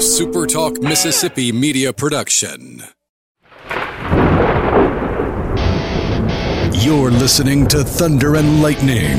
A 0.00 0.02
Super 0.02 0.46
Talk 0.46 0.80
Mississippi 0.80 1.52
media 1.52 1.92
production. 1.92 2.82
You're 6.72 7.10
listening 7.10 7.68
to 7.68 7.84
Thunder 7.84 8.36
and 8.36 8.62
Lightning 8.62 9.18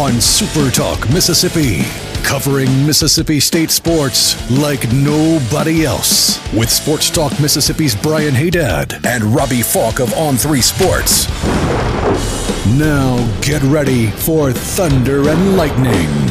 on 0.00 0.18
Super 0.22 0.70
Talk 0.70 1.06
Mississippi, 1.10 1.82
covering 2.24 2.86
Mississippi 2.86 3.40
State 3.40 3.70
sports 3.70 4.40
like 4.50 4.90
nobody 4.90 5.84
else. 5.84 6.40
With 6.54 6.70
Sports 6.70 7.10
Talk 7.10 7.38
Mississippi's 7.38 7.94
Brian 7.94 8.32
Hadad 8.32 9.04
and 9.04 9.22
Robbie 9.22 9.60
Faulk 9.60 10.00
of 10.00 10.14
On 10.14 10.34
Three 10.34 10.62
Sports. 10.62 11.28
Now 12.78 13.18
get 13.42 13.62
ready 13.64 14.06
for 14.06 14.50
Thunder 14.50 15.28
and 15.28 15.58
Lightning. 15.58 16.29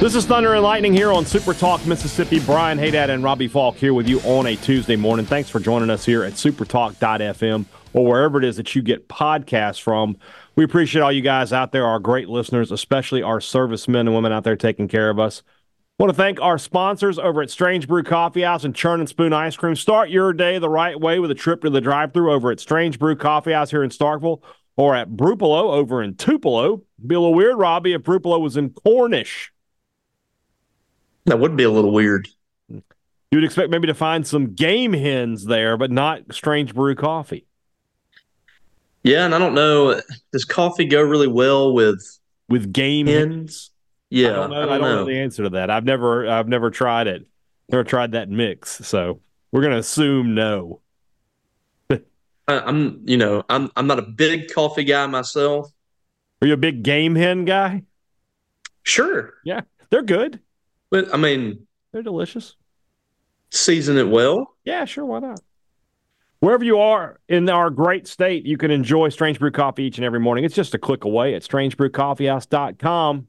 This 0.00 0.14
is 0.14 0.24
Thunder 0.24 0.54
and 0.54 0.62
Lightning 0.62 0.94
here 0.94 1.12
on 1.12 1.26
Super 1.26 1.52
Talk 1.52 1.84
Mississippi. 1.84 2.40
Brian 2.40 2.78
Hadad 2.78 3.10
and 3.10 3.22
Robbie 3.22 3.48
Faulk 3.48 3.76
here 3.76 3.92
with 3.92 4.08
you 4.08 4.18
on 4.20 4.46
a 4.46 4.56
Tuesday 4.56 4.96
morning. 4.96 5.26
Thanks 5.26 5.50
for 5.50 5.60
joining 5.60 5.90
us 5.90 6.06
here 6.06 6.24
at 6.24 6.32
supertalk.fm 6.32 7.66
or 7.92 8.06
wherever 8.06 8.38
it 8.38 8.44
is 8.44 8.56
that 8.56 8.74
you 8.74 8.80
get 8.80 9.10
podcasts 9.10 9.78
from. 9.78 10.16
We 10.56 10.64
appreciate 10.64 11.02
all 11.02 11.12
you 11.12 11.20
guys 11.20 11.52
out 11.52 11.72
there, 11.72 11.84
our 11.84 11.98
great 11.98 12.30
listeners, 12.30 12.72
especially 12.72 13.22
our 13.22 13.42
servicemen 13.42 14.08
and 14.08 14.14
women 14.14 14.32
out 14.32 14.42
there 14.42 14.56
taking 14.56 14.88
care 14.88 15.10
of 15.10 15.18
us. 15.18 15.42
want 15.98 16.08
to 16.08 16.16
thank 16.16 16.40
our 16.40 16.56
sponsors 16.56 17.18
over 17.18 17.42
at 17.42 17.50
Strange 17.50 17.86
Brew 17.86 18.02
Coffee 18.02 18.40
House 18.40 18.64
and 18.64 18.74
Churn 18.74 19.00
and 19.00 19.08
Spoon 19.08 19.34
Ice 19.34 19.54
Cream. 19.54 19.76
Start 19.76 20.08
your 20.08 20.32
day 20.32 20.58
the 20.58 20.70
right 20.70 20.98
way 20.98 21.18
with 21.18 21.30
a 21.30 21.34
trip 21.34 21.60
to 21.60 21.68
the 21.68 21.82
drive-through 21.82 22.32
over 22.32 22.50
at 22.50 22.58
Strange 22.58 22.98
Brew 22.98 23.16
Coffee 23.16 23.52
House 23.52 23.70
here 23.70 23.84
in 23.84 23.90
Starkville 23.90 24.42
or 24.78 24.96
at 24.96 25.10
Brupolo 25.10 25.74
over 25.74 26.02
in 26.02 26.14
Tupelo. 26.14 26.84
It'd 26.98 27.08
be 27.08 27.16
a 27.16 27.20
little 27.20 27.34
weird, 27.34 27.58
Robbie, 27.58 27.92
if 27.92 28.00
Brupolo 28.00 28.40
was 28.40 28.56
in 28.56 28.70
Cornish. 28.70 29.52
That 31.30 31.38
would 31.38 31.56
be 31.56 31.62
a 31.62 31.70
little 31.70 31.92
weird. 31.92 32.26
You'd 33.30 33.44
expect 33.44 33.70
maybe 33.70 33.86
to 33.86 33.94
find 33.94 34.26
some 34.26 34.54
game 34.54 34.92
hens 34.92 35.44
there, 35.44 35.76
but 35.76 35.92
not 35.92 36.22
strange 36.34 36.74
brew 36.74 36.96
coffee. 36.96 37.46
Yeah, 39.04 39.26
and 39.26 39.32
I 39.32 39.38
don't 39.38 39.54
know. 39.54 40.00
Does 40.32 40.44
coffee 40.44 40.86
go 40.86 41.00
really 41.00 41.28
well 41.28 41.72
with 41.72 42.02
with 42.48 42.72
game 42.72 43.06
hens? 43.06 43.70
Yeah, 44.10 44.30
I 44.30 44.32
don't 44.32 44.50
know. 44.50 44.56
I 44.56 44.60
don't, 44.60 44.68
I 44.70 44.78
don't 44.78 44.80
know. 44.80 44.96
know. 44.96 45.04
the 45.04 45.20
answer 45.20 45.44
to 45.44 45.50
that. 45.50 45.70
I've 45.70 45.84
never 45.84 46.28
I've 46.28 46.48
never 46.48 46.68
tried 46.68 47.06
it. 47.06 47.28
Never 47.68 47.84
tried 47.84 48.10
that 48.12 48.28
mix. 48.28 48.84
So 48.84 49.20
we're 49.52 49.62
gonna 49.62 49.78
assume 49.78 50.34
no. 50.34 50.80
I'm 52.48 53.02
you 53.04 53.18
know 53.18 53.44
I'm 53.48 53.70
I'm 53.76 53.86
not 53.86 54.00
a 54.00 54.02
big 54.02 54.52
coffee 54.52 54.82
guy 54.82 55.06
myself. 55.06 55.70
Are 56.42 56.48
you 56.48 56.54
a 56.54 56.56
big 56.56 56.82
game 56.82 57.14
hen 57.14 57.44
guy? 57.44 57.84
Sure. 58.82 59.34
Yeah, 59.44 59.60
they're 59.90 60.02
good. 60.02 60.40
But 60.90 61.14
I 61.14 61.16
mean, 61.16 61.66
they're 61.92 62.02
delicious. 62.02 62.56
Season 63.50 63.96
it 63.96 64.08
well. 64.08 64.54
Yeah, 64.64 64.84
sure. 64.84 65.04
Why 65.04 65.20
not? 65.20 65.40
Wherever 66.40 66.64
you 66.64 66.78
are 66.78 67.20
in 67.28 67.48
our 67.50 67.68
great 67.68 68.06
state, 68.06 68.46
you 68.46 68.56
can 68.56 68.70
enjoy 68.70 69.10
Strange 69.10 69.38
Brew 69.38 69.50
Coffee 69.50 69.84
each 69.84 69.98
and 69.98 70.04
every 70.04 70.20
morning. 70.20 70.44
It's 70.44 70.54
just 70.54 70.74
a 70.74 70.78
click 70.78 71.04
away 71.04 71.34
at 71.34 71.42
strangebrewcoffeehouse.com. 71.42 73.26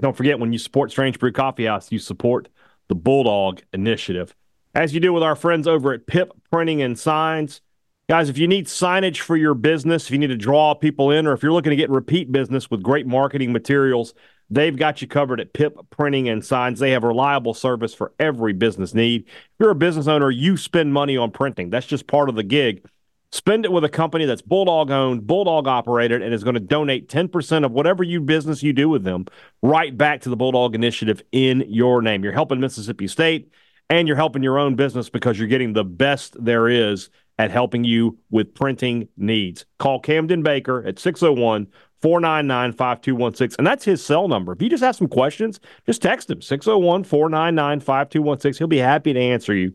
Don't 0.00 0.16
forget, 0.16 0.38
when 0.38 0.52
you 0.52 0.58
support 0.58 0.90
Strange 0.90 1.18
Brew 1.18 1.32
Coffee 1.32 1.64
House, 1.64 1.90
you 1.90 1.98
support 1.98 2.48
the 2.88 2.94
Bulldog 2.94 3.62
Initiative. 3.72 4.34
As 4.74 4.92
you 4.92 5.00
do 5.00 5.14
with 5.14 5.22
our 5.22 5.34
friends 5.34 5.66
over 5.66 5.94
at 5.94 6.06
PIP 6.06 6.32
Printing 6.50 6.82
and 6.82 6.98
Signs. 6.98 7.62
Guys, 8.08 8.28
if 8.28 8.38
you 8.38 8.46
need 8.46 8.66
signage 8.66 9.18
for 9.18 9.36
your 9.36 9.54
business, 9.54 10.04
if 10.04 10.12
you 10.12 10.18
need 10.18 10.26
to 10.28 10.36
draw 10.36 10.74
people 10.74 11.10
in, 11.10 11.26
or 11.26 11.32
if 11.32 11.42
you're 11.42 11.52
looking 11.52 11.70
to 11.70 11.76
get 11.76 11.90
repeat 11.90 12.30
business 12.30 12.70
with 12.70 12.82
great 12.82 13.06
marketing 13.06 13.52
materials, 13.52 14.14
They've 14.48 14.76
got 14.76 15.02
you 15.02 15.08
covered 15.08 15.40
at 15.40 15.52
PIP 15.52 15.90
Printing 15.90 16.28
and 16.28 16.44
Signs. 16.44 16.78
They 16.78 16.92
have 16.92 17.02
reliable 17.02 17.54
service 17.54 17.94
for 17.94 18.12
every 18.18 18.52
business 18.52 18.94
need. 18.94 19.24
If 19.26 19.34
you're 19.58 19.70
a 19.70 19.74
business 19.74 20.06
owner, 20.06 20.30
you 20.30 20.56
spend 20.56 20.92
money 20.92 21.16
on 21.16 21.30
printing. 21.32 21.70
That's 21.70 21.86
just 21.86 22.06
part 22.06 22.28
of 22.28 22.36
the 22.36 22.42
gig. 22.42 22.84
Spend 23.32 23.64
it 23.64 23.72
with 23.72 23.84
a 23.84 23.88
company 23.88 24.24
that's 24.24 24.42
Bulldog 24.42 24.90
owned, 24.90 25.26
Bulldog 25.26 25.66
operated, 25.66 26.22
and 26.22 26.32
is 26.32 26.44
going 26.44 26.54
to 26.54 26.60
donate 26.60 27.08
10% 27.08 27.64
of 27.64 27.72
whatever 27.72 28.04
you 28.04 28.20
business 28.20 28.62
you 28.62 28.72
do 28.72 28.88
with 28.88 29.02
them 29.02 29.26
right 29.62 29.96
back 29.96 30.20
to 30.22 30.28
the 30.28 30.36
Bulldog 30.36 30.74
Initiative 30.74 31.22
in 31.32 31.64
your 31.68 32.00
name. 32.00 32.22
You're 32.22 32.32
helping 32.32 32.60
Mississippi 32.60 33.08
State 33.08 33.50
and 33.90 34.06
you're 34.06 34.16
helping 34.16 34.42
your 34.42 34.58
own 34.58 34.76
business 34.76 35.10
because 35.10 35.38
you're 35.38 35.48
getting 35.48 35.72
the 35.72 35.84
best 35.84 36.42
there 36.42 36.68
is 36.68 37.10
at 37.38 37.50
helping 37.50 37.84
you 37.84 38.18
with 38.30 38.54
printing 38.54 39.08
needs. 39.16 39.66
Call 39.78 40.00
Camden 40.00 40.42
Baker 40.42 40.82
at 40.86 40.98
601 40.98 41.66
499 42.06 42.70
5216. 42.74 43.56
And 43.58 43.66
that's 43.66 43.84
his 43.84 44.04
cell 44.04 44.28
number. 44.28 44.52
If 44.52 44.62
you 44.62 44.68
just 44.68 44.84
have 44.84 44.94
some 44.94 45.08
questions, 45.08 45.58
just 45.86 46.00
text 46.00 46.30
him 46.30 46.40
601 46.40 47.02
499 47.02 47.80
5216. 47.80 48.58
He'll 48.60 48.68
be 48.68 48.78
happy 48.78 49.12
to 49.12 49.18
answer 49.18 49.52
you. 49.52 49.74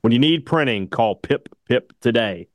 When 0.00 0.12
you 0.12 0.18
need 0.18 0.44
printing, 0.44 0.88
call 0.88 1.14
Pip 1.14 1.48
Pip 1.68 1.92
today. 2.00 2.48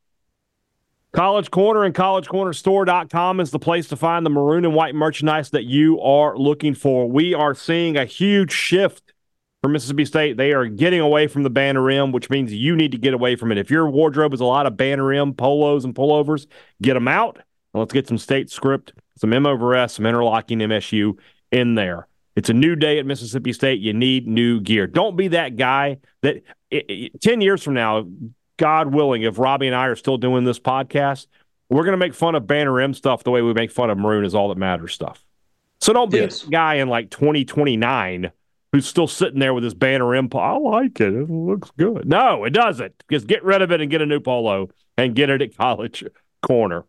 College 1.13 1.51
Corner 1.51 1.85
and 1.85 1.95
collegecornerstore.com 1.95 3.39
is 3.39 3.51
the 3.51 3.59
place 3.59 3.87
to 3.87 3.95
find 3.95 4.25
the 4.25 4.29
maroon 4.29 4.65
and 4.65 4.75
white 4.75 4.93
merchandise 4.93 5.51
that 5.51 5.63
you 5.63 6.01
are 6.01 6.37
looking 6.37 6.73
for. 6.73 7.09
We 7.09 7.33
are 7.33 7.55
seeing 7.55 7.95
a 7.95 8.03
huge 8.03 8.51
shift 8.51 9.13
for 9.61 9.69
Mississippi 9.69 10.03
State. 10.03 10.35
They 10.35 10.51
are 10.51 10.65
getting 10.65 10.99
away 10.99 11.27
from 11.27 11.43
the 11.43 11.49
banner 11.49 11.89
M, 11.89 12.11
which 12.11 12.29
means 12.29 12.51
you 12.51 12.75
need 12.75 12.91
to 12.91 12.97
get 12.97 13.13
away 13.13 13.37
from 13.37 13.53
it. 13.53 13.57
If 13.57 13.71
your 13.71 13.89
wardrobe 13.89 14.33
is 14.33 14.41
a 14.41 14.45
lot 14.45 14.65
of 14.65 14.75
banner 14.75 15.13
M 15.13 15.33
polos 15.33 15.85
and 15.85 15.95
pullovers, 15.95 16.45
get 16.81 16.95
them 16.95 17.07
out. 17.07 17.39
And 17.73 17.79
let's 17.79 17.93
get 17.93 18.07
some 18.07 18.17
state 18.17 18.49
script 18.49 18.93
some 19.17 19.33
M 19.33 19.45
over 19.45 19.75
S, 19.75 19.95
some 19.95 20.05
interlocking 20.05 20.59
MSU 20.59 21.17
in 21.51 21.75
there. 21.75 22.07
It's 22.35 22.49
a 22.49 22.53
new 22.53 22.75
day 22.75 22.97
at 22.97 23.05
Mississippi 23.05 23.53
State. 23.53 23.79
You 23.79 23.93
need 23.93 24.27
new 24.27 24.59
gear. 24.59 24.87
Don't 24.87 25.15
be 25.15 25.27
that 25.29 25.55
guy 25.55 25.97
that 26.21 26.37
it, 26.71 26.85
it, 26.89 27.21
10 27.21 27.41
years 27.41 27.61
from 27.61 27.75
now, 27.75 28.07
God 28.57 28.93
willing, 28.93 29.21
if 29.23 29.37
Robbie 29.37 29.67
and 29.67 29.75
I 29.75 29.85
are 29.87 29.95
still 29.95 30.17
doing 30.17 30.43
this 30.43 30.59
podcast, 30.59 31.27
we're 31.69 31.83
going 31.83 31.93
to 31.93 31.97
make 31.97 32.13
fun 32.13 32.35
of 32.35 32.47
Banner 32.47 32.81
M 32.81 32.93
stuff 32.93 33.23
the 33.23 33.31
way 33.31 33.41
we 33.41 33.53
make 33.53 33.71
fun 33.71 33.89
of 33.89 33.97
Maroon 33.97 34.25
is 34.25 34.33
all 34.33 34.49
that 34.49 34.57
matters 34.57 34.93
stuff. 34.93 35.23
So 35.79 35.93
don't 35.93 36.11
be 36.11 36.19
yes. 36.19 36.43
a 36.43 36.49
guy 36.49 36.75
in 36.75 36.87
like 36.87 37.11
2029 37.11 38.31
who's 38.71 38.87
still 38.87 39.07
sitting 39.07 39.39
there 39.39 39.53
with 39.53 39.63
his 39.63 39.75
Banner 39.75 40.15
M. 40.15 40.29
I 40.33 40.57
like 40.57 40.99
it. 41.01 41.13
It 41.13 41.29
looks 41.29 41.71
good. 41.77 42.07
No, 42.07 42.45
it 42.45 42.51
doesn't. 42.51 43.03
Just 43.11 43.27
get 43.27 43.43
rid 43.43 43.61
of 43.61 43.71
it 43.71 43.81
and 43.81 43.91
get 43.91 44.01
a 44.01 44.05
new 44.05 44.19
polo 44.19 44.69
and 44.97 45.15
get 45.15 45.29
it 45.29 45.41
at 45.41 45.55
College 45.57 46.03
Corner. 46.41 46.85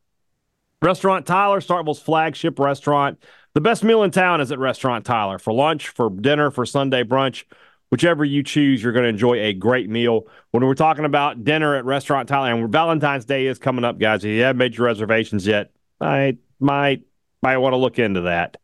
Restaurant 0.84 1.24
Tyler, 1.24 1.60
Starkville's 1.60 2.02
flagship 2.02 2.58
restaurant. 2.58 3.18
The 3.54 3.62
best 3.62 3.82
meal 3.82 4.02
in 4.02 4.10
town 4.10 4.42
is 4.42 4.52
at 4.52 4.58
Restaurant 4.58 5.06
Tyler. 5.06 5.38
For 5.38 5.50
lunch, 5.50 5.88
for 5.88 6.10
dinner, 6.10 6.50
for 6.50 6.66
Sunday 6.66 7.04
brunch, 7.04 7.44
whichever 7.90 8.22
you 8.22 8.42
choose, 8.42 8.82
you're 8.82 8.92
going 8.92 9.04
to 9.04 9.08
enjoy 9.08 9.40
a 9.40 9.54
great 9.54 9.88
meal. 9.88 10.26
When 10.50 10.62
we're 10.62 10.74
talking 10.74 11.06
about 11.06 11.42
dinner 11.42 11.74
at 11.74 11.86
Restaurant 11.86 12.28
Tyler, 12.28 12.52
and 12.52 12.70
Valentine's 12.70 13.24
Day 13.24 13.46
is 13.46 13.58
coming 13.58 13.82
up, 13.82 13.98
guys. 13.98 14.24
If 14.24 14.28
you 14.28 14.42
haven't 14.42 14.58
made 14.58 14.76
your 14.76 14.86
reservations 14.86 15.46
yet, 15.46 15.72
I 16.02 16.36
might 16.60 17.00
might 17.40 17.56
want 17.56 17.72
to 17.72 17.78
look 17.78 17.98
into 17.98 18.22
that 18.22 18.58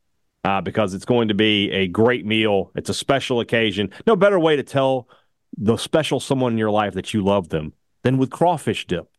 uh, 0.44 0.60
because 0.60 0.92
it's 0.92 1.06
going 1.06 1.28
to 1.28 1.34
be 1.34 1.70
a 1.70 1.88
great 1.88 2.26
meal. 2.26 2.70
It's 2.74 2.90
a 2.90 2.94
special 2.94 3.40
occasion. 3.40 3.90
No 4.06 4.14
better 4.14 4.38
way 4.38 4.56
to 4.56 4.62
tell 4.62 5.08
the 5.56 5.78
special 5.78 6.20
someone 6.20 6.52
in 6.52 6.58
your 6.58 6.70
life 6.70 6.92
that 6.94 7.14
you 7.14 7.24
love 7.24 7.48
them 7.48 7.72
than 8.02 8.18
with 8.18 8.28
crawfish 8.28 8.86
dip. 8.86 9.10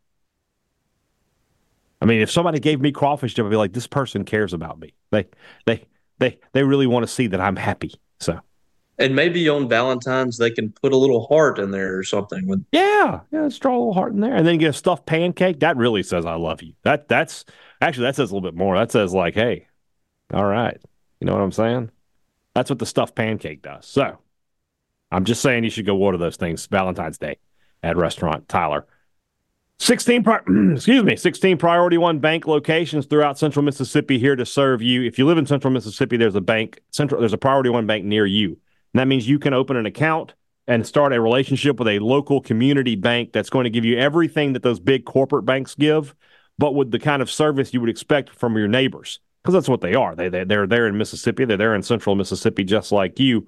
I 2.02 2.06
mean, 2.06 2.22
if 2.22 2.32
somebody 2.32 2.60
gave 2.60 2.82
me 2.82 2.92
crawfish 2.92 3.36
dip, 3.36 3.46
I'd 3.46 3.50
be 3.50 3.56
like, 3.56 3.74
this 3.74 3.88
person 3.88 4.26
cares 4.26 4.54
about 4.54 4.80
me. 4.80 4.94
They 5.12 5.28
they 5.66 5.86
they 6.20 6.40
they 6.54 6.64
really 6.64 6.88
want 6.88 7.04
to 7.04 7.12
see 7.12 7.28
that 7.28 7.40
I'm 7.40 7.56
happy. 7.56 7.94
So 8.20 8.40
and 8.98 9.16
maybe 9.16 9.48
on 9.50 9.68
Valentine's 9.68 10.38
they 10.38 10.52
can 10.52 10.72
put 10.72 10.94
a 10.94 10.98
little 10.98 11.28
heart 11.28 11.60
in 11.60 11.72
there 11.72 11.98
or 11.98 12.04
something. 12.04 12.48
With 12.48 12.66
yeah, 12.72 13.22
yeah, 13.32 13.42
let's 13.42 13.58
draw 13.58 13.76
a 13.76 13.78
little 13.78 13.94
heart 13.94 14.14
in 14.14 14.22
there, 14.22 14.36
and 14.36 14.46
then 14.46 14.58
get 14.58 14.70
a 14.70 14.74
stuffed 14.74 15.06
pancake. 15.06 15.60
That 15.60 15.78
really 15.78 16.04
says 16.04 16.26
I 16.26 16.36
love 16.36 16.62
you. 16.62 16.74
That 16.84 17.08
that's 17.08 17.46
actually 17.82 18.06
that 18.06 18.16
says 18.16 18.32
a 18.32 18.34
little 18.36 18.50
bit 18.50 18.58
more. 18.58 18.78
That 18.78 18.92
says 18.92 19.14
like, 19.14 19.34
hey, 19.34 19.68
all 20.34 20.46
right, 20.46 20.80
you 21.20 21.26
know 21.26 21.34
what 21.34 21.42
I'm 21.42 21.52
saying? 21.52 21.92
That's 22.54 22.70
what 22.70 22.80
the 22.80 22.86
stuffed 22.86 23.16
pancake 23.16 23.62
does. 23.62 23.86
So 23.86 24.18
I'm 25.12 25.26
just 25.26 25.42
saying 25.42 25.64
you 25.64 25.70
should 25.70 25.86
go 25.86 25.98
order 25.98 26.18
those 26.18 26.38
things 26.38 26.66
Valentine's 26.68 27.18
Day 27.18 27.38
at 27.84 27.98
restaurant 27.98 28.48
Tyler. 28.48 28.86
16 29.82 30.24
excuse 30.76 31.04
me 31.04 31.16
16 31.16 31.58
priority 31.58 31.98
one 31.98 32.20
bank 32.20 32.46
locations 32.46 33.08
throughout 33.08 33.40
central 33.40 33.66
mississippi 33.66 34.20
here 34.20 34.36
to 34.36 34.46
serve 34.46 34.80
you. 34.84 35.02
If 35.02 35.18
you 35.18 35.26
live 35.26 35.40
in 35.40 35.48
central 35.48 35.74
mississippi 35.74 36.18
there's 36.18 36.36
a 36.36 36.42
bank 36.42 36.80
central 36.92 37.20
there's 37.20 37.34
a 37.34 37.38
priority 37.38 37.72
one 37.72 37.88
bank 37.88 38.06
near 38.06 38.28
you. 38.28 38.50
And 38.50 39.00
that 39.00 39.08
means 39.08 39.28
you 39.28 39.40
can 39.40 39.56
open 39.56 39.76
an 39.76 39.88
account 39.88 40.36
and 40.68 40.86
start 40.86 41.14
a 41.14 41.20
relationship 41.20 41.80
with 41.80 41.88
a 41.88 41.98
local 41.98 42.42
community 42.42 42.96
bank 42.96 43.34
that's 43.34 43.50
going 43.50 43.64
to 43.64 43.72
give 43.72 43.84
you 43.84 43.98
everything 43.98 44.54
that 44.54 44.62
those 44.62 44.80
big 44.80 45.06
corporate 45.06 45.46
banks 45.46 45.74
give 45.74 46.14
but 46.60 46.76
with 46.76 46.92
the 46.92 47.00
kind 47.00 47.24
of 47.24 47.32
service 47.32 47.74
you 47.74 47.82
would 47.82 47.90
expect 47.90 48.30
from 48.30 48.56
your 48.56 48.68
neighbors 48.68 49.20
because 49.42 49.56
that's 49.56 49.70
what 49.70 49.82
they 49.82 49.96
are. 49.96 50.16
They, 50.16 50.30
they 50.30 50.44
they're 50.44 50.68
there 50.68 50.86
in 50.86 50.96
mississippi. 50.96 51.46
They're 51.46 51.58
there 51.58 51.74
in 51.74 51.82
central 51.82 52.16
mississippi 52.16 52.64
just 52.64 52.92
like 52.92 53.20
you. 53.20 53.48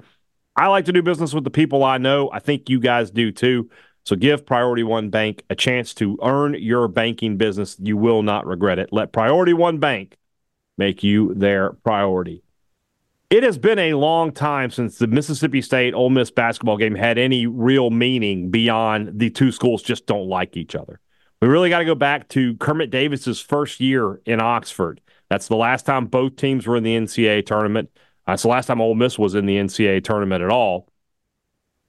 I 0.55 0.65
like 0.67 0.85
to 0.85 0.91
do 0.93 1.03
business 1.03 1.33
with 1.33 1.43
the 1.43 1.51
people 1.51 1.83
i 1.83 1.99
know. 1.99 2.31
I 2.31 2.39
think 2.39 2.69
you 2.69 2.79
guys 2.79 3.11
do 3.11 3.31
too 3.31 3.69
so 4.03 4.15
give 4.15 4.45
Priority 4.45 4.83
One 4.83 5.09
Bank 5.09 5.43
a 5.49 5.55
chance 5.55 5.93
to 5.95 6.17
earn 6.21 6.55
your 6.55 6.87
banking 6.87 7.37
business. 7.37 7.77
You 7.79 7.95
will 7.97 8.21
not 8.21 8.45
regret 8.45 8.79
it. 8.79 8.89
Let 8.91 9.13
Priority 9.13 9.53
One 9.53 9.79
Bank 9.79 10.17
make 10.77 11.03
you 11.03 11.33
their 11.35 11.73
priority. 11.73 12.43
it 13.29 13.43
has 13.43 13.57
been 13.57 13.79
a 13.79 13.93
long 13.93 14.31
time 14.31 14.69
since 14.69 14.97
the 14.97 15.07
Mississippi 15.07 15.61
State 15.61 15.93
Ole 15.93 16.09
Miss 16.09 16.29
basketball 16.31 16.77
game 16.77 16.95
had 16.95 17.17
any 17.17 17.47
real 17.47 17.89
meaning 17.89 18.51
beyond 18.51 19.19
the 19.19 19.29
two 19.29 19.51
schools 19.51 19.81
just 19.81 20.05
don't 20.05 20.27
like 20.27 20.57
each 20.57 20.75
other. 20.75 20.99
We 21.41 21.47
really 21.47 21.69
got 21.69 21.79
to 21.79 21.85
go 21.85 21.95
back 21.95 22.29
to 22.29 22.55
Kermit 22.57 22.89
Davis's 22.89 23.39
first 23.39 23.79
year 23.79 24.21
in 24.25 24.39
Oxford. 24.39 25.01
That's 25.29 25.47
the 25.47 25.55
last 25.55 25.85
time 25.85 26.05
both 26.05 26.35
teams 26.35 26.67
were 26.67 26.77
in 26.77 26.83
the 26.83 26.95
NCAA 26.95 27.45
tournament. 27.45 27.89
That's 28.27 28.43
the 28.43 28.49
last 28.49 28.67
time 28.67 28.79
Ole 28.79 28.95
Miss 28.95 29.17
was 29.17 29.35
in 29.35 29.45
the 29.45 29.57
NCAA 29.57 30.03
tournament 30.03 30.43
at 30.43 30.49
all. 30.49 30.87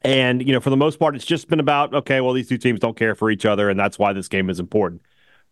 And, 0.05 0.47
you 0.47 0.53
know, 0.53 0.61
for 0.61 0.71
the 0.71 0.77
most 0.77 0.99
part, 0.99 1.17
it's 1.17 1.25
just 1.25 1.49
been 1.49 1.61
about, 1.61 1.95
okay, 1.95 2.21
well, 2.21 2.35
these 2.35 2.49
two 2.49 2.59
teams 2.59 2.79
don't 2.79 2.97
care 2.97 3.15
for 3.15 3.31
each 3.31 3.47
other, 3.47 3.71
and 3.71 3.81
that's 3.81 3.99
why 3.99 4.13
this 4.13 4.29
game 4.29 4.51
is 4.51 4.61
important. 4.61 5.01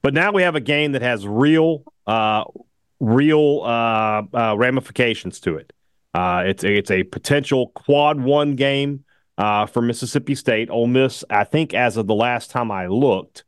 But 0.02 0.12
now 0.12 0.30
we 0.30 0.42
have 0.42 0.54
a 0.54 0.60
game 0.60 0.92
that 0.92 1.00
has 1.00 1.26
real, 1.26 1.84
uh, 2.06 2.44
real 3.00 3.62
uh, 3.62 4.22
uh, 4.34 4.56
ramifications 4.56 5.40
to 5.40 5.56
it. 5.56 5.72
Uh, 6.12 6.42
it's 6.46 6.64
a, 6.64 6.76
it's 6.76 6.90
a 6.90 7.02
potential 7.04 7.68
quad 7.68 8.20
one 8.20 8.54
game 8.54 9.04
uh, 9.38 9.64
for 9.64 9.80
Mississippi 9.80 10.34
State. 10.34 10.68
Ole 10.68 10.86
Miss, 10.86 11.24
I 11.30 11.44
think, 11.44 11.72
as 11.72 11.96
of 11.96 12.06
the 12.06 12.14
last 12.14 12.50
time 12.50 12.70
I 12.70 12.88
looked, 12.88 13.44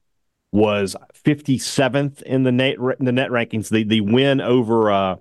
was 0.53 0.97
57th 1.25 2.23
in 2.23 2.45
the 2.45 2.53
net 2.53 2.77
in 2.99 3.05
the 3.05 3.13
net 3.13 3.31
rankings. 3.31 3.69
The 3.69 3.83
the 3.83 4.01
win 4.01 4.41
over 4.41 4.91
uh, 4.91 5.17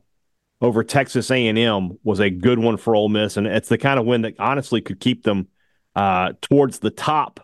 over 0.62 0.84
Texas 0.84 1.30
A 1.32 1.48
and 1.48 1.58
M 1.58 1.98
was 2.04 2.20
a 2.20 2.30
good 2.30 2.60
one 2.60 2.78
for 2.78 2.96
Ole 2.96 3.10
Miss, 3.10 3.36
and 3.36 3.48
it's 3.48 3.68
the 3.68 3.78
kind 3.78 4.00
of 4.00 4.06
win 4.06 4.22
that 4.22 4.36
honestly 4.40 4.80
could 4.80 5.00
keep 5.00 5.24
them 5.24 5.48
uh, 5.95 6.34
towards 6.42 6.80
the 6.80 6.90
top 6.90 7.40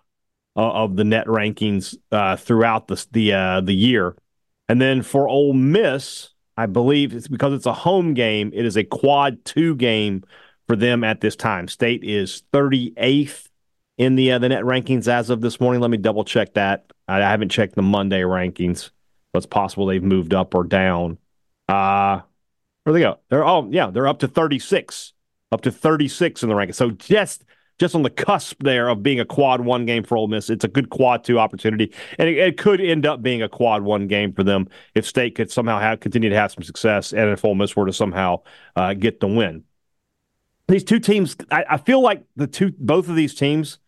of 0.55 0.95
the 0.95 1.03
net 1.03 1.27
rankings 1.27 1.95
uh, 2.11 2.35
throughout 2.35 2.87
the 2.87 3.05
the 3.11 3.33
uh, 3.33 3.61
the 3.61 3.73
year. 3.73 4.15
And 4.67 4.81
then 4.81 5.01
for 5.01 5.27
Ole 5.27 5.53
Miss, 5.53 6.29
I 6.57 6.65
believe 6.65 7.13
it's 7.13 7.27
because 7.27 7.53
it's 7.53 7.65
a 7.65 7.73
home 7.73 8.13
game. 8.13 8.51
It 8.53 8.65
is 8.65 8.77
a 8.77 8.83
quad 8.83 9.43
two 9.45 9.75
game 9.75 10.23
for 10.67 10.75
them 10.75 11.03
at 11.03 11.21
this 11.21 11.35
time. 11.35 11.67
State 11.67 12.03
is 12.03 12.43
38th 12.53 13.47
in 13.97 14.15
the 14.15 14.33
uh, 14.33 14.39
the 14.39 14.49
net 14.49 14.63
rankings 14.63 15.07
as 15.07 15.29
of 15.29 15.41
this 15.41 15.59
morning. 15.59 15.81
Let 15.81 15.91
me 15.91 15.97
double 15.97 16.23
check 16.23 16.53
that. 16.55 16.91
I, 17.07 17.17
I 17.17 17.29
haven't 17.29 17.49
checked 17.49 17.75
the 17.75 17.81
Monday 17.81 18.21
rankings. 18.21 18.91
But 19.31 19.39
it's 19.39 19.45
possible 19.45 19.85
they've 19.85 20.03
moved 20.03 20.33
up 20.33 20.55
or 20.55 20.63
down. 20.63 21.19
Uh 21.67 22.21
where 22.83 22.93
they 22.93 23.01
go? 23.01 23.19
They're 23.29 23.45
oh 23.45 23.67
yeah, 23.71 23.91
they're 23.91 24.07
up 24.07 24.19
to 24.19 24.27
36, 24.27 25.13
up 25.51 25.61
to 25.61 25.71
36 25.71 26.43
in 26.43 26.49
the 26.49 26.55
rankings. 26.55 26.75
So 26.75 26.91
just 26.91 27.43
just 27.79 27.95
on 27.95 28.03
the 28.03 28.09
cusp 28.09 28.61
there 28.61 28.89
of 28.89 29.01
being 29.01 29.19
a 29.19 29.25
quad 29.25 29.61
one 29.61 29.85
game 29.85 30.03
for 30.03 30.17
Ole 30.17 30.27
Miss. 30.27 30.49
It's 30.49 30.65
a 30.65 30.67
good 30.67 30.89
quad 30.89 31.23
two 31.23 31.39
opportunity, 31.39 31.91
and 32.17 32.29
it, 32.29 32.37
it 32.37 32.57
could 32.57 32.81
end 32.81 33.05
up 33.05 33.23
being 33.23 33.41
a 33.41 33.49
quad 33.49 33.81
one 33.83 34.07
game 34.07 34.33
for 34.33 34.43
them 34.43 34.67
if 34.95 35.05
State 35.05 35.35
could 35.35 35.49
somehow 35.49 35.79
have, 35.79 35.99
continue 36.01 36.29
to 36.29 36.35
have 36.35 36.51
some 36.51 36.63
success, 36.63 37.13
and 37.13 37.29
if 37.31 37.43
Ole 37.43 37.55
Miss 37.55 37.75
were 37.75 37.85
to 37.85 37.93
somehow 37.93 38.41
uh, 38.75 38.93
get 38.93 39.19
the 39.19 39.27
win. 39.27 39.63
These 40.67 40.83
two 40.83 40.99
teams, 40.99 41.35
I, 41.49 41.65
I 41.71 41.77
feel 41.77 42.01
like 42.01 42.23
the 42.35 42.45
two, 42.45 42.73
both 42.77 43.09
of 43.09 43.15
these 43.15 43.33
teams, 43.33 43.79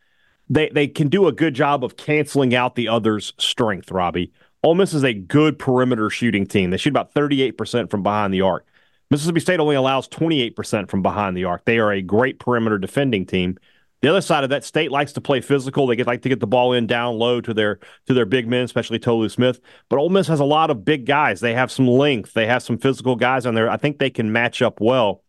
they 0.50 0.70
they 0.70 0.88
can 0.88 1.10
do 1.10 1.28
a 1.28 1.32
good 1.32 1.54
job 1.54 1.84
of 1.84 1.98
canceling 1.98 2.56
out 2.56 2.76
the 2.76 2.88
other's 2.88 3.34
strength. 3.38 3.92
Robbie, 3.92 4.32
Ole 4.64 4.76
Miss 4.76 4.94
is 4.94 5.04
a 5.04 5.14
good 5.14 5.60
perimeter 5.60 6.10
shooting 6.10 6.48
team. 6.48 6.72
They 6.72 6.78
shoot 6.78 6.90
about 6.90 7.14
thirty 7.14 7.42
eight 7.42 7.58
percent 7.58 7.92
from 7.92 8.02
behind 8.02 8.34
the 8.34 8.42
arc. 8.42 8.66
Mississippi 9.12 9.42
State 9.42 9.60
only 9.60 9.76
allows 9.76 10.08
28% 10.08 10.90
from 10.90 11.02
behind 11.02 11.36
the 11.36 11.44
arc. 11.44 11.66
They 11.66 11.80
are 11.80 11.92
a 11.92 12.02
great 12.02 12.40
perimeter 12.40 12.78
defending 12.78 13.26
team. 13.26 13.58
The 14.02 14.10
other 14.10 14.22
side 14.22 14.44
of 14.44 14.50
that, 14.50 14.64
State 14.64 14.92
likes 14.92 15.14
to 15.14 15.22
play 15.22 15.42
physical. 15.42 15.86
They 15.86 15.96
get 15.96 16.08
like 16.08 16.24
to 16.24 16.30
get 16.30 16.40
the 16.40 16.48
ball 16.48 16.74
in 16.74 16.88
down 16.88 17.20
low 17.20 17.40
to 17.42 17.54
their 17.54 17.80
to 18.08 18.14
their 18.14 18.26
big 18.26 18.48
men, 18.48 18.64
especially 18.64 18.98
Tolu 18.98 19.30
Smith. 19.30 19.62
But 19.90 20.00
Ole 20.00 20.10
Miss 20.10 20.28
has 20.28 20.40
a 20.40 20.46
lot 20.46 20.72
of 20.72 20.84
big 20.84 21.06
guys. 21.06 21.40
They 21.40 21.54
have 21.54 21.72
some 21.72 21.88
length. 21.88 22.34
They 22.34 22.48
have 22.48 22.64
some 22.64 22.80
physical 22.80 23.16
guys 23.16 23.46
on 23.46 23.54
there. 23.54 23.70
I 23.70 23.78
think 23.78 24.00
they 24.00 24.10
can 24.10 24.32
match 24.32 24.62
up 24.62 24.82
well. 24.82 25.24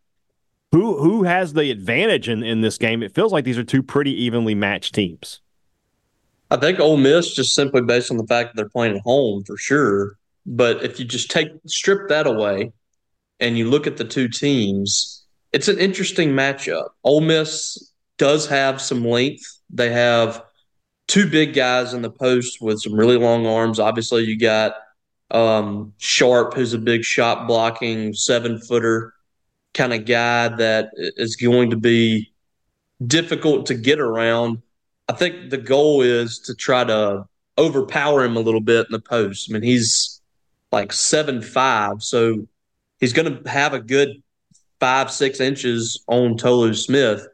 Who 0.73 0.97
who 1.03 1.25
has 1.25 1.53
the 1.53 1.71
advantage 1.71 2.31
in, 2.31 2.43
in 2.43 2.63
this 2.63 2.79
game? 2.79 3.03
It 3.03 3.15
feels 3.15 3.31
like 3.31 3.45
these 3.45 3.59
are 3.59 3.65
two 3.65 3.83
pretty 3.83 4.25
evenly 4.25 4.55
matched 4.55 4.95
teams. 4.95 5.43
I 6.51 6.57
think 6.57 6.81
Ole 6.81 6.97
Miss 6.97 7.35
just 7.35 7.55
simply 7.55 7.83
based 7.83 8.11
on 8.11 8.17
the 8.17 8.27
fact 8.27 8.51
that 8.51 8.57
they're 8.57 8.71
playing 8.71 8.97
at 8.97 9.03
home 9.03 9.45
for 9.45 9.59
sure. 9.59 10.17
But 10.47 10.83
if 10.83 10.99
you 10.99 11.05
just 11.05 11.31
take 11.31 11.49
strip 11.67 12.09
that 12.09 12.27
away 12.27 12.73
and 13.39 13.57
you 13.59 13.69
look 13.69 13.87
at 13.87 13.99
the 13.99 14.05
two 14.05 14.29
teams, 14.29 15.25
it's 15.53 15.69
an 15.69 15.79
interesting 15.79 16.31
matchup. 16.31 16.89
Ole 17.05 17.21
Miss 17.21 17.92
does 18.19 18.47
have 18.49 18.81
some 18.81 19.05
length. 19.05 19.61
They 19.71 19.91
have 19.91 20.45
two 21.09 21.29
big 21.29 21.55
guys 21.55 21.95
in 21.95 22.03
the 22.03 22.11
post 22.11 22.61
with 22.61 22.81
some 22.81 22.95
really 22.95 23.17
long 23.17 23.47
arms. 23.47 23.79
Obviously, 23.79 24.25
you 24.25 24.39
got 24.39 24.75
um, 25.31 25.93
Sharp, 25.99 26.55
who's 26.55 26.75
a 26.75 26.79
big 26.79 27.05
shot 27.05 27.47
blocking 27.47 28.15
seven 28.15 28.59
footer 28.59 29.15
kind 29.75 29.93
of 29.93 30.05
guy 30.05 30.49
that 30.49 30.91
is 30.97 31.37
going 31.37 31.71
to 31.71 31.77
be 31.77 32.33
difficult 33.07 33.67
to 33.67 33.75
get 33.75 33.99
around. 33.99 34.63
I 35.09 35.15
think 35.15 35.51
the 35.51 35.59
goal 35.59 36.03
is 36.03 36.39
to 36.41 36.55
try 36.55 36.85
to 36.85 37.25
overpower 37.59 38.25
him 38.25 38.37
a 38.37 38.41
little 38.41 38.61
bit 38.61 38.87
in 38.87 38.93
the 38.93 39.01
post. 39.01 39.51
I 39.51 39.55
mean, 39.55 39.63
he's 39.63 40.21
like 40.71 40.93
seven 40.93 41.43
five, 41.43 42.03
so 42.03 42.47
he's 43.01 43.13
going 43.13 43.43
to 43.43 43.51
have 43.51 43.75
a 43.75 43.81
good 43.81 44.23
five 44.81 45.11
six 45.11 45.41
inches 45.41 46.03
on 46.09 46.37
Tolu 46.37 46.75
Smith 46.75 47.27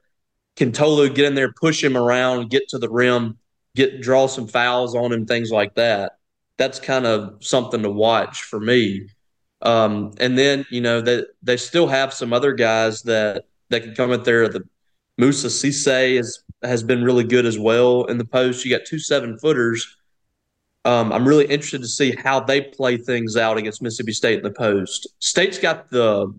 can 0.59 0.73
Tolu 0.73 1.09
get 1.09 1.25
in 1.25 1.35
there, 1.37 1.53
push 1.53 1.83
him 1.83 1.97
around, 1.97 2.51
get 2.51 2.69
to 2.71 2.79
the 2.79 2.91
rim, 2.91 3.39
get 3.77 4.03
draw 4.03 4.27
some 4.27 4.49
fouls 4.49 4.95
on 4.97 5.13
him, 5.13 5.25
things 5.25 5.51
like 5.53 5.75
that. 5.77 6.19
That's 6.57 6.81
kind 6.81 7.07
of 7.07 7.37
something 7.41 7.83
to 7.85 7.91
watch 7.91 8.43
for 8.43 8.59
me. 8.59 9.09
Um, 9.63 10.13
and 10.19 10.37
then 10.37 10.67
you 10.71 10.81
know 10.81 11.01
they 11.01 11.23
they 11.43 11.57
still 11.57 11.87
have 11.87 12.13
some 12.13 12.33
other 12.33 12.53
guys 12.53 13.03
that 13.05 13.45
that 13.71 13.85
can 13.85 13.95
come 13.95 14.11
in 14.11 14.25
there. 14.25 14.49
The 14.49 14.65
Moussa 15.17 15.47
Cisse 15.47 16.19
is 16.19 16.43
has 16.63 16.83
been 16.83 17.05
really 17.05 17.25
good 17.25 17.47
as 17.47 17.59
well 17.59 18.05
in 18.07 18.19
the 18.19 18.25
post. 18.25 18.65
You 18.65 18.77
got 18.77 18.85
two 18.85 18.99
seven 18.99 19.39
footers. 19.39 19.97
Um, 20.85 21.13
I'm 21.13 21.27
really 21.27 21.45
interested 21.45 21.83
to 21.83 21.89
see 21.89 22.13
how 22.13 22.41
they 22.41 22.63
play 22.63 22.97
things 22.97 23.37
out 23.37 23.59
against 23.59 23.81
Mississippi 23.81 24.13
State 24.13 24.39
in 24.39 24.45
the 24.45 24.51
post. 24.51 25.07
State's 25.19 25.59
got 25.59 25.91
the, 25.91 26.35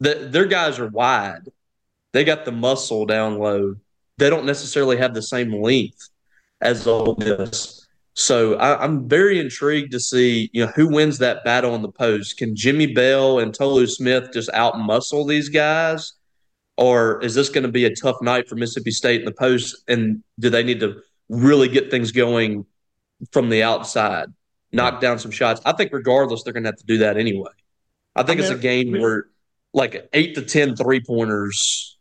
the 0.00 0.28
their 0.30 0.46
guys 0.46 0.78
are 0.78 0.88
wide, 0.88 1.48
they 2.12 2.24
got 2.24 2.44
the 2.44 2.52
muscle 2.52 3.06
down 3.06 3.38
low. 3.38 3.76
They 4.16 4.30
don't 4.30 4.46
necessarily 4.46 4.96
have 4.96 5.14
the 5.14 5.22
same 5.22 5.52
length 5.52 6.08
as 6.60 6.86
Ole 6.86 7.16
Miss. 7.18 7.86
So 8.14 8.56
I, 8.56 8.84
am 8.84 9.08
very 9.08 9.38
intrigued 9.38 9.92
to 9.92 10.00
see, 10.00 10.50
you 10.52 10.66
know, 10.66 10.72
who 10.74 10.88
wins 10.88 11.18
that 11.18 11.44
battle 11.44 11.76
in 11.76 11.82
the 11.82 11.92
post. 11.92 12.36
Can 12.36 12.56
Jimmy 12.56 12.92
Bell 12.92 13.38
and 13.38 13.54
Tolu 13.54 13.86
Smith 13.86 14.32
just 14.32 14.50
out 14.50 14.76
muscle 14.78 15.24
these 15.24 15.48
guys? 15.48 16.14
Or 16.76 17.22
is 17.22 17.34
this 17.34 17.48
going 17.48 17.62
to 17.62 17.70
be 17.70 17.84
a 17.84 17.94
tough 17.94 18.20
night 18.20 18.48
for 18.48 18.56
Mississippi 18.56 18.90
State 18.90 19.20
in 19.20 19.24
the 19.24 19.32
post? 19.32 19.84
And 19.86 20.24
do 20.38 20.50
they 20.50 20.64
need 20.64 20.80
to 20.80 21.00
really 21.28 21.68
get 21.68 21.90
things 21.90 22.10
going 22.10 22.66
from 23.30 23.50
the 23.50 23.62
outside, 23.62 24.28
knock 24.72 25.00
down 25.00 25.20
some 25.20 25.30
shots? 25.30 25.60
I 25.64 25.72
think 25.72 25.92
regardless, 25.92 26.42
they're 26.42 26.52
going 26.52 26.64
to 26.64 26.70
have 26.70 26.78
to 26.78 26.86
do 26.86 26.98
that 26.98 27.16
anyway. 27.16 27.50
I 28.16 28.24
think 28.24 28.40
I 28.40 28.42
mean, 28.42 28.52
it's 28.52 28.58
a 28.58 28.62
game 28.62 29.00
where 29.00 29.26
like 29.72 30.08
eight 30.12 30.34
to 30.34 30.42
10 30.42 30.74
three 30.74 31.00
pointers 31.00 31.97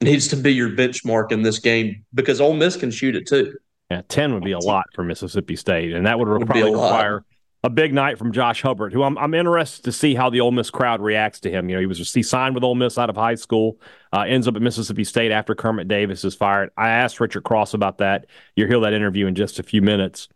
needs 0.00 0.28
to 0.28 0.36
be 0.36 0.52
your 0.52 0.70
benchmark 0.70 1.32
in 1.32 1.42
this 1.42 1.58
game 1.58 2.04
because 2.14 2.40
Ole 2.40 2.54
Miss 2.54 2.76
can 2.76 2.90
shoot 2.90 3.16
it 3.16 3.26
too. 3.26 3.56
Yeah, 3.90 4.02
ten 4.08 4.34
would 4.34 4.44
be 4.44 4.52
a 4.52 4.58
lot 4.58 4.86
for 4.94 5.02
Mississippi 5.02 5.56
State, 5.56 5.92
and 5.92 6.06
that 6.06 6.18
would, 6.18 6.28
would 6.28 6.46
probably 6.46 6.62
a 6.62 6.72
require 6.72 7.24
a 7.64 7.70
big 7.70 7.92
night 7.92 8.18
from 8.18 8.32
Josh 8.32 8.62
Hubbard, 8.62 8.92
who 8.92 9.02
I'm, 9.02 9.18
I'm 9.18 9.34
interested 9.34 9.84
to 9.84 9.92
see 9.92 10.14
how 10.14 10.30
the 10.30 10.40
Ole 10.40 10.52
Miss 10.52 10.70
crowd 10.70 11.00
reacts 11.00 11.40
to 11.40 11.50
him. 11.50 11.68
You 11.68 11.76
know, 11.76 11.80
he 11.80 11.86
was 11.86 12.12
he 12.12 12.22
signed 12.22 12.54
with 12.54 12.62
Ole 12.62 12.76
Miss 12.76 12.98
out 12.98 13.10
of 13.10 13.16
high 13.16 13.34
school, 13.34 13.80
uh, 14.12 14.20
ends 14.20 14.46
up 14.46 14.54
at 14.54 14.62
Mississippi 14.62 15.04
State 15.04 15.32
after 15.32 15.54
Kermit 15.54 15.88
Davis 15.88 16.24
is 16.24 16.34
fired. 16.34 16.70
I 16.76 16.90
asked 16.90 17.18
Richard 17.18 17.42
Cross 17.42 17.74
about 17.74 17.98
that. 17.98 18.26
You'll 18.54 18.68
hear 18.68 18.80
that 18.80 18.92
interview 18.92 19.26
in 19.26 19.34
just 19.34 19.58
a 19.58 19.62
few 19.62 19.82
minutes. 19.82 20.28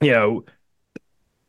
You 0.00 0.12
know, 0.12 0.44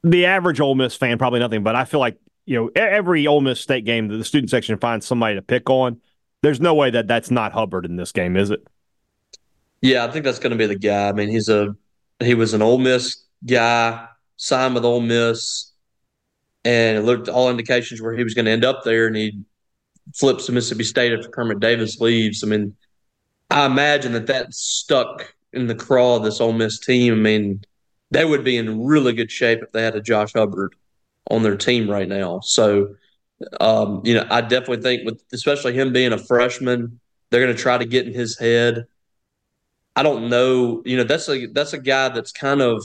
the 0.03 0.25
average 0.25 0.59
Ole 0.59 0.75
Miss 0.75 0.95
fan 0.95 1.17
probably 1.17 1.39
nothing, 1.39 1.63
but 1.63 1.75
I 1.75 1.85
feel 1.85 1.99
like 1.99 2.17
you 2.45 2.55
know 2.55 2.71
every 2.75 3.27
Ole 3.27 3.41
Miss 3.41 3.61
State 3.61 3.85
game, 3.85 4.07
the 4.07 4.23
student 4.23 4.49
section 4.49 4.77
finds 4.79 5.05
somebody 5.05 5.35
to 5.35 5.41
pick 5.43 5.69
on 5.69 6.01
there's 6.41 6.59
no 6.59 6.73
way 6.73 6.89
that 6.89 7.07
that's 7.07 7.31
not 7.31 7.51
Hubbard 7.51 7.85
in 7.85 7.95
this 7.95 8.11
game, 8.11 8.35
is 8.35 8.49
it? 8.49 8.65
Yeah, 9.81 10.05
I 10.05 10.11
think 10.11 10.25
that's 10.25 10.39
going 10.39 10.51
to 10.51 10.57
be 10.57 10.65
the 10.65 10.77
guy. 10.77 11.09
I 11.09 11.13
mean, 11.13 11.29
he's 11.29 11.49
a 11.49 11.75
he 12.19 12.33
was 12.33 12.53
an 12.53 12.61
Ole 12.61 12.77
Miss 12.77 13.23
guy, 13.45 14.07
signed 14.35 14.75
with 14.75 14.83
Ole 14.83 15.01
Miss, 15.01 15.71
and 16.65 16.97
it 16.97 17.01
looked 17.01 17.29
all 17.29 17.49
indications 17.49 18.01
where 18.01 18.15
he 18.15 18.23
was 18.23 18.33
going 18.33 18.45
to 18.45 18.51
end 18.51 18.65
up 18.65 18.83
there, 18.83 19.07
and 19.07 19.15
he 19.15 19.39
flips 20.15 20.47
to 20.47 20.51
Mississippi 20.51 20.83
State 20.83 21.13
after 21.13 21.29
Kermit 21.29 21.59
Davis 21.59 21.99
leaves. 21.99 22.43
I 22.43 22.47
mean, 22.47 22.75
I 23.49 23.65
imagine 23.65 24.13
that 24.13 24.27
that 24.27 24.53
stuck 24.53 25.33
in 25.53 25.67
the 25.67 25.75
craw 25.75 26.17
of 26.17 26.23
this 26.23 26.41
Ole 26.41 26.53
Miss 26.53 26.79
team. 26.79 27.13
I 27.13 27.17
mean, 27.17 27.63
they 28.11 28.25
would 28.25 28.43
be 28.43 28.57
in 28.57 28.83
really 28.83 29.13
good 29.13 29.31
shape 29.31 29.59
if 29.61 29.71
they 29.71 29.83
had 29.83 29.95
a 29.95 30.01
Josh 30.01 30.33
Hubbard 30.33 30.75
on 31.29 31.43
their 31.43 31.55
team 31.57 31.89
right 31.89 32.07
now. 32.07 32.39
So 32.41 32.95
um, 33.59 34.01
you 34.03 34.13
know, 34.13 34.25
I 34.29 34.41
definitely 34.41 34.81
think 34.81 35.05
with 35.05 35.21
especially 35.31 35.73
him 35.73 35.93
being 35.93 36.13
a 36.13 36.17
freshman, 36.17 36.99
they're 37.29 37.43
going 37.43 37.55
to 37.55 37.61
try 37.61 37.77
to 37.77 37.85
get 37.85 38.07
in 38.07 38.13
his 38.13 38.37
head. 38.37 38.85
I 39.95 40.03
don't 40.03 40.29
know. 40.29 40.81
You 40.85 40.97
know, 40.97 41.03
that's 41.03 41.29
a 41.29 41.47
that's 41.47 41.73
a 41.73 41.79
guy 41.79 42.09
that's 42.09 42.31
kind 42.31 42.61
of 42.61 42.83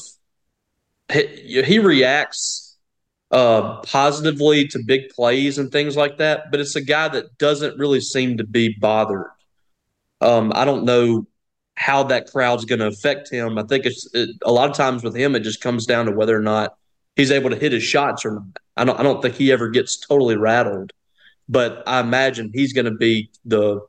he, 1.13 1.63
he 1.63 1.79
reacts 1.79 2.77
uh, 3.31 3.81
positively 3.83 4.69
to 4.69 4.79
big 4.85 5.09
plays 5.11 5.59
and 5.59 5.71
things 5.73 5.97
like 5.97 6.19
that, 6.19 6.51
but 6.51 6.61
it's 6.61 6.77
a 6.77 6.81
guy 6.81 7.09
that 7.09 7.37
doesn't 7.39 7.79
really 7.79 8.01
seem 8.01 8.39
to 8.39 8.45
be 8.45 8.77
bothered. 8.79 9.27
Um, 10.21 10.53
I 10.55 10.65
don't 10.65 10.85
know 10.85 11.27
how 11.77 12.05
that 12.05 12.31
crowd's 12.31 12.65
going 12.65 12.79
to 12.79 12.87
affect 12.87 13.31
him. 13.31 13.59
I 13.59 13.65
think 13.65 13.87
it's 13.87 14.09
it, 14.15 14.31
a 14.45 14.53
lot 14.53 14.71
of 14.71 14.77
times 14.77 15.03
with 15.03 15.17
him, 15.17 15.35
it 15.35 15.41
just 15.41 15.61
comes 15.61 15.87
down 15.87 16.07
to 16.07 16.13
whether 16.13 16.37
or 16.37 16.43
not 16.43 16.77
he's 17.17 17.31
able 17.31 17.51
to 17.51 17.57
hit 17.57 17.73
his 17.73 17.83
shots 17.83 18.25
or 18.25 18.33
not. 18.33 18.45
I 18.77 18.85
don't, 18.85 18.99
I 18.99 19.03
don't 19.03 19.23
think 19.23 19.35
he 19.35 19.53
ever 19.53 19.69
gets 19.69 19.97
totally 19.97 20.37
rattled, 20.37 20.93
but 21.49 21.83
I 21.87 22.01
imagine 22.01 22.51
he's 22.53 22.73
going 22.73 22.87
to 22.87 22.95
be 22.95 23.31
the 23.45 23.81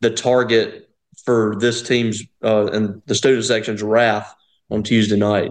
the 0.00 0.10
target 0.10 0.88
for 1.24 1.56
this 1.58 1.82
team's 1.82 2.22
uh, 2.42 2.66
and 2.66 3.02
the 3.06 3.14
student 3.14 3.44
section's 3.44 3.82
wrath 3.82 4.34
on 4.70 4.82
Tuesday 4.82 5.16
night. 5.16 5.50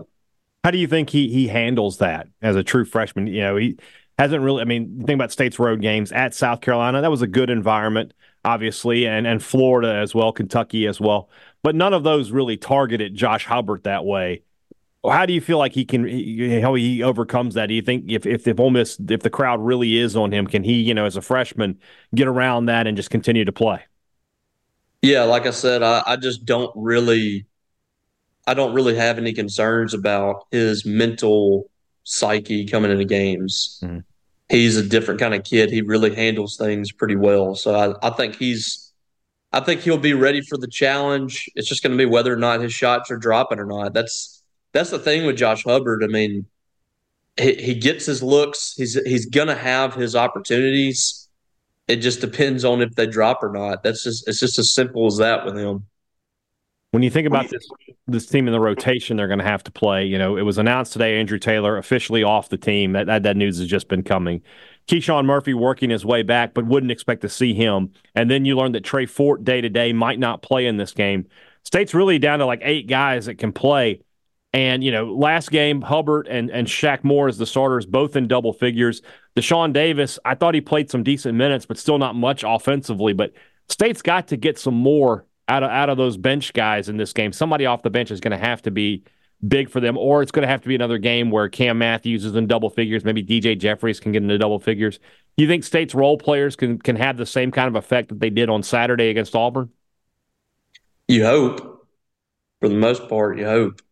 How 0.64 0.72
do 0.72 0.78
you 0.78 0.88
think 0.88 1.10
he 1.10 1.30
he 1.30 1.48
handles 1.48 1.98
that 1.98 2.28
as 2.42 2.56
a 2.56 2.64
true 2.64 2.86
freshman? 2.86 3.28
You 3.28 3.42
know, 3.42 3.56
he 3.58 3.78
hasn't 4.18 4.42
really. 4.42 4.62
I 4.62 4.66
mean, 4.66 5.04
think 5.06 5.16
about 5.18 5.32
State's 5.32 5.60
road 5.60 5.82
games 5.82 6.12
at 6.12 6.34
South 6.34 6.62
Carolina. 6.62 7.02
That 7.02 7.12
was 7.12 7.22
a 7.22 7.28
good 7.28 7.50
environment, 7.50 8.14
obviously, 8.44 9.06
and 9.06 9.28
and 9.28 9.44
Florida 9.44 9.96
as 9.96 10.16
well, 10.16 10.32
Kentucky 10.32 10.88
as 10.88 11.00
well. 11.00 11.30
But 11.64 11.76
none 11.76 11.94
of 11.94 12.04
those 12.04 12.32
really 12.32 12.58
targeted 12.58 13.16
Josh 13.16 13.46
Hubbard 13.46 13.84
that 13.84 14.06
way. 14.06 14.44
How 15.06 15.26
do 15.26 15.34
you 15.34 15.42
feel 15.42 15.58
like 15.58 15.74
he 15.74 15.86
can 15.86 16.04
how 16.62 16.74
he 16.74 17.04
overcomes 17.04 17.54
that? 17.54 17.68
Do 17.68 17.74
you 17.74 17.82
think 17.82 18.12
if 18.12 18.26
if 18.26 18.48
if 18.48 18.60
Ole 18.60 18.72
Miss 18.72 19.00
if 19.10 19.22
the 19.22 19.30
crowd 19.30 19.62
really 19.62 19.98
is 19.98 20.16
on 20.16 20.32
him, 20.32 20.48
can 20.48 20.64
he 20.64 20.74
you 20.74 20.94
know 20.94 21.06
as 21.06 21.16
a 21.16 21.22
freshman 21.22 21.80
get 22.16 22.28
around 22.28 22.66
that 22.66 22.88
and 22.88 22.98
just 22.98 23.10
continue 23.10 23.46
to 23.46 23.52
play? 23.52 23.86
Yeah, 25.02 25.24
like 25.24 25.46
I 25.46 25.52
said, 25.52 25.84
I, 25.84 26.04
I 26.06 26.16
just 26.16 26.46
don't 26.46 26.72
really 26.76 27.46
I 28.48 28.54
don't 28.54 28.74
really 28.74 28.96
have 28.96 29.18
any 29.18 29.34
concerns 29.34 29.94
about 29.94 30.48
his 30.52 30.86
mental 30.86 31.70
psyche 32.04 32.66
coming 32.66 32.92
into 32.92 33.06
games. 33.06 33.80
Mm-hmm. 33.84 34.00
He's 34.50 34.78
a 34.78 34.88
different 34.88 35.20
kind 35.20 35.34
of 35.34 35.44
kid. 35.44 35.70
He 35.70 35.82
really 35.82 36.16
handles 36.16 36.56
things 36.56 36.92
pretty 36.92 37.18
well. 37.18 37.54
So 37.54 37.76
I, 37.76 38.08
I 38.08 38.10
think 38.12 38.38
he's 38.38 38.94
I 39.54 39.60
think 39.60 39.82
he'll 39.82 39.98
be 39.98 40.14
ready 40.14 40.42
for 40.42 40.58
the 40.58 40.68
challenge. 40.68 41.50
It's 41.56 41.68
just 41.68 41.84
going 41.84 41.92
to 41.92 41.98
be 41.98 42.06
whether 42.06 42.34
or 42.34 42.38
not 42.38 42.62
his 42.62 42.74
shots 42.74 43.12
are 43.12 43.18
dropping 43.18 43.60
or 43.60 43.66
not. 43.66 43.94
That's 43.94 44.37
that's 44.78 44.92
the 44.92 45.00
thing 45.00 45.26
with 45.26 45.38
Josh 45.38 45.64
Hubbard. 45.64 46.04
I 46.04 46.08
mean, 46.08 46.46
he, 47.36 47.56
he 47.56 47.74
gets 47.76 48.06
his 48.06 48.22
looks. 48.22 48.76
He's 48.78 48.94
he's 49.06 49.26
going 49.26 49.48
to 49.48 49.56
have 49.56 49.96
his 49.96 50.16
opportunities. 50.16 51.28
It 51.88 51.98
just 51.98 52.22
depends 52.22 52.64
on 52.64 52.82
if 52.82 52.94
they 52.96 53.08
drop 53.08 53.42
or 53.42 53.52
not. 53.52 53.82
That's 53.84 54.04
just 54.04 54.28
it's 54.28 54.40
just 54.40 54.60
as 54.60 54.72
simple 54.72 55.08
as 55.08 55.18
that 55.18 55.46
with 55.46 55.58
him. 55.58 55.86
When 56.92 57.04
you 57.04 57.10
think 57.10 57.28
about 57.28 57.50
this 57.50 57.68
this 58.08 58.26
team 58.28 58.48
in 58.48 58.54
the 58.54 58.60
rotation 58.60 59.18
they're 59.18 59.28
going 59.28 59.40
to 59.40 59.46
have 59.46 59.64
to 59.64 59.72
play, 59.72 60.06
you 60.06 60.18
know, 60.18 60.38
it 60.38 60.44
was 60.44 60.58
announced 60.58 60.94
today 60.94 61.20
Andrew 61.20 61.40
Taylor 61.40 61.78
officially 61.78 62.24
off 62.24 62.50
the 62.50 62.58
team. 62.58 62.94
That 62.94 63.08
that, 63.08 63.24
that 63.24 63.36
news 63.36 63.58
has 63.58 63.68
just 63.68 63.88
been 63.88 64.04
coming. 64.04 64.42
KeShawn 64.88 65.26
Murphy 65.26 65.54
working 65.54 65.90
his 65.90 66.06
way 66.06 66.24
back, 66.24 66.54
but 66.54 66.66
wouldn't 66.66 66.92
expect 66.92 67.22
to 67.22 67.30
see 67.30 67.54
him. 67.54 67.92
And 68.16 68.32
then 68.32 68.46
you 68.46 68.56
learn 68.56 68.72
that 68.74 68.86
Trey 68.86 69.06
Fort 69.06 69.44
day 69.44 69.60
to 69.60 69.70
day 69.70 69.92
might 69.92 70.20
not 70.20 70.42
play 70.42 70.66
in 70.66 70.78
this 70.78 70.94
game. 70.94 71.26
State's 71.64 71.94
really 71.94 72.20
down 72.20 72.40
to 72.40 72.46
like 72.46 72.62
eight 72.64 72.88
guys 72.88 73.26
that 73.26 73.36
can 73.36 73.52
play. 73.52 74.02
And, 74.58 74.84
you 74.84 74.92
know, 74.92 75.14
last 75.14 75.52
game, 75.52 75.82
Hubbard 75.82 76.28
and, 76.28 76.50
and 76.50 76.66
Shaq 76.66 77.04
Moore 77.04 77.28
as 77.28 77.38
the 77.38 77.46
starters, 77.46 77.86
both 77.86 78.16
in 78.16 78.28
double 78.28 78.54
figures. 78.54 79.04
Dashawn 79.36 79.72
Davis, 79.72 80.18
I 80.26 80.34
thought 80.34 80.56
he 80.56 80.62
played 80.62 80.90
some 80.90 81.04
decent 81.04 81.36
minutes, 81.36 81.68
but 81.68 81.78
still 81.78 82.00
not 82.00 82.16
much 82.16 82.44
offensively. 82.44 83.14
But 83.14 83.34
State's 83.70 84.02
got 84.02 84.30
to 84.30 84.36
get 84.36 84.58
some 84.58 84.74
more 84.74 85.28
out 85.48 85.62
of 85.62 85.70
out 85.70 85.92
of 85.92 85.98
those 85.98 86.18
bench 86.18 86.54
guys 86.54 86.90
in 86.90 86.98
this 86.98 87.14
game. 87.14 87.32
Somebody 87.34 87.68
off 87.68 87.84
the 87.84 87.92
bench 87.92 88.10
is 88.10 88.20
going 88.20 88.32
to 88.32 88.44
have 88.44 88.64
to 88.64 88.72
be 88.72 89.04
big 89.48 89.70
for 89.70 89.80
them, 89.80 89.96
or 89.96 90.24
it's 90.24 90.32
going 90.32 90.42
to 90.42 90.48
have 90.48 90.64
to 90.64 90.68
be 90.68 90.74
another 90.74 90.98
game 90.98 91.30
where 91.30 91.48
Cam 91.50 91.78
Matthews 91.78 92.26
is 92.26 92.36
in 92.36 92.48
double 92.48 92.72
figures. 92.72 93.06
Maybe 93.06 93.24
DJ 93.24 93.56
Jeffries 93.60 94.00
can 94.00 94.12
get 94.12 94.24
into 94.24 94.40
double 94.40 94.60
figures. 94.60 94.98
Do 95.38 95.44
you 95.44 95.48
think 95.48 95.66
State's 95.66 95.94
role 95.94 96.18
players 96.18 96.56
can 96.56 96.80
can 96.80 96.96
have 96.96 97.18
the 97.18 97.28
same 97.28 97.52
kind 97.52 97.68
of 97.68 97.76
effect 97.76 98.10
that 98.10 98.20
they 98.20 98.32
did 98.32 98.50
on 98.50 98.64
Saturday 98.64 99.10
against 99.10 99.36
Auburn? 99.36 99.70
You 101.08 101.26
hope, 101.26 101.88
for 102.60 102.70
the 102.70 102.76
most 102.76 103.08
part, 103.08 103.38
you 103.38 103.46
hope. 103.46 103.84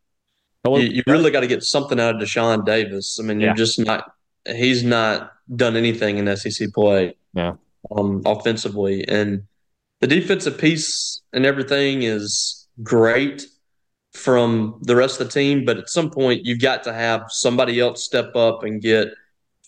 You, 0.81 0.89
you 0.89 1.03
really 1.07 1.31
got 1.31 1.41
to 1.41 1.47
get 1.47 1.63
something 1.63 1.99
out 1.99 2.15
of 2.15 2.21
Dashawn 2.21 2.65
Davis. 2.65 3.19
I 3.19 3.23
mean, 3.23 3.39
you're 3.39 3.53
just 3.53 3.79
not. 3.79 4.11
He's 4.47 4.83
not 4.83 5.31
done 5.55 5.75
anything 5.75 6.17
in 6.17 6.35
SEC 6.37 6.71
play. 6.73 7.15
Yeah. 7.33 7.53
Um, 7.95 8.21
offensively, 8.25 9.07
and 9.07 9.43
the 10.01 10.07
defensive 10.07 10.57
piece 10.57 11.21
and 11.33 11.45
everything 11.45 12.03
is 12.03 12.67
great 12.83 13.45
from 14.13 14.79
the 14.81 14.95
rest 14.95 15.19
of 15.19 15.27
the 15.27 15.33
team, 15.33 15.65
but 15.65 15.77
at 15.77 15.89
some 15.89 16.09
point 16.09 16.45
you've 16.45 16.61
got 16.61 16.83
to 16.83 16.93
have 16.93 17.25
somebody 17.29 17.79
else 17.79 18.03
step 18.03 18.35
up 18.35 18.63
and 18.63 18.81
get 18.81 19.09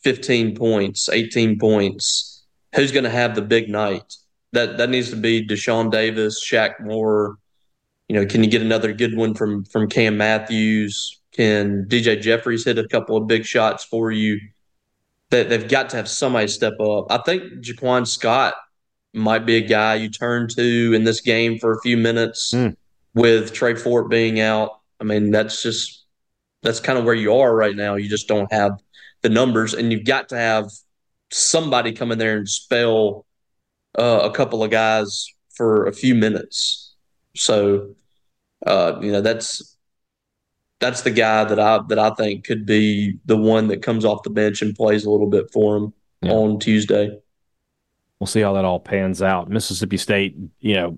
15 0.04 0.56
points, 0.56 1.10
18 1.10 1.60
points. 1.60 2.46
Who's 2.76 2.92
going 2.92 3.04
to 3.04 3.10
have 3.10 3.36
the 3.36 3.42
big 3.42 3.70
night? 3.70 4.14
That 4.54 4.78
that 4.78 4.90
needs 4.90 5.10
to 5.10 5.16
be 5.16 5.46
Dashawn 5.46 5.92
Davis, 5.92 6.44
Shaq 6.44 6.80
Moore. 6.80 7.38
You 8.08 8.16
know, 8.16 8.26
can 8.26 8.44
you 8.44 8.50
get 8.50 8.62
another 8.62 8.94
good 8.94 9.16
one 9.16 9.34
from 9.34 9.66
from 9.66 9.90
Cam 9.90 10.18
Matthews? 10.18 11.20
Can 11.34 11.86
DJ 11.86 12.20
Jeffries 12.20 12.66
hit 12.66 12.78
a 12.78 12.88
couple 12.88 13.18
of 13.18 13.28
big 13.28 13.46
shots 13.46 13.84
for 13.84 14.12
you? 14.12 14.40
That 15.30 15.50
they've 15.50 15.68
got 15.68 15.90
to 15.90 15.98
have 15.98 16.08
somebody 16.08 16.48
step 16.48 16.80
up. 16.80 17.08
I 17.10 17.18
think 17.18 17.44
Jaquan 17.62 18.08
Scott 18.08 18.56
might 19.14 19.46
be 19.46 19.58
a 19.58 19.62
guy 19.62 19.96
you 19.96 20.10
turn 20.10 20.48
to 20.50 20.94
in 20.94 21.04
this 21.04 21.22
game 21.22 21.60
for 21.60 21.74
a 21.74 21.82
few 21.82 21.98
minutes 21.98 22.54
mm. 22.54 22.76
with 23.14 23.54
Trey 23.54 23.76
Fort 23.76 24.10
being 24.10 24.40
out. 24.40 24.80
I 25.02 25.04
mean, 25.04 25.32
that's 25.32 25.62
just 25.62 26.06
that's 26.64 26.80
kind 26.80 26.98
of 26.98 27.06
where 27.06 27.16
you 27.16 27.34
are 27.34 27.54
right 27.54 27.76
now. 27.76 27.96
You 27.96 28.10
just 28.10 28.28
don't 28.28 28.52
have 28.52 28.80
the 29.22 29.30
numbers, 29.30 29.74
and 29.74 29.92
you've 29.92 30.06
got 30.06 30.30
to 30.30 30.38
have 30.38 30.72
somebody 31.32 31.92
come 31.92 32.12
in 32.12 32.18
there 32.18 32.38
and 32.38 32.48
spell 32.48 33.26
uh, 33.98 34.22
a 34.24 34.32
couple 34.32 34.64
of 34.64 34.72
guys 34.72 35.28
for 35.56 35.88
a 35.88 35.94
few 35.94 36.16
minutes. 36.16 36.87
So, 37.38 37.96
uh, 38.66 39.00
you 39.02 39.12
know, 39.12 39.22
that's 39.22 39.78
that's 40.80 41.02
the 41.02 41.12
guy 41.12 41.44
that 41.44 41.60
I 41.60 41.80
that 41.90 42.00
I 42.00 42.12
think 42.12 42.46
could 42.46 42.66
be 42.66 43.18
the 43.26 43.38
one 43.38 43.68
that 43.68 43.82
comes 43.82 44.06
off 44.06 44.24
the 44.24 44.30
bench 44.30 44.62
and 44.62 44.76
plays 44.76 45.06
a 45.06 45.10
little 45.10 45.30
bit 45.30 45.52
for 45.52 45.78
him 45.78 45.94
yeah. 46.22 46.32
on 46.32 46.60
Tuesday 46.60 47.18
we'll 48.20 48.28
see 48.28 48.42
how 48.42 48.54
that 48.54 48.66
all 48.66 48.80
pans 48.80 49.22
out. 49.22 49.50
Mississippi 49.50 49.98
State, 49.98 50.36
you 50.60 50.76
know, 50.76 50.98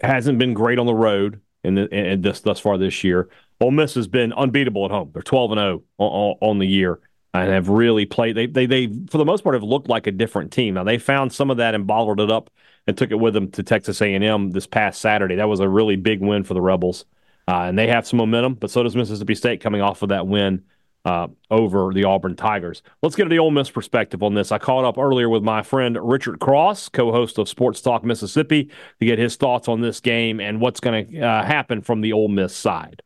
hasn't 0.00 0.38
been 0.38 0.54
great 0.54 0.78
on 0.78 0.86
the 0.86 0.94
road 0.94 1.40
in, 1.64 1.74
the, 1.74 1.88
in 1.94 2.22
this 2.22 2.40
thus 2.40 2.60
far 2.60 2.78
this 2.78 3.02
year. 3.02 3.28
Ole 3.60 3.72
Miss 3.72 3.94
has 3.94 4.06
been 4.06 4.32
unbeatable 4.32 4.84
at 4.84 4.90
home. 4.90 5.10
They're 5.12 5.22
12 5.22 5.52
and 5.52 5.58
0 5.58 5.82
on, 5.98 6.36
on 6.40 6.58
the 6.58 6.66
year 6.66 7.00
and 7.34 7.50
have 7.50 7.68
really 7.68 8.06
played. 8.06 8.36
They, 8.36 8.46
they, 8.46 8.66
they, 8.66 8.86
for 9.10 9.18
the 9.18 9.24
most 9.24 9.42
part, 9.42 9.54
have 9.54 9.64
looked 9.64 9.88
like 9.88 10.06
a 10.06 10.12
different 10.12 10.52
team. 10.52 10.74
Now 10.74 10.84
they 10.84 10.98
found 10.98 11.32
some 11.32 11.50
of 11.50 11.56
that 11.56 11.74
and 11.74 11.86
bottled 11.86 12.20
it 12.20 12.30
up 12.30 12.50
and 12.88 12.96
took 12.96 13.10
it 13.10 13.16
with 13.16 13.34
them 13.34 13.50
to 13.50 13.62
Texas 13.62 14.00
A&M 14.00 14.50
this 14.50 14.66
past 14.66 15.00
Saturday. 15.00 15.36
That 15.36 15.48
was 15.48 15.60
a 15.60 15.68
really 15.68 15.94
big 15.94 16.22
win 16.22 16.42
for 16.42 16.54
the 16.54 16.62
Rebels, 16.62 17.04
uh, 17.46 17.64
and 17.64 17.78
they 17.78 17.86
have 17.86 18.06
some 18.06 18.16
momentum. 18.16 18.54
But 18.54 18.70
so 18.70 18.82
does 18.82 18.96
Mississippi 18.96 19.34
State 19.34 19.60
coming 19.60 19.82
off 19.82 20.00
of 20.02 20.08
that 20.08 20.26
win 20.26 20.64
uh, 21.04 21.28
over 21.50 21.92
the 21.92 22.04
Auburn 22.04 22.34
Tigers. 22.34 22.82
Let's 23.02 23.14
get 23.14 23.24
to 23.24 23.28
the 23.28 23.38
Ole 23.38 23.50
Miss 23.50 23.70
perspective 23.70 24.22
on 24.22 24.34
this. 24.34 24.50
I 24.50 24.58
caught 24.58 24.86
up 24.86 24.96
earlier 24.96 25.28
with 25.28 25.42
my 25.42 25.62
friend 25.62 25.98
Richard 26.00 26.40
Cross, 26.40 26.88
co-host 26.88 27.38
of 27.38 27.46
Sports 27.46 27.82
Talk 27.82 28.04
Mississippi, 28.04 28.70
to 29.00 29.06
get 29.06 29.18
his 29.18 29.36
thoughts 29.36 29.68
on 29.68 29.82
this 29.82 30.00
game 30.00 30.40
and 30.40 30.58
what's 30.58 30.80
going 30.80 31.12
to 31.12 31.20
uh, 31.20 31.44
happen 31.44 31.82
from 31.82 32.00
the 32.00 32.14
Ole 32.14 32.28
Miss 32.28 32.56
side. 32.56 33.02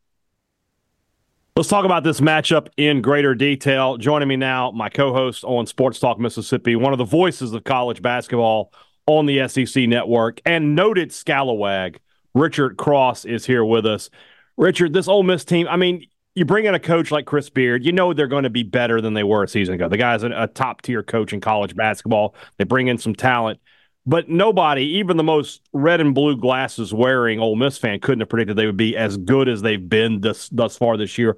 Let's 1.56 1.68
talk 1.68 1.84
about 1.84 2.04
this 2.04 2.20
matchup 2.20 2.68
in 2.76 3.02
greater 3.02 3.34
detail. 3.34 3.98
Joining 3.98 4.28
me 4.28 4.36
now, 4.36 4.70
my 4.70 4.88
co-host 4.88 5.42
on 5.44 5.66
Sports 5.66 5.98
Talk 5.98 6.20
Mississippi, 6.20 6.76
one 6.76 6.92
of 6.92 6.98
the 6.98 7.04
voices 7.04 7.52
of 7.52 7.64
college 7.64 8.00
basketball 8.00 8.72
on 9.06 9.26
the 9.26 9.46
SEC 9.48 9.88
network, 9.88 10.40
and 10.44 10.74
noted 10.74 11.10
scalawag. 11.10 11.96
Richard 12.34 12.76
Cross 12.78 13.24
is 13.24 13.44
here 13.44 13.64
with 13.64 13.84
us. 13.84 14.08
Richard, 14.56 14.92
this 14.92 15.08
Ole 15.08 15.22
Miss 15.22 15.44
team, 15.44 15.66
I 15.68 15.76
mean, 15.76 16.06
you 16.34 16.44
bring 16.44 16.64
in 16.64 16.74
a 16.74 16.80
coach 16.80 17.10
like 17.10 17.26
Chris 17.26 17.50
Beard, 17.50 17.84
you 17.84 17.92
know 17.92 18.12
they're 18.12 18.26
going 18.26 18.44
to 18.44 18.50
be 18.50 18.62
better 18.62 19.00
than 19.00 19.14
they 19.14 19.22
were 19.22 19.42
a 19.42 19.48
season 19.48 19.74
ago. 19.74 19.88
The 19.88 19.98
guy's 19.98 20.22
a, 20.22 20.30
a 20.30 20.46
top 20.46 20.82
tier 20.82 21.02
coach 21.02 21.32
in 21.32 21.40
college 21.40 21.74
basketball. 21.74 22.34
They 22.56 22.64
bring 22.64 22.88
in 22.88 22.96
some 22.96 23.14
talent, 23.14 23.60
but 24.06 24.28
nobody, 24.28 24.82
even 24.82 25.16
the 25.16 25.22
most 25.22 25.62
red 25.72 26.00
and 26.00 26.14
blue 26.14 26.36
glasses 26.36 26.94
wearing 26.94 27.38
Ole 27.38 27.56
Miss 27.56 27.76
fan, 27.76 28.00
couldn't 28.00 28.20
have 28.20 28.28
predicted 28.28 28.56
they 28.56 28.66
would 28.66 28.76
be 28.76 28.96
as 28.96 29.16
good 29.16 29.48
as 29.48 29.62
they've 29.62 29.88
been 29.88 30.20
this 30.20 30.48
thus 30.48 30.76
far 30.76 30.96
this 30.96 31.18
year. 31.18 31.36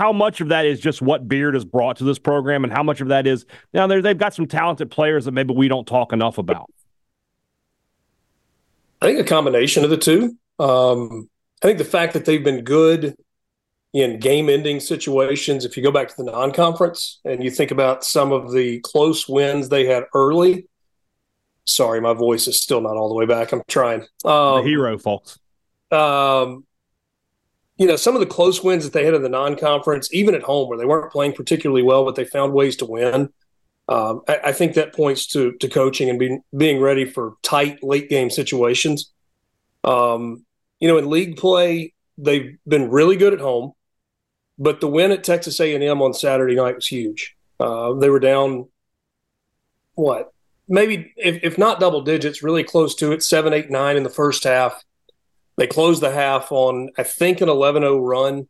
How 0.00 0.12
much 0.12 0.40
of 0.40 0.48
that 0.48 0.66
is 0.66 0.80
just 0.80 1.00
what 1.00 1.28
Beard 1.28 1.54
has 1.54 1.64
brought 1.64 1.98
to 1.98 2.04
this 2.04 2.18
program, 2.18 2.64
and 2.64 2.72
how 2.72 2.82
much 2.82 3.00
of 3.00 3.08
that 3.08 3.26
is 3.26 3.46
now 3.72 3.86
they've 3.86 4.18
got 4.18 4.34
some 4.34 4.46
talented 4.46 4.90
players 4.90 5.26
that 5.26 5.32
maybe 5.32 5.54
we 5.54 5.68
don't 5.68 5.86
talk 5.86 6.12
enough 6.12 6.38
about? 6.38 6.70
I 9.00 9.06
think 9.06 9.20
a 9.20 9.24
combination 9.24 9.84
of 9.84 9.90
the 9.90 9.96
two. 9.96 10.36
Um, 10.58 11.28
I 11.62 11.66
think 11.66 11.78
the 11.78 11.84
fact 11.84 12.14
that 12.14 12.24
they've 12.24 12.42
been 12.42 12.64
good 12.64 13.16
in 13.92 14.18
game 14.18 14.50
ending 14.50 14.78
situations. 14.78 15.64
If 15.64 15.76
you 15.76 15.82
go 15.82 15.90
back 15.90 16.08
to 16.08 16.14
the 16.16 16.30
non 16.30 16.52
conference 16.52 17.20
and 17.24 17.42
you 17.42 17.50
think 17.50 17.70
about 17.70 18.04
some 18.04 18.30
of 18.32 18.52
the 18.52 18.80
close 18.80 19.26
wins 19.28 19.68
they 19.68 19.86
had 19.86 20.04
early, 20.14 20.66
sorry, 21.64 22.00
my 22.00 22.12
voice 22.12 22.46
is 22.46 22.60
still 22.60 22.80
not 22.80 22.96
all 22.96 23.08
the 23.08 23.14
way 23.14 23.26
back. 23.26 23.52
I'm 23.52 23.62
trying. 23.68 24.02
Um, 24.24 24.56
the 24.56 24.62
hero, 24.64 24.98
folks. 24.98 25.38
Um, 25.90 26.64
you 27.78 27.86
know, 27.86 27.96
some 27.96 28.14
of 28.14 28.20
the 28.20 28.26
close 28.26 28.62
wins 28.62 28.84
that 28.84 28.92
they 28.92 29.04
had 29.04 29.14
in 29.14 29.22
the 29.22 29.28
non-conference, 29.28 30.12
even 30.12 30.34
at 30.34 30.42
home 30.42 30.68
where 30.68 30.78
they 30.78 30.86
weren't 30.86 31.12
playing 31.12 31.32
particularly 31.32 31.82
well, 31.82 32.04
but 32.04 32.16
they 32.16 32.24
found 32.24 32.52
ways 32.52 32.76
to 32.76 32.86
win. 32.86 33.30
Um, 33.88 34.22
I, 34.26 34.40
I, 34.46 34.52
think 34.52 34.74
that 34.74 34.94
points 34.94 35.26
to 35.28 35.52
to 35.52 35.68
coaching 35.68 36.10
and 36.10 36.18
being 36.18 36.42
being 36.56 36.80
ready 36.80 37.04
for 37.04 37.34
tight 37.42 37.84
late 37.84 38.08
game 38.10 38.30
situations. 38.30 39.12
Um, 39.84 40.44
you 40.80 40.88
know, 40.88 40.98
in 40.98 41.08
league 41.08 41.36
play, 41.36 41.94
they've 42.18 42.58
been 42.66 42.90
really 42.90 43.16
good 43.16 43.32
at 43.32 43.40
home, 43.40 43.72
but 44.58 44.80
the 44.80 44.88
win 44.88 45.12
at 45.12 45.22
Texas 45.22 45.60
A&M 45.60 46.02
on 46.02 46.14
Saturday 46.14 46.56
night 46.56 46.74
was 46.74 46.86
huge. 46.88 47.36
Uh, 47.60 47.94
they 47.94 48.10
were 48.10 48.18
down 48.18 48.68
what 49.94 50.32
maybe 50.68 51.12
if, 51.16 51.42
if 51.42 51.58
not 51.58 51.80
double 51.80 52.02
digits, 52.02 52.42
really 52.42 52.64
close 52.64 52.94
to 52.96 53.12
it, 53.12 53.22
seven, 53.22 53.52
eight, 53.52 53.70
nine 53.70 53.96
in 53.96 54.02
the 54.02 54.10
first 54.10 54.44
half. 54.44 54.82
They 55.56 55.66
closed 55.66 56.02
the 56.02 56.10
half 56.10 56.52
on, 56.52 56.90
I 56.98 57.02
think, 57.02 57.40
an 57.40 57.48
11 57.48 57.82
0 57.82 57.98
run. 57.98 58.48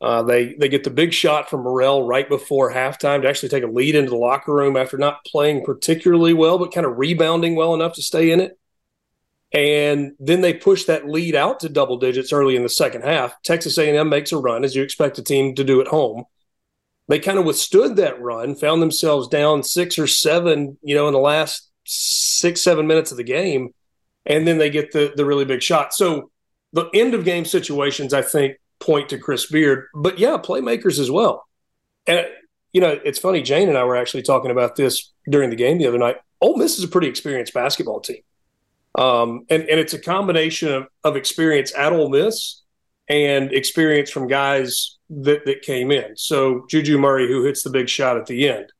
Uh, 0.00 0.22
they 0.22 0.54
they 0.54 0.68
get 0.68 0.84
the 0.84 0.90
big 0.90 1.12
shot 1.12 1.48
from 1.48 1.62
Murrell 1.62 2.06
right 2.06 2.28
before 2.28 2.72
halftime 2.72 3.22
to 3.22 3.28
actually 3.28 3.48
take 3.48 3.62
a 3.62 3.68
lead 3.68 3.94
into 3.94 4.10
the 4.10 4.16
locker 4.16 4.52
room 4.52 4.76
after 4.76 4.98
not 4.98 5.24
playing 5.24 5.64
particularly 5.64 6.34
well, 6.34 6.58
but 6.58 6.74
kind 6.74 6.86
of 6.86 6.98
rebounding 6.98 7.54
well 7.54 7.74
enough 7.74 7.94
to 7.94 8.02
stay 8.02 8.30
in 8.30 8.40
it. 8.40 8.58
And 9.52 10.12
then 10.18 10.40
they 10.40 10.52
push 10.52 10.84
that 10.84 11.08
lead 11.08 11.36
out 11.36 11.60
to 11.60 11.68
double 11.68 11.96
digits 11.96 12.32
early 12.32 12.56
in 12.56 12.64
the 12.64 12.68
second 12.68 13.02
half. 13.02 13.40
Texas 13.44 13.78
A&M 13.78 14.08
makes 14.08 14.32
a 14.32 14.36
run, 14.36 14.64
as 14.64 14.74
you 14.74 14.82
expect 14.82 15.18
a 15.18 15.22
team 15.22 15.54
to 15.54 15.62
do 15.62 15.80
at 15.80 15.86
home. 15.86 16.24
They 17.06 17.20
kind 17.20 17.38
of 17.38 17.44
withstood 17.44 17.96
that 17.96 18.20
run, 18.20 18.56
found 18.56 18.82
themselves 18.82 19.28
down 19.28 19.62
six 19.62 19.96
or 19.98 20.08
seven, 20.08 20.76
you 20.82 20.96
know, 20.96 21.06
in 21.06 21.12
the 21.12 21.20
last 21.20 21.70
six 21.84 22.62
seven 22.62 22.86
minutes 22.86 23.10
of 23.10 23.16
the 23.16 23.24
game, 23.24 23.72
and 24.26 24.46
then 24.46 24.58
they 24.58 24.70
get 24.70 24.92
the 24.92 25.12
the 25.14 25.24
really 25.24 25.44
big 25.44 25.62
shot. 25.62 25.94
So 25.94 26.30
the 26.72 26.90
end 26.92 27.14
of 27.14 27.24
game 27.24 27.44
situations, 27.44 28.12
I 28.12 28.22
think, 28.22 28.56
point 28.80 29.08
to 29.10 29.18
Chris 29.18 29.46
Beard, 29.46 29.86
but 29.94 30.18
yeah, 30.18 30.36
playmakers 30.38 30.98
as 30.98 31.10
well. 31.10 31.46
And 32.06 32.26
you 32.72 32.80
know, 32.80 32.98
it's 33.04 33.18
funny. 33.18 33.40
Jane 33.40 33.68
and 33.68 33.78
I 33.78 33.84
were 33.84 33.96
actually 33.96 34.22
talking 34.22 34.50
about 34.50 34.76
this 34.76 35.12
during 35.30 35.50
the 35.50 35.56
game 35.56 35.78
the 35.78 35.86
other 35.86 35.98
night. 35.98 36.16
Ole 36.40 36.56
Miss 36.56 36.76
is 36.78 36.84
a 36.84 36.88
pretty 36.88 37.08
experienced 37.08 37.54
basketball 37.54 38.00
team, 38.00 38.22
um, 38.98 39.46
and 39.48 39.62
and 39.62 39.80
it's 39.80 39.94
a 39.94 39.98
combination 39.98 40.72
of, 40.72 40.86
of 41.04 41.16
experience 41.16 41.72
at 41.76 41.92
Ole 41.92 42.10
Miss 42.10 42.62
and 43.08 43.52
experience 43.52 44.10
from 44.10 44.26
guys 44.26 44.98
that 45.08 45.44
that 45.46 45.62
came 45.62 45.90
in. 45.90 46.16
So 46.16 46.66
Juju 46.68 46.98
Murray, 46.98 47.28
who 47.28 47.44
hits 47.44 47.62
the 47.62 47.70
big 47.70 47.88
shot 47.88 48.16
at 48.16 48.26
the 48.26 48.48
end, 48.48 48.72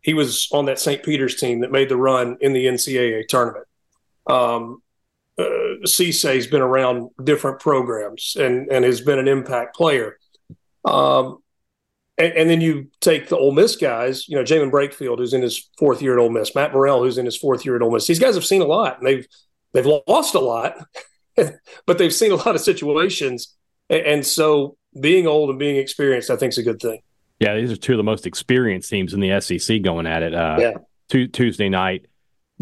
he 0.00 0.14
was 0.14 0.48
on 0.52 0.64
that 0.66 0.78
St. 0.78 1.02
Peter's 1.02 1.36
team 1.36 1.60
that 1.60 1.70
made 1.70 1.88
the 1.88 1.96
run 1.96 2.36
in 2.40 2.52
the 2.52 2.66
NCAA 2.66 3.26
tournament. 3.28 3.66
Um, 4.26 4.82
uh, 5.38 5.86
Cisse's 5.86 6.46
been 6.46 6.60
around 6.60 7.10
different 7.22 7.60
programs 7.60 8.36
and 8.38 8.70
and 8.70 8.84
has 8.84 9.00
been 9.00 9.18
an 9.18 9.28
impact 9.28 9.74
player. 9.74 10.18
Um, 10.84 11.38
and, 12.18 12.32
and, 12.34 12.50
then 12.50 12.60
you 12.60 12.88
take 13.00 13.28
the 13.28 13.38
Ole 13.38 13.52
Miss 13.52 13.76
guys, 13.76 14.28
you 14.28 14.36
know, 14.36 14.42
Jaemyn 14.42 14.70
Brakefield, 14.70 15.18
who's 15.18 15.32
in 15.32 15.42
his 15.42 15.70
fourth 15.78 16.02
year 16.02 16.18
at 16.18 16.20
Ole 16.20 16.28
Miss, 16.28 16.54
Matt 16.54 16.72
Murrell, 16.72 17.02
who's 17.02 17.18
in 17.18 17.24
his 17.24 17.36
fourth 17.36 17.64
year 17.64 17.76
at 17.76 17.82
Ole 17.82 17.92
Miss. 17.92 18.06
These 18.06 18.18
guys 18.18 18.34
have 18.34 18.44
seen 18.44 18.62
a 18.62 18.66
lot, 18.66 18.98
and 18.98 19.06
they've 19.06 19.26
they've 19.72 19.86
lost 19.86 20.34
a 20.34 20.40
lot, 20.40 20.74
but 21.86 21.98
they've 21.98 22.12
seen 22.12 22.32
a 22.32 22.36
lot 22.36 22.54
of 22.54 22.60
situations, 22.60 23.54
and, 23.88 24.02
and 24.02 24.26
so 24.26 24.76
being 25.00 25.26
old 25.26 25.50
and 25.50 25.58
being 25.58 25.76
experienced, 25.76 26.30
I 26.30 26.36
think, 26.36 26.52
is 26.52 26.58
a 26.58 26.62
good 26.62 26.80
thing. 26.80 27.00
Yeah, 27.38 27.56
these 27.56 27.72
are 27.72 27.76
two 27.76 27.94
of 27.94 27.98
the 27.98 28.04
most 28.04 28.26
experienced 28.26 28.90
teams 28.90 29.14
in 29.14 29.20
the 29.20 29.40
SEC 29.40 29.82
going 29.82 30.06
at 30.06 30.22
it. 30.22 30.34
Uh, 30.34 30.56
yeah. 30.60 30.72
Tuesday 31.08 31.68
night 31.68 32.06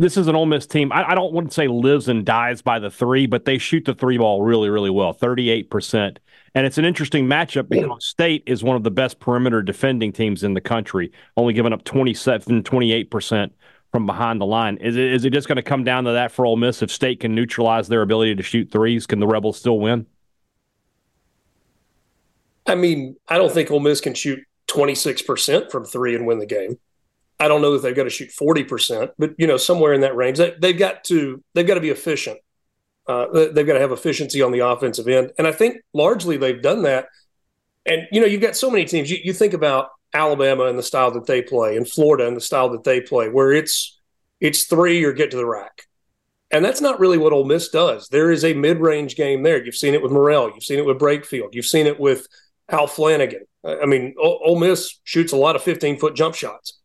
this 0.00 0.16
is 0.16 0.28
an 0.28 0.35
Ole 0.35 0.47
Miss 0.47 0.66
team. 0.66 0.90
I, 0.92 1.11
I, 1.11 1.14
don't 1.14 1.35
want 1.35 1.49
to 1.49 1.54
say 1.54 1.69
lives 1.69 2.09
and 2.09 2.25
dies 2.25 2.62
by 2.62 2.78
the 2.78 2.90
three, 2.90 3.26
but 3.26 3.45
they 3.45 3.59
shoot 3.59 3.85
the 3.85 3.95
three 3.95 4.16
ball 4.16 4.42
really, 4.42 4.71
really 4.71 4.88
well, 4.88 5.12
38%. 5.12 6.16
And 6.54 6.66
it's 6.66 6.78
an 6.78 6.87
interesting 6.87 7.26
matchup 7.26 7.69
because 7.69 8.04
State 8.07 8.42
is 8.47 8.64
one 8.64 8.76
of 8.76 8.83
the 8.83 8.90
best 8.90 9.21
perimeter 9.21 9.61
defending 9.61 10.11
teams 10.11 10.42
in 10.42 10.54
the 10.54 10.61
country, 10.61 11.12
only 11.37 11.52
giving 11.52 11.75
up 11.75 11.85
27, 11.85 12.62
28% 12.62 13.50
from 13.92 14.07
behind 14.07 14.40
the 14.40 14.47
line. 14.47 14.78
Is 14.78 14.97
it, 14.97 15.12
is 15.12 15.26
it 15.26 15.35
just 15.35 15.49
going 15.49 15.57
to 15.57 15.62
come 15.62 15.85
down 15.85 16.04
to 16.04 16.12
that 16.12 16.33
for 16.33 16.47
Ole 16.47 16.57
Miss? 16.57 16.80
If 16.80 16.90
State 16.90 17.21
can 17.21 17.35
neutralize 17.35 17.88
their 17.88 18.00
ability 18.00 18.37
to 18.37 18.42
shoot 18.42 18.71
threes, 18.73 19.07
can 19.07 19.21
the 19.21 19.26
Rebels 19.26 19.59
still 19.59 19.78
win? 19.78 20.07
I 22.66 22.75
mean, 22.75 23.16
I 23.29 23.37
don't 23.37 23.53
think 23.53 23.70
Ole 23.70 23.81
Miss 23.81 24.01
can 24.01 24.14
shoot 24.14 24.40
26% 24.68 25.70
from 25.70 25.85
three 25.85 26.14
and 26.14 26.27
win 26.27 26.38
the 26.38 26.46
game. 26.46 26.79
I 27.40 27.48
don't 27.48 27.62
know 27.62 27.72
that 27.72 27.83
they've 27.83 27.96
got 27.96 28.05
to 28.05 28.11
shoot 28.11 28.31
40%, 28.31 29.12
but 29.18 29.31
you 29.38 29.46
know, 29.46 29.57
somewhere 29.57 29.94
in 29.94 30.03
that 30.03 30.14
range. 30.14 30.37
They, 30.37 30.55
have 30.62 30.79
got 30.79 31.05
to 31.05 31.42
they've 31.55 31.66
got 31.66 31.74
to 31.74 31.81
be 31.81 31.88
efficient. 31.88 32.38
Uh, 33.07 33.48
they've 33.48 33.66
got 33.66 33.72
to 33.72 33.81
have 33.81 33.92
efficiency 33.92 34.42
on 34.42 34.53
the 34.53 34.59
offensive 34.61 35.09
end. 35.09 35.33
And 35.38 35.46
I 35.46 35.53
think 35.53 35.79
largely 35.94 36.37
they've 36.37 36.61
done 36.61 36.83
that. 36.83 37.07
And 37.87 38.03
you 38.12 38.20
know, 38.20 38.26
you've 38.26 38.42
got 38.42 38.57
so 38.57 38.70
many 38.70 38.85
teams. 38.85 39.11
You, 39.11 39.18
you 39.24 39.33
think 39.33 39.55
about 39.55 39.88
Alabama 40.12 40.66
and 40.66 40.79
the 40.79 40.83
style 40.83 41.11
that 41.12 41.24
they 41.24 41.40
play, 41.40 41.79
and 41.79 41.88
Florida 41.88 42.29
and 42.29 42.37
the 42.37 42.42
style 42.42 42.68
that 42.70 42.85
they 42.85 43.00
play, 43.00 43.31
where 43.31 43.53
it's 43.53 43.98
it's 44.38 44.64
three 44.64 45.03
or 45.03 45.14
get 45.14 45.31
to 45.31 45.38
the 45.38 45.46
rack. 45.46 45.87
And 46.53 46.62
that's 46.64 46.81
not 46.81 47.00
really 47.00 47.16
what 47.16 47.33
Ole 47.33 47.44
Miss 47.44 47.68
does. 47.68 48.09
There 48.09 48.31
is 48.31 48.44
a 48.44 48.53
mid-range 48.53 49.14
game 49.16 49.44
there. 49.44 49.64
You've 49.64 49.76
seen 49.76 49.94
it 49.94 50.03
with 50.03 50.11
Murrell. 50.11 50.50
You've 50.53 50.64
seen 50.64 50.81
it 50.81 50.85
with 50.85 50.98
Brakefield. 50.98 51.55
You've 51.55 51.64
seen 51.64 51.87
it 51.87 51.98
with 51.98 52.26
Al 52.68 52.88
Flanigan. 52.88 53.42
I 53.64 53.87
mean, 53.87 54.14
Ole 54.18 54.59
Miss 54.59 54.98
shoots 55.05 55.33
a 55.33 55.37
lot 55.37 55.55
of 55.55 55.62
15-foot 55.62 56.16
jump 56.16 56.35
shots 56.35 56.80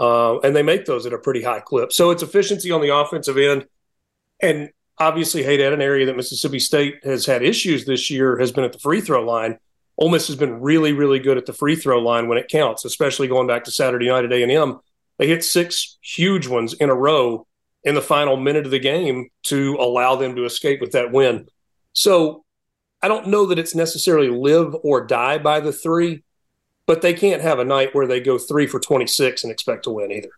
uh, 0.00 0.40
and 0.40 0.56
they 0.56 0.62
make 0.62 0.86
those 0.86 1.06
at 1.06 1.12
a 1.12 1.18
pretty 1.18 1.42
high 1.42 1.60
clip. 1.60 1.92
So 1.92 2.10
it's 2.10 2.22
efficiency 2.22 2.72
on 2.72 2.80
the 2.80 2.94
offensive 2.94 3.36
end, 3.36 3.66
and 4.42 4.70
obviously, 4.98 5.42
hey, 5.42 5.62
at 5.62 5.72
an 5.72 5.82
area 5.82 6.06
that 6.06 6.16
Mississippi 6.16 6.58
State 6.58 6.96
has 7.04 7.26
had 7.26 7.42
issues 7.42 7.84
this 7.84 8.10
year, 8.10 8.38
has 8.38 8.50
been 8.50 8.64
at 8.64 8.72
the 8.72 8.78
free 8.78 9.00
throw 9.00 9.22
line. 9.22 9.58
Ole 9.98 10.10
Miss 10.10 10.28
has 10.28 10.36
been 10.36 10.60
really, 10.60 10.94
really 10.94 11.18
good 11.18 11.36
at 11.36 11.44
the 11.44 11.52
free 11.52 11.76
throw 11.76 11.98
line 11.98 12.26
when 12.26 12.38
it 12.38 12.48
counts, 12.48 12.86
especially 12.86 13.28
going 13.28 13.46
back 13.46 13.64
to 13.64 13.70
Saturday 13.70 14.08
night 14.08 14.24
at 14.24 14.32
A 14.32 14.42
and 14.42 14.50
M. 14.50 14.78
They 15.18 15.26
hit 15.26 15.44
six 15.44 15.98
huge 16.00 16.46
ones 16.46 16.72
in 16.72 16.88
a 16.88 16.94
row 16.94 17.46
in 17.84 17.94
the 17.94 18.00
final 18.00 18.38
minute 18.38 18.64
of 18.64 18.70
the 18.70 18.78
game 18.78 19.28
to 19.44 19.76
allow 19.78 20.16
them 20.16 20.34
to 20.36 20.46
escape 20.46 20.80
with 20.80 20.92
that 20.92 21.12
win. 21.12 21.46
So 21.92 22.44
I 23.02 23.08
don't 23.08 23.28
know 23.28 23.46
that 23.46 23.58
it's 23.58 23.74
necessarily 23.74 24.28
live 24.28 24.74
or 24.82 25.06
die 25.06 25.38
by 25.38 25.60
the 25.60 25.72
three, 25.72 26.22
but 26.90 27.02
they 27.02 27.14
can't 27.14 27.40
have 27.40 27.60
a 27.60 27.64
night 27.64 27.94
where 27.94 28.08
they 28.08 28.18
go 28.18 28.36
three 28.36 28.66
for 28.66 28.80
26 28.80 29.44
and 29.44 29.52
expect 29.52 29.84
to 29.84 29.90
win 29.92 30.10
either. 30.10 30.30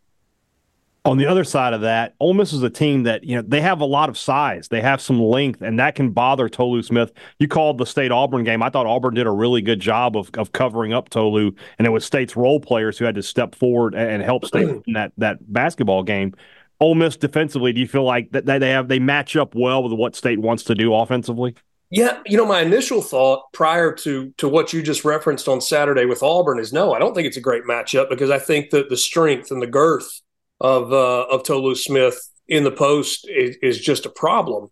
On 1.06 1.16
the 1.16 1.24
other 1.24 1.44
side 1.44 1.72
of 1.72 1.80
that, 1.80 2.14
Ole 2.20 2.34
Miss 2.34 2.52
is 2.52 2.62
a 2.62 2.68
team 2.68 3.04
that, 3.04 3.24
you 3.24 3.36
know, 3.36 3.40
they 3.40 3.62
have 3.62 3.80
a 3.80 3.86
lot 3.86 4.10
of 4.10 4.18
size. 4.18 4.68
They 4.68 4.82
have 4.82 5.00
some 5.00 5.18
length, 5.18 5.62
and 5.62 5.78
that 5.78 5.94
can 5.94 6.10
bother 6.10 6.50
Tolu 6.50 6.82
Smith. 6.82 7.10
You 7.38 7.48
called 7.48 7.78
the 7.78 7.86
State 7.86 8.12
Auburn 8.12 8.44
game. 8.44 8.62
I 8.62 8.68
thought 8.68 8.84
Auburn 8.84 9.14
did 9.14 9.26
a 9.26 9.30
really 9.30 9.62
good 9.62 9.80
job 9.80 10.14
of, 10.14 10.28
of 10.34 10.52
covering 10.52 10.92
up 10.92 11.08
Tolu, 11.08 11.52
and 11.78 11.86
it 11.86 11.90
was 11.90 12.04
State's 12.04 12.36
role 12.36 12.60
players 12.60 12.98
who 12.98 13.06
had 13.06 13.14
to 13.14 13.22
step 13.22 13.54
forward 13.54 13.94
and 13.94 14.22
help 14.22 14.44
State 14.44 14.68
in 14.86 14.92
that, 14.92 15.12
that 15.16 15.38
basketball 15.50 16.02
game. 16.02 16.34
Ole 16.80 16.96
Miss 16.96 17.16
defensively, 17.16 17.72
do 17.72 17.80
you 17.80 17.88
feel 17.88 18.04
like 18.04 18.30
that 18.32 18.44
they 18.44 18.68
have 18.68 18.88
they 18.88 18.98
match 18.98 19.36
up 19.36 19.54
well 19.54 19.82
with 19.82 19.94
what 19.94 20.14
State 20.14 20.40
wants 20.40 20.64
to 20.64 20.74
do 20.74 20.92
offensively? 20.92 21.54
Yeah, 21.92 22.20
you 22.24 22.38
know, 22.38 22.46
my 22.46 22.62
initial 22.62 23.02
thought 23.02 23.52
prior 23.52 23.92
to 23.96 24.32
to 24.38 24.48
what 24.48 24.72
you 24.72 24.82
just 24.82 25.04
referenced 25.04 25.46
on 25.46 25.60
Saturday 25.60 26.06
with 26.06 26.22
Auburn 26.22 26.58
is 26.58 26.72
no, 26.72 26.94
I 26.94 26.98
don't 26.98 27.14
think 27.14 27.26
it's 27.26 27.36
a 27.36 27.42
great 27.42 27.64
matchup 27.64 28.08
because 28.08 28.30
I 28.30 28.38
think 28.38 28.70
that 28.70 28.88
the 28.88 28.96
strength 28.96 29.50
and 29.50 29.60
the 29.60 29.66
girth 29.66 30.22
of 30.58 30.90
uh, 30.90 31.26
of 31.30 31.44
Tolu 31.44 31.74
Smith 31.74 32.18
in 32.48 32.64
the 32.64 32.70
post 32.70 33.28
is, 33.28 33.56
is, 33.62 33.78
just 33.78 34.06
a 34.06 34.08
problem. 34.08 34.70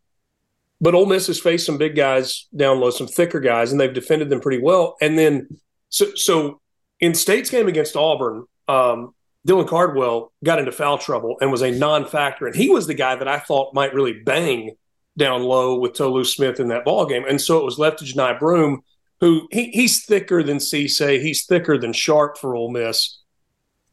But 0.80 0.94
Ole 0.94 1.04
Miss 1.04 1.26
has 1.26 1.38
faced 1.38 1.66
some 1.66 1.76
big 1.76 1.94
guys 1.94 2.46
down 2.56 2.80
low, 2.80 2.88
some 2.88 3.06
thicker 3.06 3.38
guys, 3.38 3.70
and 3.70 3.78
they've 3.78 3.92
defended 3.92 4.30
them 4.30 4.40
pretty 4.40 4.62
well. 4.62 4.96
And 5.02 5.18
then, 5.18 5.46
so 5.90 6.14
so 6.14 6.62
in 7.00 7.12
State's 7.12 7.50
game 7.50 7.68
against 7.68 7.96
Auburn, 7.96 8.46
um, 8.66 9.14
Dylan 9.46 9.68
Cardwell 9.68 10.32
got 10.42 10.58
into 10.58 10.72
foul 10.72 10.96
trouble 10.96 11.36
and 11.42 11.52
was 11.52 11.60
a 11.60 11.70
non-factor, 11.70 12.46
and 12.46 12.56
he 12.56 12.70
was 12.70 12.86
the 12.86 12.94
guy 12.94 13.14
that 13.14 13.28
I 13.28 13.40
thought 13.40 13.74
might 13.74 13.92
really 13.92 14.14
bang 14.14 14.70
down 15.16 15.42
low 15.42 15.78
with 15.78 15.94
Tolu 15.94 16.24
Smith 16.24 16.60
in 16.60 16.68
that 16.68 16.84
ball 16.84 17.06
game. 17.06 17.24
And 17.28 17.40
so 17.40 17.58
it 17.58 17.64
was 17.64 17.78
left 17.78 17.98
to 17.98 18.04
Johni 18.04 18.38
Broom, 18.38 18.82
who 19.20 19.48
he, 19.50 19.70
he's 19.70 20.04
thicker 20.04 20.42
than 20.42 20.58
Cisse, 20.58 21.20
he's 21.20 21.44
thicker 21.44 21.78
than 21.78 21.92
Sharp 21.92 22.38
for 22.38 22.54
Ole 22.54 22.70
Miss, 22.70 23.18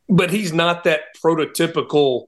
but 0.08 0.32
he's 0.32 0.54
not 0.54 0.84
that 0.86 1.02
prototypical. 1.22 2.28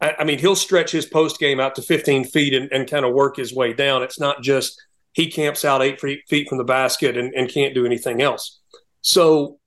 I, 0.00 0.16
I 0.20 0.24
mean, 0.24 0.38
he'll 0.38 0.56
stretch 0.56 0.90
his 0.90 1.06
post 1.06 1.38
game 1.38 1.60
out 1.60 1.76
to 1.76 1.82
15 1.82 2.24
feet 2.24 2.54
and, 2.54 2.70
and 2.72 2.90
kind 2.90 3.04
of 3.04 3.14
work 3.14 3.36
his 3.36 3.54
way 3.54 3.72
down. 3.72 4.02
It's 4.02 4.18
not 4.18 4.42
just 4.42 4.82
he 5.12 5.30
camps 5.30 5.64
out 5.64 5.82
eight 5.82 6.00
feet 6.00 6.48
from 6.48 6.58
the 6.58 6.64
basket 6.64 7.16
and, 7.16 7.34
and 7.34 7.48
can't 7.48 7.74
do 7.74 7.86
anything 7.86 8.22
else. 8.22 8.60
So 9.02 9.58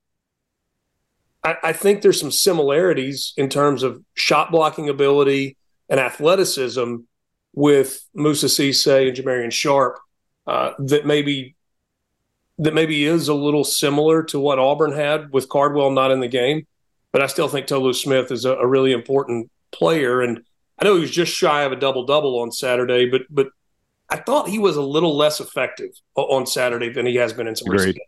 I 1.45 1.73
think 1.73 2.01
there's 2.01 2.21
some 2.21 2.31
similarities 2.31 3.33
in 3.35 3.49
terms 3.49 3.83
of 3.83 4.01
shot 4.13 4.49
blocking 4.49 4.87
ability 4.87 5.57
and 5.89 5.99
athleticism 5.99 6.99
with 7.53 8.03
Moussa 8.13 8.47
Cisse 8.47 9.07
and 9.07 9.15
Jamarion 9.15 9.51
Sharp 9.51 9.99
uh, 10.47 10.73
that 10.79 11.05
maybe 11.05 11.55
that 12.59 12.73
maybe 12.73 13.05
is 13.05 13.27
a 13.27 13.33
little 13.33 13.63
similar 13.63 14.23
to 14.23 14.39
what 14.39 14.59
Auburn 14.59 14.91
had 14.91 15.31
with 15.31 15.49
Cardwell 15.49 15.91
not 15.91 16.11
in 16.11 16.19
the 16.19 16.27
game. 16.27 16.67
But 17.11 17.21
I 17.21 17.27
still 17.27 17.47
think 17.47 17.67
Tolu 17.67 17.93
Smith 17.93 18.31
is 18.31 18.45
a, 18.45 18.53
a 18.53 18.65
really 18.65 18.91
important 18.91 19.51
player, 19.71 20.21
and 20.21 20.43
I 20.79 20.85
know 20.85 20.95
he 20.95 21.01
was 21.01 21.11
just 21.11 21.31
shy 21.31 21.61
of 21.61 21.71
a 21.71 21.75
double 21.75 22.05
double 22.05 22.39
on 22.39 22.51
Saturday, 22.51 23.09
but 23.09 23.21
but 23.29 23.49
I 24.09 24.17
thought 24.17 24.49
he 24.49 24.59
was 24.59 24.75
a 24.75 24.81
little 24.81 25.15
less 25.15 25.39
effective 25.39 25.91
on 26.15 26.45
Saturday 26.45 26.89
than 26.89 27.05
he 27.05 27.15
has 27.15 27.33
been 27.33 27.47
in 27.47 27.55
some 27.55 27.67
Agreed. 27.67 27.77
recent 27.77 27.95
games. 27.97 28.07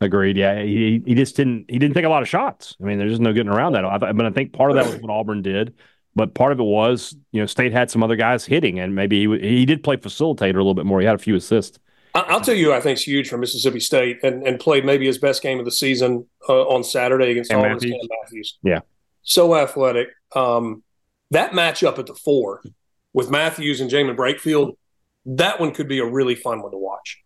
Agreed. 0.00 0.36
Yeah, 0.36 0.62
he 0.62 1.02
he 1.04 1.14
just 1.14 1.36
didn't 1.36 1.70
he 1.70 1.78
didn't 1.78 1.94
take 1.94 2.04
a 2.04 2.08
lot 2.08 2.22
of 2.22 2.28
shots. 2.28 2.76
I 2.80 2.84
mean, 2.84 2.98
there's 2.98 3.12
just 3.12 3.22
no 3.22 3.32
getting 3.32 3.52
around 3.52 3.72
that. 3.72 3.84
I, 3.84 3.98
but 3.98 4.26
I 4.26 4.30
think 4.30 4.52
part 4.52 4.70
of 4.70 4.76
that 4.76 4.86
was 4.86 5.00
what 5.00 5.10
Auburn 5.10 5.42
did, 5.42 5.74
but 6.16 6.34
part 6.34 6.50
of 6.50 6.58
it 6.58 6.64
was 6.64 7.14
you 7.30 7.40
know 7.40 7.46
State 7.46 7.72
had 7.72 7.90
some 7.90 8.02
other 8.02 8.16
guys 8.16 8.44
hitting, 8.44 8.80
and 8.80 8.96
maybe 8.96 9.26
he 9.26 9.38
he 9.38 9.66
did 9.66 9.84
play 9.84 9.96
facilitator 9.96 10.54
a 10.54 10.58
little 10.58 10.74
bit 10.74 10.86
more. 10.86 11.00
He 11.00 11.06
had 11.06 11.14
a 11.14 11.18
few 11.18 11.36
assists. 11.36 11.78
I'll 12.14 12.40
tell 12.40 12.54
you, 12.54 12.72
I 12.72 12.80
think 12.80 12.96
it's 12.96 13.06
huge 13.06 13.28
for 13.28 13.36
Mississippi 13.36 13.78
State, 13.78 14.20
and, 14.22 14.46
and 14.46 14.58
played 14.58 14.86
maybe 14.86 15.06
his 15.06 15.18
best 15.18 15.42
game 15.42 15.58
of 15.58 15.66
the 15.66 15.70
season 15.70 16.26
uh, 16.48 16.62
on 16.62 16.82
Saturday 16.82 17.30
against 17.32 17.52
Auburn. 17.52 17.72
Matthews. 17.74 18.08
Matthews. 18.22 18.58
Yeah, 18.62 18.80
so 19.22 19.54
athletic. 19.54 20.08
Um, 20.34 20.82
that 21.30 21.52
matchup 21.52 21.98
at 21.98 22.06
the 22.06 22.14
four 22.14 22.62
with 23.12 23.30
Matthews 23.30 23.80
and 23.80 23.90
Jaemyn 23.90 24.16
Brakefield, 24.16 24.76
that 25.26 25.60
one 25.60 25.72
could 25.72 25.88
be 25.88 25.98
a 25.98 26.06
really 26.06 26.34
fun 26.34 26.62
one 26.62 26.72
to 26.72 26.78
watch. 26.78 27.22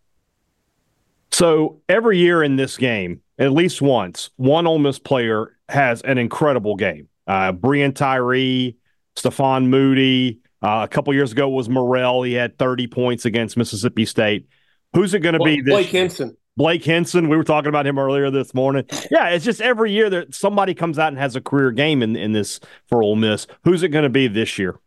So 1.31 1.81
every 1.89 2.19
year 2.19 2.43
in 2.43 2.57
this 2.57 2.77
game, 2.77 3.21
at 3.39 3.53
least 3.53 3.81
once, 3.81 4.31
one 4.37 4.67
Ole 4.67 4.79
Miss 4.79 4.99
player 4.99 5.57
has 5.69 6.03
an 6.03 6.19
incredible 6.19 6.75
game. 6.75 7.09
Uh, 7.27 7.53
Breein 7.53 7.95
Tyree, 7.95 8.77
Stefan 9.21 9.69
Moody. 9.69 10.41
Uh, 10.63 10.81
a 10.83 10.89
couple 10.89 11.15
years 11.15 11.33
ago 11.33 11.49
was 11.49 11.69
Murrell. 11.69 12.23
He 12.23 12.33
had 12.33 12.59
30 12.59 12.87
points 12.87 13.25
against 13.25 13.57
Mississippi 13.57 14.05
State. 14.05 14.49
Who's 14.95 15.15
it 15.15 15.21
going 15.21 15.39
to 15.39 15.45
be 15.45 15.61
this 15.61 15.73
Blake 15.73 15.87
Hinson. 15.87 16.37
Blake 16.57 16.85
Hinson. 16.85 17.29
We 17.29 17.37
were 17.37 17.45
talking 17.45 17.69
about 17.69 17.87
him 17.87 17.99
earlier 17.99 18.31
this 18.31 18.53
morning. 18.55 18.85
Yeah, 19.11 19.29
it's 19.29 19.45
just 19.45 19.61
every 19.61 19.93
year 19.93 20.11
that 20.11 20.35
somebody 20.35 20.75
comes 20.75 20.99
out 20.99 21.09
and 21.09 21.19
has 21.19 21.37
a 21.37 21.41
career 21.41 21.71
game 21.71 22.03
in, 22.03 22.17
in 22.17 22.33
this 22.33 22.61
for 22.89 23.03
Ole 23.03 23.17
Miss. 23.17 23.47
Who's 23.65 23.83
it 23.83 23.89
going 23.89 24.03
to 24.03 24.11
be 24.11 24.27
this 24.27 24.59
year? 24.59 24.79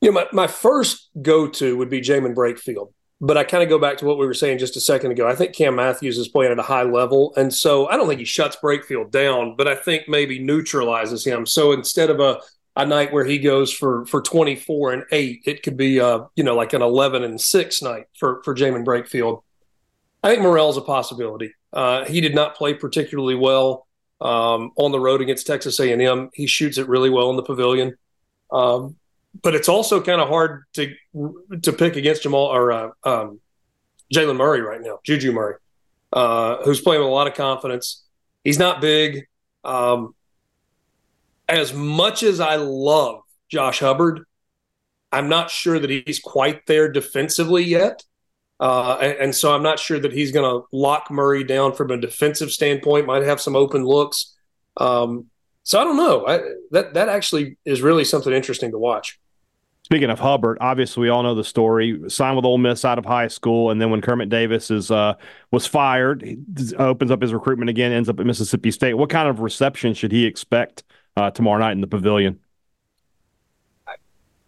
You 0.00 0.12
know, 0.12 0.20
my, 0.20 0.26
my 0.32 0.46
first 0.46 1.10
go 1.20 1.48
to 1.48 1.76
would 1.76 1.90
be 1.90 2.00
Jaemyn 2.00 2.34
Brakefield. 2.34 2.92
But 3.20 3.36
I 3.36 3.42
kind 3.42 3.64
of 3.64 3.68
go 3.68 3.80
back 3.80 3.98
to 3.98 4.04
what 4.04 4.18
we 4.18 4.26
were 4.26 4.34
saying 4.34 4.58
just 4.58 4.76
a 4.76 4.80
second 4.80 5.10
ago. 5.10 5.26
I 5.28 5.34
think 5.34 5.52
Cam 5.52 5.74
Matthews 5.74 6.18
is 6.18 6.28
playing 6.28 6.52
at 6.52 6.58
a 6.58 6.62
high 6.62 6.84
level. 6.84 7.34
And 7.36 7.52
so 7.52 7.88
I 7.88 7.96
don't 7.96 8.06
think 8.06 8.20
he 8.20 8.24
shuts 8.24 8.56
Brakefield 8.62 9.10
down, 9.10 9.56
but 9.56 9.66
I 9.66 9.74
think 9.74 10.08
maybe 10.08 10.38
neutralizes 10.38 11.24
him. 11.24 11.44
So 11.44 11.72
instead 11.72 12.10
of 12.10 12.20
a 12.20 12.40
a 12.78 12.86
night 12.86 13.12
where 13.12 13.24
he 13.24 13.38
goes 13.38 13.72
for 13.72 14.06
for 14.06 14.22
24 14.22 14.92
and 14.92 15.04
8 15.10 15.42
it 15.44 15.62
could 15.64 15.76
be 15.76 16.00
uh 16.00 16.20
you 16.36 16.44
know 16.44 16.54
like 16.54 16.72
an 16.72 16.80
11 16.80 17.24
and 17.24 17.40
6 17.40 17.82
night 17.82 18.04
for 18.16 18.40
for 18.44 18.54
Jaemyn 18.54 18.84
Brakefield 18.84 19.42
I 20.22 20.30
think 20.30 20.42
Murrell's 20.42 20.76
a 20.76 20.80
possibility 20.80 21.52
uh 21.72 22.04
he 22.04 22.20
did 22.20 22.36
not 22.36 22.54
play 22.54 22.74
particularly 22.74 23.34
well 23.34 23.86
um 24.20 24.70
on 24.76 24.92
the 24.92 25.00
road 25.00 25.20
against 25.20 25.46
Texas 25.46 25.80
A&M 25.80 26.30
he 26.32 26.46
shoots 26.46 26.78
it 26.78 26.88
really 26.88 27.10
well 27.10 27.30
in 27.30 27.36
the 27.36 27.42
pavilion 27.42 27.96
um 28.52 28.94
but 29.42 29.54
it's 29.54 29.68
also 29.68 30.00
kind 30.00 30.20
of 30.20 30.28
hard 30.28 30.64
to 30.74 30.94
to 31.62 31.72
pick 31.72 31.96
against 31.96 32.22
Jamal 32.22 32.46
or 32.46 32.72
uh, 32.72 32.90
um 33.04 33.40
Jaylen 34.12 34.36
Murray 34.36 34.60
right 34.60 34.80
now 34.80 34.98
Juju 35.04 35.32
Murray 35.32 35.56
uh 36.12 36.62
who's 36.64 36.80
playing 36.80 37.00
with 37.00 37.08
a 37.08 37.12
lot 37.12 37.26
of 37.26 37.34
confidence 37.34 38.04
he's 38.44 38.58
not 38.58 38.80
big 38.80 39.26
um 39.64 40.14
as 41.48 41.72
much 41.72 42.22
as 42.22 42.40
I 42.40 42.56
love 42.56 43.22
Josh 43.48 43.80
Hubbard, 43.80 44.24
I'm 45.10 45.28
not 45.28 45.50
sure 45.50 45.78
that 45.78 45.88
he's 45.88 46.20
quite 46.20 46.66
there 46.66 46.90
defensively 46.90 47.64
yet. 47.64 48.04
Uh, 48.60 48.98
and, 49.00 49.12
and, 49.18 49.34
so 49.34 49.54
I'm 49.54 49.62
not 49.62 49.78
sure 49.78 50.00
that 50.00 50.12
he's 50.12 50.32
going 50.32 50.44
to 50.44 50.66
lock 50.72 51.12
Murray 51.12 51.44
down 51.44 51.74
from 51.74 51.92
a 51.92 51.96
defensive 51.96 52.50
standpoint. 52.50 53.06
Might 53.06 53.22
have 53.22 53.40
some 53.40 53.54
open 53.54 53.84
looks. 53.84 54.36
Um, 54.76 55.26
so 55.68 55.78
I 55.78 55.84
don't 55.84 55.98
know. 55.98 56.26
I, 56.26 56.40
that 56.70 56.94
that 56.94 57.10
actually 57.10 57.58
is 57.66 57.82
really 57.82 58.02
something 58.02 58.32
interesting 58.32 58.70
to 58.70 58.78
watch. 58.78 59.20
Speaking 59.82 60.08
of 60.08 60.18
Hubbard, 60.18 60.56
obviously 60.62 61.02
we 61.02 61.08
all 61.10 61.22
know 61.22 61.34
the 61.34 61.44
story. 61.44 62.00
Signed 62.08 62.36
with 62.36 62.46
Ole 62.46 62.56
Miss 62.56 62.86
out 62.86 62.98
of 62.98 63.04
high 63.04 63.28
school, 63.28 63.70
and 63.70 63.78
then 63.78 63.90
when 63.90 64.00
Kermit 64.00 64.30
Davis 64.30 64.70
is 64.70 64.90
uh, 64.90 65.12
was 65.50 65.66
fired, 65.66 66.22
he 66.22 66.38
opens 66.76 67.10
up 67.10 67.20
his 67.20 67.34
recruitment 67.34 67.68
again, 67.68 67.92
ends 67.92 68.08
up 68.08 68.18
at 68.18 68.24
Mississippi 68.24 68.70
State. 68.70 68.94
What 68.94 69.10
kind 69.10 69.28
of 69.28 69.40
reception 69.40 69.92
should 69.92 70.10
he 70.10 70.24
expect 70.24 70.84
uh, 71.18 71.32
tomorrow 71.32 71.58
night 71.58 71.72
in 71.72 71.82
the 71.82 71.86
pavilion? 71.86 72.40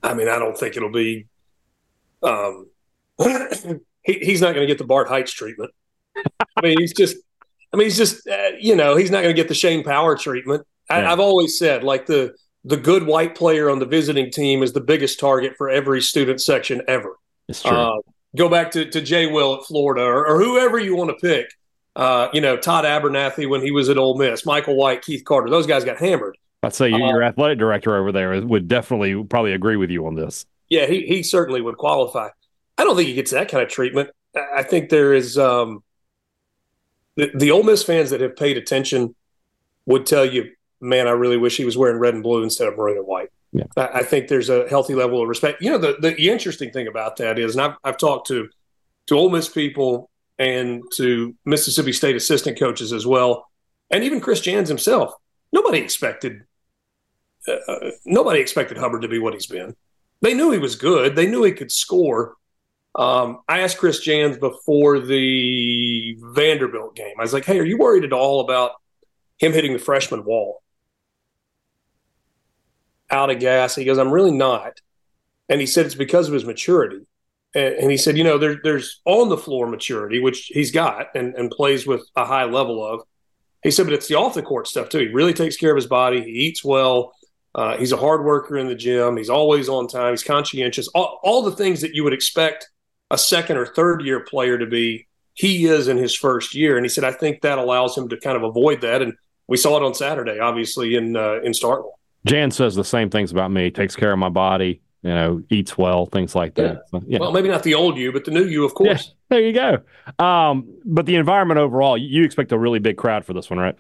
I 0.02 0.14
mean, 0.14 0.28
I 0.30 0.38
don't 0.38 0.56
think 0.56 0.74
it'll 0.74 0.90
be. 0.90 1.26
Um, 2.22 2.66
he, 4.02 4.14
he's 4.14 4.40
not 4.40 4.54
going 4.54 4.66
to 4.66 4.72
get 4.72 4.78
the 4.78 4.85
Bart 4.85 5.09
Heights 5.09 5.33
treatment. 5.35 5.70
I 6.56 6.62
mean, 6.62 6.78
he's 6.78 6.94
just. 6.94 7.18
I 7.74 7.76
mean, 7.76 7.88
he's 7.88 7.98
just. 7.98 8.26
Uh, 8.26 8.52
you 8.59 8.74
know, 8.74 8.96
he's 8.96 9.11
not 9.11 9.20
going 9.22 9.37
to 9.37 9.38
get 9.38 9.48
the 9.48 9.54
Shane 9.54 9.85
Power 9.85 10.16
treatment. 10.16 10.66
I, 10.90 11.00
yeah. 11.00 11.12
I've 11.12 11.20
always 11.20 11.59
said, 11.59 11.85
like 11.85 12.07
the 12.07 12.35
the 12.64 12.76
good 12.76 13.07
white 13.07 13.35
player 13.35 13.70
on 13.70 13.79
the 13.79 13.87
visiting 13.87 14.31
team 14.31 14.62
is 14.62 14.72
the 14.72 14.81
biggest 14.81 15.18
target 15.18 15.55
for 15.57 15.70
every 15.70 16.03
student 16.03 16.42
section 16.42 16.83
ever. 16.87 17.16
It's 17.48 17.62
true. 17.62 17.76
Uh, 17.76 17.96
go 18.37 18.48
back 18.48 18.70
to, 18.72 18.85
to 18.90 19.00
Jay 19.00 19.26
Will 19.26 19.55
at 19.55 19.64
Florida 19.64 20.03
or, 20.03 20.26
or 20.26 20.42
whoever 20.42 20.79
you 20.79 20.94
want 20.94 21.11
to 21.11 21.16
pick. 21.16 21.46
Uh, 21.96 22.29
you 22.33 22.40
know, 22.40 22.57
Todd 22.57 22.85
Abernethy 22.85 23.46
when 23.46 23.62
he 23.62 23.70
was 23.70 23.88
at 23.88 23.98
Ole 23.98 24.16
Miss, 24.18 24.46
Michael 24.46 24.76
White, 24.76 25.03
Keith 25.03 25.24
Carter, 25.24 25.50
those 25.50 25.66
guys 25.66 25.85
got 25.85 25.98
hammered. 25.98 26.37
I'd 26.62 26.74
say 26.74 26.90
your 26.90 27.22
uh, 27.22 27.29
athletic 27.29 27.59
director 27.59 27.96
over 27.96 28.12
there 28.12 28.38
would 28.44 28.68
definitely 28.68 29.24
probably 29.24 29.55
agree 29.55 29.76
with 29.76 29.90
you 29.90 30.07
on 30.07 30.14
this. 30.14 30.44
Yeah, 30.68 30.87
he 30.87 31.07
he 31.07 31.22
certainly 31.22 31.61
would 31.61 31.79
qualify. 31.79 32.29
I 32.76 32.85
don't 32.85 32.96
think 32.96 33.09
he 33.09 33.14
gets 33.14 33.31
that 33.33 33.48
kind 33.48 33.62
of 33.62 33.68
treatment. 33.70 34.11
I 34.55 34.62
think 34.62 34.90
there 34.90 35.12
is 35.12 35.37
um, 35.37 35.83
the, 37.16 37.31
the 37.35 37.50
Ole 37.50 37.62
Miss 37.62 37.83
fans 37.83 38.11
that 38.11 38.20
have 38.20 38.37
paid 38.37 38.57
attention 38.57 39.14
would 39.87 40.07
tell 40.07 40.24
you, 40.24 40.53
man, 40.80 41.06
I 41.06 41.12
really 41.12 41.36
wish 41.36 41.56
he 41.56 41.64
was 41.64 41.76
wearing 41.76 41.98
red 41.98 42.14
and 42.14 42.22
blue 42.22 42.42
instead 42.42 42.68
of 42.68 42.76
maroon 42.76 42.98
and 42.98 43.06
white. 43.06 43.30
Yeah. 43.52 43.64
I, 43.76 43.86
I 43.86 44.02
think 44.02 44.28
there's 44.28 44.48
a 44.48 44.68
healthy 44.68 44.94
level 44.94 45.22
of 45.22 45.28
respect. 45.28 45.62
You 45.62 45.70
know, 45.70 45.78
the, 45.78 45.96
the 46.00 46.30
interesting 46.30 46.70
thing 46.70 46.86
about 46.86 47.16
that 47.16 47.38
is, 47.38 47.54
and 47.54 47.62
I've, 47.62 47.76
I've 47.84 47.98
talked 47.98 48.28
to 48.28 48.48
to 49.06 49.14
Ole 49.16 49.30
Miss 49.30 49.48
people 49.48 50.08
and 50.38 50.82
to 50.94 51.34
Mississippi 51.44 51.92
State 51.92 52.16
assistant 52.16 52.58
coaches 52.58 52.92
as 52.92 53.06
well, 53.06 53.48
and 53.90 54.04
even 54.04 54.20
Chris 54.20 54.40
Jans 54.40 54.68
himself. 54.68 55.12
Nobody 55.52 55.78
expected 55.78 56.44
uh, 57.48 57.90
nobody 58.04 58.40
expected 58.40 58.76
Hubbard 58.76 59.02
to 59.02 59.08
be 59.08 59.18
what 59.18 59.34
he's 59.34 59.46
been. 59.46 59.74
They 60.22 60.34
knew 60.34 60.50
he 60.50 60.58
was 60.58 60.76
good. 60.76 61.16
They 61.16 61.26
knew 61.26 61.42
he 61.42 61.52
could 61.52 61.72
score. 61.72 62.34
Um, 62.94 63.40
I 63.48 63.60
asked 63.60 63.78
Chris 63.78 64.00
Jans 64.00 64.36
before 64.36 65.00
the 65.00 66.16
Vanderbilt 66.20 66.94
game. 66.94 67.14
I 67.18 67.22
was 67.22 67.32
like, 67.32 67.44
"Hey, 67.44 67.58
are 67.58 67.64
you 67.64 67.78
worried 67.78 68.04
at 68.04 68.12
all 68.12 68.40
about 68.40 68.72
him 69.38 69.52
hitting 69.52 69.72
the 69.72 69.78
freshman 69.78 70.24
wall 70.24 70.62
out 73.10 73.30
of 73.30 73.40
gas?" 73.40 73.74
He 73.74 73.84
goes, 73.84 73.98
"I'm 73.98 74.12
really 74.12 74.32
not." 74.32 74.80
And 75.48 75.60
he 75.60 75.66
said 75.66 75.86
it's 75.86 75.94
because 75.94 76.28
of 76.28 76.34
his 76.34 76.44
maturity. 76.44 77.00
And, 77.54 77.74
and 77.74 77.90
he 77.90 77.96
said, 77.96 78.16
"You 78.16 78.24
know, 78.24 78.38
there, 78.38 78.60
there's 78.62 79.00
on 79.04 79.28
the 79.28 79.36
floor 79.36 79.66
maturity, 79.66 80.20
which 80.20 80.46
he's 80.46 80.70
got 80.70 81.14
and, 81.14 81.34
and 81.34 81.50
plays 81.50 81.86
with 81.86 82.02
a 82.16 82.24
high 82.24 82.44
level 82.44 82.84
of." 82.84 83.02
He 83.62 83.70
said, 83.70 83.84
but 83.84 83.92
it's 83.92 84.08
the 84.08 84.14
off 84.14 84.34
the 84.34 84.42
court 84.42 84.66
stuff 84.66 84.88
too. 84.88 85.00
He 85.00 85.08
really 85.08 85.34
takes 85.34 85.56
care 85.56 85.70
of 85.70 85.76
his 85.76 85.86
body. 85.86 86.22
He 86.22 86.30
eats 86.30 86.64
well. 86.64 87.12
Uh, 87.54 87.76
he's 87.76 87.92
a 87.92 87.96
hard 87.96 88.24
worker 88.24 88.56
in 88.56 88.68
the 88.68 88.74
gym. 88.74 89.16
He's 89.16 89.30
always 89.30 89.68
on 89.68 89.88
time. 89.88 90.12
He's 90.12 90.22
conscientious. 90.22 90.88
All, 90.88 91.18
all, 91.22 91.42
the 91.42 91.56
things 91.56 91.80
that 91.80 91.94
you 91.94 92.04
would 92.04 92.12
expect 92.12 92.70
a 93.10 93.18
second 93.18 93.56
or 93.56 93.66
third 93.66 94.02
year 94.02 94.20
player 94.20 94.56
to 94.56 94.66
be, 94.66 95.08
he 95.34 95.66
is 95.66 95.88
in 95.88 95.96
his 95.96 96.14
first 96.14 96.54
year. 96.54 96.76
And 96.76 96.84
he 96.84 96.88
said, 96.88 97.04
I 97.04 97.12
think 97.12 97.40
that 97.40 97.58
allows 97.58 97.96
him 97.96 98.08
to 98.10 98.20
kind 98.20 98.36
of 98.36 98.44
avoid 98.44 98.82
that. 98.82 99.02
And 99.02 99.14
we 99.48 99.56
saw 99.56 99.76
it 99.76 99.82
on 99.82 99.94
Saturday, 99.94 100.38
obviously 100.38 100.94
in 100.94 101.16
uh, 101.16 101.40
in 101.42 101.52
Starkville. 101.52 101.92
Jan 102.26 102.50
says 102.50 102.74
the 102.74 102.85
same 102.85 103.11
things 103.11 103.33
about 103.33 103.50
me. 103.50 103.70
Takes 103.70 103.96
care 103.96 104.12
of 104.12 104.18
my 104.18 104.28
body. 104.28 104.83
You 105.02 105.11
know, 105.11 105.42
eats 105.48 105.78
well, 105.78 106.04
things 106.04 106.35
like 106.35 106.54
that. 106.56 106.74
Yeah. 106.74 106.80
So, 106.90 107.04
yeah. 107.06 107.18
Well, 107.20 107.33
maybe 107.33 107.48
not 107.48 107.62
the 107.62 107.74
old 107.74 107.96
you, 107.96 108.12
but 108.12 108.26
the 108.26 108.30
new 108.30 108.44
you, 108.44 108.66
of 108.66 108.74
course. 108.74 109.06
Yeah, 109.09 109.14
there 109.30 109.40
you 109.40 109.52
go. 109.54 110.22
Um, 110.22 110.68
but 110.85 111.06
the 111.06 111.16
environment 111.16 111.59
overall, 111.59 111.96
you 111.96 112.22
expect 112.22 112.52
a 112.52 112.59
really 112.59 112.80
big 112.80 112.98
crowd 112.98 113.24
for 113.24 113.33
this 113.33 113.48
one, 113.48 113.59
right? 113.59 113.76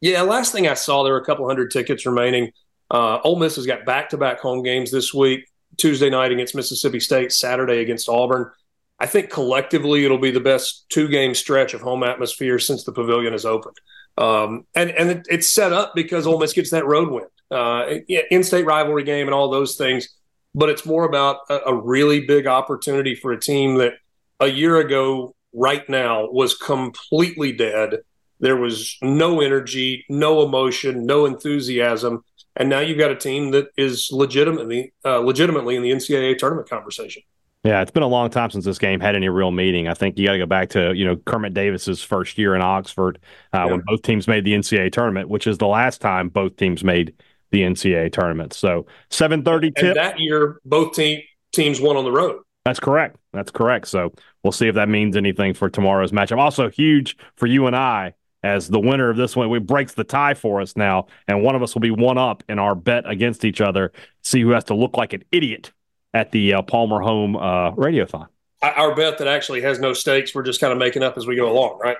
Yeah. 0.00 0.22
Last 0.22 0.52
thing 0.52 0.68
I 0.68 0.74
saw, 0.74 1.02
there 1.02 1.14
were 1.14 1.20
a 1.20 1.24
couple 1.24 1.48
hundred 1.48 1.72
tickets 1.72 2.06
remaining. 2.06 2.52
Uh, 2.92 3.18
Ole 3.24 3.40
Miss 3.40 3.56
has 3.56 3.66
got 3.66 3.84
back 3.84 4.10
to 4.10 4.16
back 4.16 4.38
home 4.38 4.62
games 4.62 4.92
this 4.92 5.12
week 5.12 5.48
Tuesday 5.78 6.10
night 6.10 6.30
against 6.30 6.54
Mississippi 6.54 7.00
State, 7.00 7.32
Saturday 7.32 7.80
against 7.80 8.08
Auburn. 8.08 8.50
I 8.98 9.06
think 9.06 9.30
collectively 9.30 10.04
it'll 10.04 10.18
be 10.18 10.30
the 10.30 10.40
best 10.40 10.84
two 10.90 11.08
game 11.08 11.34
stretch 11.34 11.74
of 11.74 11.80
home 11.80 12.04
atmosphere 12.04 12.60
since 12.60 12.84
the 12.84 12.92
pavilion 12.92 13.34
is 13.34 13.44
opened. 13.44 13.76
Um, 14.16 14.66
and 14.74 14.90
and 14.90 15.10
it, 15.10 15.26
it's 15.28 15.50
set 15.50 15.72
up 15.72 15.94
because 15.94 16.26
Ole 16.26 16.38
Miss 16.38 16.52
gets 16.52 16.70
that 16.70 16.86
road 16.86 17.10
win, 17.10 17.24
uh, 17.52 17.86
in 18.30 18.42
state 18.42 18.64
rivalry 18.64 19.04
game, 19.04 19.26
and 19.26 19.34
all 19.34 19.50
those 19.50 19.76
things. 19.76 20.08
But 20.54 20.68
it's 20.68 20.84
more 20.84 21.04
about 21.04 21.38
a, 21.48 21.58
a 21.66 21.74
really 21.74 22.26
big 22.26 22.46
opportunity 22.46 23.14
for 23.14 23.32
a 23.32 23.40
team 23.40 23.76
that 23.76 23.94
a 24.40 24.48
year 24.48 24.78
ago, 24.78 25.34
right 25.52 25.88
now, 25.88 26.28
was 26.30 26.54
completely 26.54 27.52
dead. 27.52 27.98
There 28.40 28.56
was 28.56 28.96
no 29.00 29.40
energy, 29.40 30.04
no 30.08 30.42
emotion, 30.42 31.06
no 31.06 31.26
enthusiasm 31.26 32.24
and 32.56 32.68
now 32.68 32.80
you've 32.80 32.98
got 32.98 33.10
a 33.10 33.16
team 33.16 33.50
that 33.52 33.68
is 33.76 34.10
legitimately 34.12 34.92
uh, 35.04 35.18
legitimately 35.18 35.76
in 35.76 35.82
the 35.82 35.90
NCAA 35.90 36.38
tournament 36.38 36.68
conversation. 36.68 37.22
Yeah, 37.64 37.80
it's 37.80 37.92
been 37.92 38.02
a 38.02 38.08
long 38.08 38.28
time 38.28 38.50
since 38.50 38.64
this 38.64 38.78
game 38.78 38.98
had 38.98 39.14
any 39.14 39.28
real 39.28 39.52
meaning. 39.52 39.86
I 39.86 39.94
think 39.94 40.18
you 40.18 40.26
got 40.26 40.32
to 40.32 40.38
go 40.38 40.46
back 40.46 40.70
to 40.70 40.92
you 40.94 41.04
know 41.04 41.16
Kermit 41.16 41.54
Davis's 41.54 42.02
first 42.02 42.36
year 42.36 42.54
in 42.54 42.62
Oxford 42.62 43.18
uh, 43.54 43.58
yeah. 43.58 43.64
when 43.66 43.82
both 43.86 44.02
teams 44.02 44.28
made 44.28 44.44
the 44.44 44.52
NCAA 44.52 44.92
tournament, 44.92 45.28
which 45.28 45.46
is 45.46 45.58
the 45.58 45.66
last 45.66 46.00
time 46.00 46.28
both 46.28 46.56
teams 46.56 46.82
made 46.84 47.14
the 47.52 47.62
NCAA 47.62 48.12
tournament. 48.12 48.52
So 48.52 48.86
7:30 49.10 49.76
tip. 49.76 49.94
that 49.94 50.18
year, 50.18 50.56
both 50.64 50.94
team, 50.94 51.20
teams 51.52 51.80
won 51.80 51.96
on 51.96 52.04
the 52.04 52.10
road. 52.10 52.40
That's 52.64 52.80
correct. 52.80 53.16
That's 53.32 53.50
correct. 53.50 53.88
So 53.88 54.12
we'll 54.42 54.52
see 54.52 54.68
if 54.68 54.74
that 54.74 54.88
means 54.88 55.16
anything 55.16 55.54
for 55.54 55.68
tomorrow's 55.68 56.12
matchup. 56.12 56.38
Also 56.38 56.70
huge 56.70 57.16
for 57.36 57.46
you 57.46 57.66
and 57.66 57.76
I 57.76 58.14
as 58.42 58.68
the 58.68 58.80
winner 58.80 59.10
of 59.10 59.16
this 59.16 59.36
one. 59.36 59.52
It 59.52 59.66
breaks 59.66 59.94
the 59.94 60.04
tie 60.04 60.34
for 60.34 60.60
us 60.60 60.76
now, 60.76 61.06
and 61.28 61.42
one 61.42 61.54
of 61.54 61.62
us 61.62 61.74
will 61.74 61.80
be 61.80 61.90
one 61.90 62.18
up 62.18 62.42
in 62.48 62.58
our 62.58 62.74
bet 62.74 63.08
against 63.08 63.44
each 63.44 63.60
other. 63.60 63.92
See 64.22 64.40
who 64.40 64.50
has 64.50 64.64
to 64.64 64.74
look 64.74 64.96
like 64.96 65.12
an 65.12 65.24
idiot 65.30 65.72
at 66.14 66.32
the 66.32 66.54
uh, 66.54 66.62
Palmer 66.62 67.00
Home 67.00 67.36
uh, 67.36 67.72
Radiothon. 67.72 68.28
Our 68.62 68.94
bet 68.94 69.18
that 69.18 69.26
actually 69.26 69.62
has 69.62 69.80
no 69.80 69.92
stakes. 69.92 70.34
We're 70.34 70.44
just 70.44 70.60
kind 70.60 70.72
of 70.72 70.78
making 70.78 71.02
up 71.02 71.16
as 71.16 71.26
we 71.26 71.34
go 71.34 71.50
along, 71.50 71.80
right? 71.82 71.96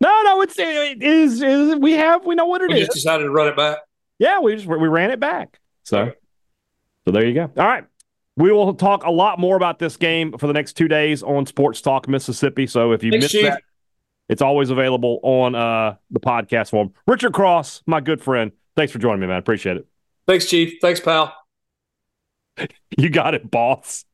No, 0.00 0.22
no, 0.22 0.40
it's 0.42 0.58
it 0.58 1.02
is, 1.02 1.42
it 1.42 1.48
is 1.48 1.76
we 1.76 1.92
have 1.92 2.24
we 2.24 2.34
know 2.34 2.46
what 2.46 2.62
it 2.62 2.68
we 2.68 2.74
is. 2.74 2.86
just 2.86 2.92
decided 2.92 3.24
to 3.24 3.30
run 3.30 3.48
it 3.48 3.56
back. 3.56 3.78
Yeah, 4.18 4.40
we 4.40 4.54
just 4.56 4.66
we 4.66 4.88
ran 4.88 5.10
it 5.10 5.20
back. 5.20 5.60
So, 5.84 6.12
so 7.04 7.10
there 7.12 7.24
you 7.26 7.34
go. 7.34 7.50
All 7.56 7.66
right. 7.66 7.84
We 8.36 8.52
will 8.52 8.74
talk 8.74 9.04
a 9.04 9.10
lot 9.10 9.38
more 9.40 9.56
about 9.56 9.78
this 9.80 9.96
game 9.96 10.36
for 10.38 10.46
the 10.46 10.52
next 10.52 10.74
two 10.74 10.86
days 10.86 11.22
on 11.24 11.44
Sports 11.46 11.80
Talk 11.80 12.06
Mississippi. 12.08 12.66
So 12.68 12.92
if 12.92 13.02
you 13.02 13.10
Thanks, 13.10 13.24
missed 13.24 13.32
Chief. 13.32 13.44
that, 13.46 13.62
it's 14.28 14.42
always 14.42 14.70
available 14.70 15.18
on 15.22 15.54
uh, 15.56 15.96
the 16.10 16.20
podcast 16.20 16.70
form. 16.70 16.92
Richard 17.06 17.32
Cross, 17.32 17.82
my 17.86 18.00
good 18.00 18.22
friend, 18.22 18.52
thanks 18.76 18.92
for 18.92 18.98
joining 19.00 19.20
me, 19.20 19.26
man. 19.26 19.38
Appreciate 19.38 19.76
it. 19.76 19.86
Thanks, 20.28 20.46
Chief. 20.46 20.74
Thanks, 20.80 21.00
pal. 21.00 21.34
You 22.96 23.08
got 23.10 23.34
it, 23.34 23.48
boss. 23.48 24.04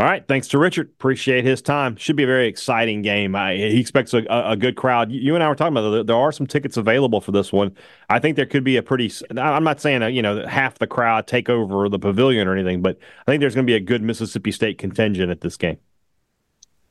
All 0.00 0.06
right. 0.06 0.26
Thanks 0.26 0.48
to 0.48 0.58
Richard. 0.58 0.88
Appreciate 0.88 1.44
his 1.44 1.60
time. 1.60 1.94
Should 1.94 2.16
be 2.16 2.22
a 2.22 2.26
very 2.26 2.48
exciting 2.48 3.02
game. 3.02 3.36
I, 3.36 3.56
he 3.56 3.78
expects 3.78 4.14
a, 4.14 4.24
a, 4.30 4.56
good 4.56 4.74
crowd. 4.74 5.12
You, 5.12 5.34
and 5.34 5.44
I 5.44 5.48
were 5.50 5.54
talking 5.54 5.76
about 5.76 6.06
there, 6.06 6.16
are 6.16 6.32
some 6.32 6.46
tickets 6.46 6.78
available 6.78 7.20
for 7.20 7.32
this 7.32 7.52
one. 7.52 7.76
I 8.08 8.18
think 8.18 8.36
there 8.36 8.46
could 8.46 8.64
be 8.64 8.78
a 8.78 8.82
pretty. 8.82 9.12
I'm 9.36 9.62
not 9.62 9.78
saying 9.78 10.14
you 10.14 10.22
know 10.22 10.46
half 10.46 10.78
the 10.78 10.86
crowd 10.86 11.26
take 11.26 11.50
over 11.50 11.86
the 11.90 11.98
pavilion 11.98 12.48
or 12.48 12.54
anything, 12.54 12.80
but 12.80 12.96
I 13.26 13.30
think 13.30 13.42
there's 13.42 13.54
going 13.54 13.66
to 13.66 13.70
be 13.70 13.74
a 13.74 13.80
good 13.80 14.00
Mississippi 14.00 14.52
State 14.52 14.78
contingent 14.78 15.30
at 15.30 15.42
this 15.42 15.58
game. 15.58 15.76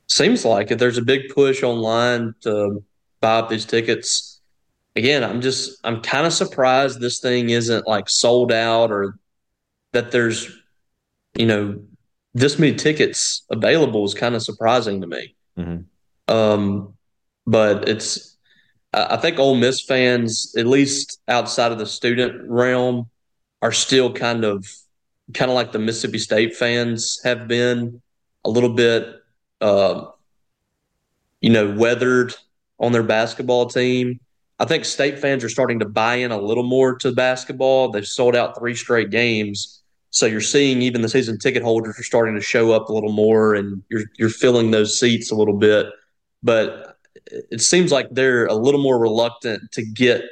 Seems 0.06 0.46
like 0.46 0.70
it. 0.70 0.78
There's 0.78 1.00
a 1.00 1.04
big 1.04 1.30
push 1.34 1.64
online 1.64 2.36
to 2.42 2.84
buy 3.22 3.40
up 3.40 3.50
these 3.50 3.66
tickets. 3.66 4.40
Again, 4.96 5.24
I'm 5.24 5.42
just 5.42 5.80
I'm 5.84 6.02
kind 6.02 6.28
of 6.28 6.34
surprised 6.34 7.00
this 7.00 7.22
thing 7.22 7.50
isn't 7.50 7.88
like 7.88 8.08
sold 8.08 8.52
out 8.52 8.92
or 8.92 9.18
that 9.94 10.12
there's 10.12 10.56
you 11.34 11.48
know 11.48 11.80
this 12.34 12.60
many 12.60 12.76
tickets 12.76 13.44
available 13.50 14.06
is 14.06 14.14
kind 14.14 14.36
of 14.36 14.44
surprising 14.44 15.02
to 15.02 15.08
me. 15.08 15.36
Mm-hmm. 15.58 16.34
Um, 16.34 16.94
but 17.46 17.90
it's 17.90 18.38
I 18.94 19.18
think 19.18 19.38
Ole 19.38 19.56
Miss 19.56 19.82
fans, 19.82 20.54
at 20.58 20.66
least 20.66 21.22
outside 21.28 21.72
of 21.72 21.78
the 21.78 21.86
student 21.86 22.50
realm, 22.50 23.10
are 23.62 23.72
still 23.72 24.12
kind 24.12 24.44
of 24.44 24.68
kind 25.34 25.52
of 25.52 25.56
like 25.56 25.72
the 25.72 25.80
Mississippi 25.80 26.18
State 26.18 26.56
fans 26.56 27.22
have 27.24 27.48
been 27.48 28.02
a 28.46 28.50
little 28.50 28.74
bit, 28.74 29.22
uh, 29.62 30.06
you 31.42 31.52
know, 31.52 31.72
weathered 31.72 32.34
on 32.80 32.92
their 32.92 33.04
basketball 33.04 33.68
team. 33.68 34.20
I 34.58 34.66
think 34.66 34.86
state 34.86 35.20
fans 35.20 35.44
are 35.44 35.50
starting 35.50 35.80
to 35.80 35.86
buy 35.86 36.16
in 36.16 36.32
a 36.32 36.38
little 36.38 36.64
more 36.64 36.96
to 36.98 37.12
basketball. 37.12 37.92
They've 37.92 38.06
sold 38.06 38.36
out 38.36 38.58
three 38.58 38.76
straight 38.76 39.10
games. 39.10 39.79
So 40.12 40.26
you're 40.26 40.42
seeing 40.42 40.82
even 40.82 41.02
the 41.02 41.10
season 41.10 41.38
ticket 41.38 41.62
holders 41.64 42.00
are 42.00 42.04
starting 42.04 42.36
to 42.36 42.42
show 42.42 42.72
up 42.72 42.90
a 42.90 42.94
little 42.94 43.12
more 43.12 43.54
and 43.56 43.84
you're 43.90 44.04
you're 44.18 44.30
filling 44.30 44.72
those 44.72 45.00
seats 45.00 45.32
a 45.32 45.36
little 45.36 45.58
bit. 45.58 45.88
But 46.42 46.98
it 47.26 47.62
seems 47.62 47.92
like 47.92 48.08
they're 48.12 48.46
a 48.46 48.56
little 48.56 48.82
more 48.82 48.98
reluctant 48.98 49.72
to 49.74 49.84
get 49.86 50.24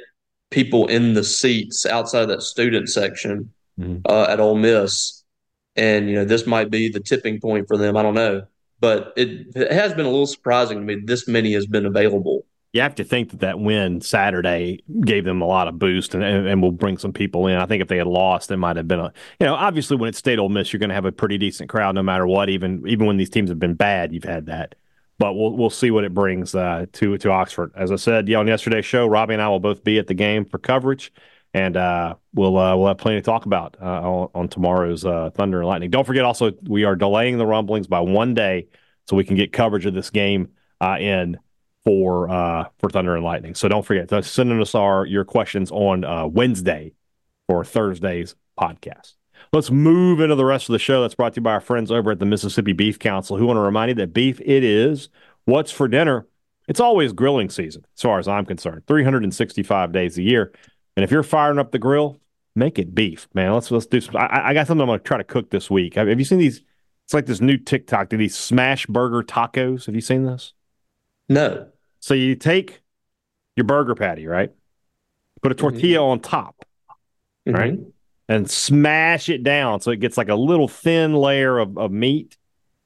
people 0.50 0.86
in 0.88 1.14
the 1.14 1.22
seats 1.22 1.86
outside 1.86 2.22
of 2.22 2.28
that 2.28 2.42
student 2.42 2.88
section 2.88 3.52
Mhm. 3.78 4.00
uh, 4.08 4.26
at 4.28 4.40
Ole 4.40 4.56
Miss. 4.56 5.22
And 5.76 6.08
you 6.08 6.16
know, 6.16 6.24
this 6.24 6.46
might 6.46 6.70
be 6.70 6.88
the 6.88 6.98
tipping 7.00 7.38
point 7.40 7.68
for 7.68 7.76
them. 7.76 7.96
I 7.96 8.02
don't 8.02 8.14
know. 8.14 8.42
But 8.80 9.12
it, 9.16 9.46
it 9.54 9.70
has 9.72 9.92
been 9.94 10.06
a 10.06 10.10
little 10.10 10.26
surprising 10.26 10.78
to 10.78 10.84
me 10.84 10.96
this 11.04 11.28
many 11.28 11.52
has 11.52 11.66
been 11.66 11.86
available. 11.86 12.37
You 12.78 12.82
have 12.82 12.94
to 12.94 13.04
think 13.04 13.30
that 13.30 13.40
that 13.40 13.58
win 13.58 14.00
Saturday 14.00 14.84
gave 15.00 15.24
them 15.24 15.42
a 15.42 15.46
lot 15.46 15.66
of 15.66 15.80
boost 15.80 16.14
and, 16.14 16.22
and, 16.22 16.46
and 16.46 16.62
will 16.62 16.70
bring 16.70 16.96
some 16.96 17.12
people 17.12 17.48
in. 17.48 17.56
I 17.56 17.66
think 17.66 17.82
if 17.82 17.88
they 17.88 17.96
had 17.96 18.06
lost, 18.06 18.52
it 18.52 18.56
might 18.56 18.76
have 18.76 18.86
been 18.86 19.00
a, 19.00 19.12
you 19.40 19.46
know, 19.46 19.56
obviously 19.56 19.96
when 19.96 20.10
it's 20.10 20.18
State 20.18 20.38
Ole 20.38 20.48
Miss, 20.48 20.72
you're 20.72 20.78
going 20.78 20.90
to 20.90 20.94
have 20.94 21.04
a 21.04 21.10
pretty 21.10 21.38
decent 21.38 21.68
crowd 21.68 21.96
no 21.96 22.04
matter 22.04 22.24
what. 22.24 22.48
Even 22.48 22.84
even 22.86 23.08
when 23.08 23.16
these 23.16 23.30
teams 23.30 23.50
have 23.50 23.58
been 23.58 23.74
bad, 23.74 24.12
you've 24.12 24.22
had 24.22 24.46
that. 24.46 24.76
But 25.18 25.34
we'll 25.34 25.56
we'll 25.56 25.70
see 25.70 25.90
what 25.90 26.04
it 26.04 26.14
brings 26.14 26.54
uh, 26.54 26.86
to 26.92 27.18
to 27.18 27.30
Oxford. 27.32 27.72
As 27.74 27.90
I 27.90 27.96
said, 27.96 28.28
yeah, 28.28 28.38
on 28.38 28.46
yesterday's 28.46 28.86
show, 28.86 29.08
Robbie 29.08 29.34
and 29.34 29.42
I 29.42 29.48
will 29.48 29.58
both 29.58 29.82
be 29.82 29.98
at 29.98 30.06
the 30.06 30.14
game 30.14 30.44
for 30.44 30.58
coverage, 30.58 31.12
and 31.52 31.76
uh, 31.76 32.14
we'll 32.32 32.56
uh, 32.56 32.76
we'll 32.76 32.86
have 32.86 32.98
plenty 32.98 33.18
to 33.18 33.24
talk 33.24 33.44
about 33.44 33.76
uh, 33.82 34.08
on, 34.08 34.30
on 34.36 34.48
tomorrow's 34.48 35.04
uh, 35.04 35.30
Thunder 35.34 35.58
and 35.58 35.66
Lightning. 35.66 35.90
Don't 35.90 36.06
forget, 36.06 36.24
also 36.24 36.52
we 36.62 36.84
are 36.84 36.94
delaying 36.94 37.38
the 37.38 37.46
rumblings 37.46 37.88
by 37.88 37.98
one 37.98 38.34
day 38.34 38.68
so 39.08 39.16
we 39.16 39.24
can 39.24 39.34
get 39.34 39.52
coverage 39.52 39.84
of 39.84 39.94
this 39.94 40.10
game 40.10 40.50
uh, 40.80 40.96
in 41.00 41.38
for 41.84 42.28
uh, 42.28 42.66
for 42.78 42.90
Thunder 42.90 43.14
and 43.14 43.24
Lightning. 43.24 43.54
So 43.54 43.68
don't 43.68 43.84
forget 43.84 44.08
to 44.08 44.22
send 44.22 44.52
us 44.60 44.74
our 44.74 45.06
your 45.06 45.24
questions 45.24 45.70
on 45.70 46.04
uh, 46.04 46.26
Wednesday 46.26 46.92
for 47.46 47.64
Thursday's 47.64 48.34
podcast. 48.58 49.14
Let's 49.52 49.70
move 49.70 50.20
into 50.20 50.34
the 50.34 50.44
rest 50.44 50.68
of 50.68 50.72
the 50.72 50.78
show. 50.78 51.00
That's 51.00 51.14
brought 51.14 51.34
to 51.34 51.40
you 51.40 51.42
by 51.42 51.52
our 51.52 51.60
friends 51.60 51.90
over 51.90 52.10
at 52.10 52.18
the 52.18 52.26
Mississippi 52.26 52.72
Beef 52.72 52.98
Council, 52.98 53.36
who 53.36 53.46
want 53.46 53.56
to 53.56 53.62
remind 53.62 53.88
you 53.90 53.94
that 53.96 54.12
beef 54.12 54.40
it 54.40 54.64
is. 54.64 55.08
What's 55.44 55.70
for 55.70 55.88
dinner? 55.88 56.26
It's 56.66 56.80
always 56.80 57.14
grilling 57.14 57.48
season, 57.48 57.86
as 57.96 58.02
far 58.02 58.18
as 58.18 58.28
I'm 58.28 58.44
concerned. 58.44 58.82
365 58.86 59.92
days 59.92 60.18
a 60.18 60.22
year, 60.22 60.52
and 60.96 61.04
if 61.04 61.10
you're 61.10 61.22
firing 61.22 61.58
up 61.58 61.72
the 61.72 61.78
grill, 61.78 62.20
make 62.54 62.78
it 62.78 62.94
beef, 62.94 63.28
man. 63.32 63.54
Let's 63.54 63.70
let's 63.70 63.86
do. 63.86 64.00
Some, 64.00 64.16
I, 64.16 64.48
I 64.48 64.54
got 64.54 64.66
something 64.66 64.82
I'm 64.82 64.88
going 64.88 64.98
to 64.98 65.04
try 65.04 65.16
to 65.16 65.24
cook 65.24 65.48
this 65.50 65.70
week. 65.70 65.94
Have, 65.94 66.08
have 66.08 66.18
you 66.18 66.24
seen 66.26 66.38
these? 66.38 66.62
It's 67.06 67.14
like 67.14 67.24
this 67.24 67.40
new 67.40 67.56
TikTok. 67.56 68.10
Do 68.10 68.18
these 68.18 68.36
smash 68.36 68.84
burger 68.84 69.22
tacos? 69.22 69.86
Have 69.86 69.94
you 69.94 70.02
seen 70.02 70.24
this? 70.24 70.52
No. 71.28 71.68
So 72.00 72.14
you 72.14 72.34
take 72.34 72.80
your 73.56 73.64
burger 73.64 73.94
patty, 73.94 74.26
right? 74.26 74.50
Put 75.42 75.52
a 75.52 75.54
tortilla 75.54 76.02
on 76.04 76.20
top, 76.20 76.64
right? 77.46 77.74
Mhm. 77.74 77.92
And 78.28 78.50
smash 78.50 79.28
it 79.28 79.42
down 79.42 79.80
so 79.80 79.90
it 79.90 80.00
gets 80.00 80.18
like 80.18 80.28
a 80.28 80.34
little 80.34 80.68
thin 80.68 81.14
layer 81.14 81.58
of, 81.58 81.78
of 81.78 81.90
meat. 81.90 82.36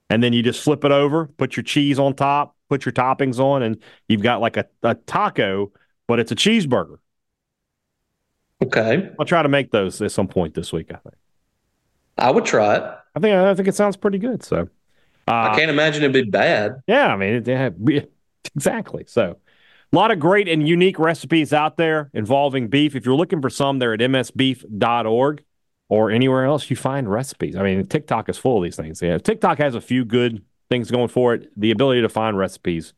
And 0.09 0.23
then 0.23 0.33
you 0.33 0.43
just 0.43 0.63
flip 0.63 0.85
it 0.85 0.93
over, 0.93 1.27
put 1.27 1.57
your 1.57 1.65
cheese 1.65 1.99
on 1.99 2.15
top, 2.15 2.55
put 2.69 2.85
your 2.85 2.93
toppings 2.93 3.41
on, 3.41 3.63
and 3.63 3.83
you've 4.09 4.23
got 4.23 4.41
like 4.41 4.57
a, 4.57 4.67
a 4.83 4.95
taco, 4.95 5.73
but 6.07 6.21
it's 6.21 6.31
a 6.31 6.37
cheeseburger. 6.37 6.99
Okay. 8.63 9.11
I'll 9.19 9.27
try 9.27 9.43
to 9.43 9.49
make 9.49 9.73
those 9.73 10.01
at 10.01 10.13
some 10.13 10.29
point 10.29 10.55
this 10.55 10.73
week, 10.73 10.93
I 10.93 10.97
think. 10.97 11.15
I 12.19 12.31
would 12.31 12.45
try 12.45 12.77
it. 12.77 12.83
I 13.15 13.21
think 13.21 13.35
I 13.35 13.55
think 13.55 13.69
it 13.69 13.75
sounds 13.75 13.97
pretty 13.97 14.19
good. 14.19 14.43
So 14.43 14.69
I 15.27 15.49
uh, 15.49 15.57
can't 15.57 15.71
imagine 15.71 16.03
it'd 16.03 16.13
be 16.13 16.31
bad. 16.31 16.83
Yeah, 16.87 17.13
I 17.13 17.17
mean, 17.17 17.49
it, 17.49 17.75
we- 17.79 18.07
exactly. 18.55 19.05
So, 19.07 19.37
a 19.93 19.97
lot 19.97 20.11
of 20.11 20.19
great 20.19 20.49
and 20.49 20.67
unique 20.67 20.99
recipes 20.99 21.53
out 21.53 21.77
there 21.77 22.11
involving 22.15 22.69
beef. 22.69 22.97
If 22.97 23.05
you're 23.05 23.15
looking 23.15 23.43
for 23.43 23.51
some, 23.51 23.79
they're 23.79 23.93
at 23.93 24.01
msbeef.org 24.01 25.45
or 25.91 26.11
anywhere 26.11 26.47
else 26.47 26.71
you 26.71 26.77
find 26.77 27.11
recipes. 27.11 27.57
I 27.57 27.63
mean, 27.63 27.87
TikTok 27.87 28.31
is 28.31 28.39
full 28.39 28.57
of 28.57 28.65
these 28.65 28.77
things. 28.77 29.03
Yeah, 29.03 29.19
TikTok 29.19 29.59
has 29.59 29.75
a 29.75 29.81
few 29.81 30.07
good 30.07 30.43
things 30.71 30.91
going 30.91 31.09
for 31.09 31.35
it. 31.35 31.51
The 31.61 31.71
ability 31.71 32.01
to 32.01 32.09
find 32.09 32.39
recipes 32.39 32.95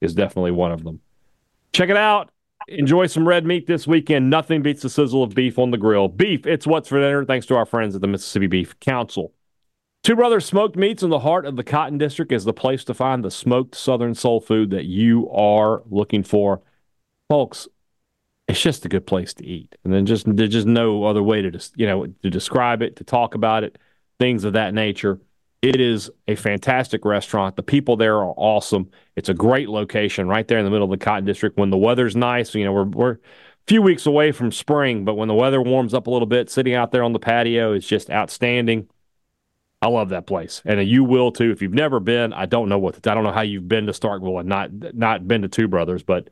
is 0.00 0.14
definitely 0.14 0.52
one 0.52 0.70
of 0.70 0.84
them. 0.84 1.00
Check 1.72 1.90
it 1.90 1.96
out. 1.96 2.30
Enjoy 2.68 3.06
some 3.06 3.26
red 3.26 3.44
meat 3.44 3.66
this 3.66 3.86
weekend. 3.86 4.30
Nothing 4.30 4.62
beats 4.62 4.82
the 4.82 4.90
sizzle 4.90 5.24
of 5.24 5.34
beef 5.34 5.58
on 5.58 5.72
the 5.72 5.78
grill. 5.78 6.06
Beef, 6.06 6.46
it's 6.46 6.66
what's 6.66 6.88
for 6.88 7.00
dinner. 7.00 7.24
Thanks 7.24 7.46
to 7.46 7.56
our 7.56 7.66
friends 7.66 7.94
at 7.96 8.00
the 8.00 8.06
Mississippi 8.06 8.46
Beef 8.46 8.78
Council. 8.78 9.32
Two 10.06 10.14
Brothers 10.14 10.44
Smoked 10.44 10.76
Meats 10.76 11.02
in 11.02 11.10
the 11.10 11.18
heart 11.18 11.44
of 11.46 11.56
the 11.56 11.64
Cotton 11.64 11.98
District 11.98 12.30
is 12.30 12.44
the 12.44 12.52
place 12.52 12.84
to 12.84 12.94
find 12.94 13.24
the 13.24 13.30
smoked 13.32 13.74
Southern 13.74 14.14
soul 14.14 14.40
food 14.40 14.70
that 14.70 14.84
you 14.84 15.28
are 15.30 15.82
looking 15.90 16.22
for. 16.22 16.62
Folks, 17.28 17.66
it's 18.46 18.62
just 18.62 18.84
a 18.84 18.88
good 18.88 19.04
place 19.04 19.34
to 19.34 19.44
eat. 19.44 19.74
And 19.82 19.92
then 19.92 20.06
just 20.06 20.24
there's 20.36 20.52
just 20.52 20.68
no 20.68 21.02
other 21.02 21.24
way 21.24 21.42
to 21.42 21.50
just, 21.50 21.76
you 21.76 21.86
know, 21.86 22.06
to 22.06 22.30
describe 22.30 22.82
it, 22.82 22.94
to 22.94 23.02
talk 23.02 23.34
about 23.34 23.64
it, 23.64 23.78
things 24.20 24.44
of 24.44 24.52
that 24.52 24.74
nature. 24.74 25.20
It 25.60 25.80
is 25.80 26.08
a 26.28 26.36
fantastic 26.36 27.04
restaurant. 27.04 27.56
The 27.56 27.64
people 27.64 27.96
there 27.96 28.18
are 28.18 28.32
awesome. 28.36 28.88
It's 29.16 29.28
a 29.28 29.34
great 29.34 29.68
location 29.68 30.28
right 30.28 30.46
there 30.46 30.58
in 30.58 30.64
the 30.64 30.70
middle 30.70 30.84
of 30.84 30.96
the 30.96 31.04
Cotton 31.04 31.24
District. 31.24 31.58
When 31.58 31.70
the 31.70 31.78
weather's 31.78 32.14
nice, 32.14 32.54
you 32.54 32.64
know, 32.64 32.72
we're 32.72 32.84
we're 32.84 33.10
a 33.10 33.18
few 33.66 33.82
weeks 33.82 34.06
away 34.06 34.30
from 34.30 34.52
spring, 34.52 35.04
but 35.04 35.16
when 35.16 35.26
the 35.26 35.34
weather 35.34 35.60
warms 35.60 35.94
up 35.94 36.06
a 36.06 36.10
little 36.10 36.26
bit, 36.26 36.48
sitting 36.48 36.74
out 36.74 36.92
there 36.92 37.02
on 37.02 37.12
the 37.12 37.18
patio 37.18 37.72
is 37.72 37.84
just 37.84 38.08
outstanding. 38.08 38.88
I 39.82 39.88
love 39.88 40.08
that 40.08 40.26
place, 40.26 40.62
and 40.64 40.82
you 40.86 41.04
will 41.04 41.30
too. 41.30 41.50
If 41.50 41.60
you've 41.60 41.74
never 41.74 42.00
been, 42.00 42.32
I 42.32 42.46
don't 42.46 42.68
know 42.68 42.78
what 42.78 43.06
I 43.06 43.14
don't 43.14 43.24
know 43.24 43.32
how 43.32 43.42
you've 43.42 43.68
been 43.68 43.86
to 43.86 43.92
Starkville 43.92 44.40
and 44.40 44.48
not 44.48 44.70
not 44.94 45.28
been 45.28 45.42
to 45.42 45.48
Two 45.48 45.68
Brothers, 45.68 46.02
but 46.02 46.30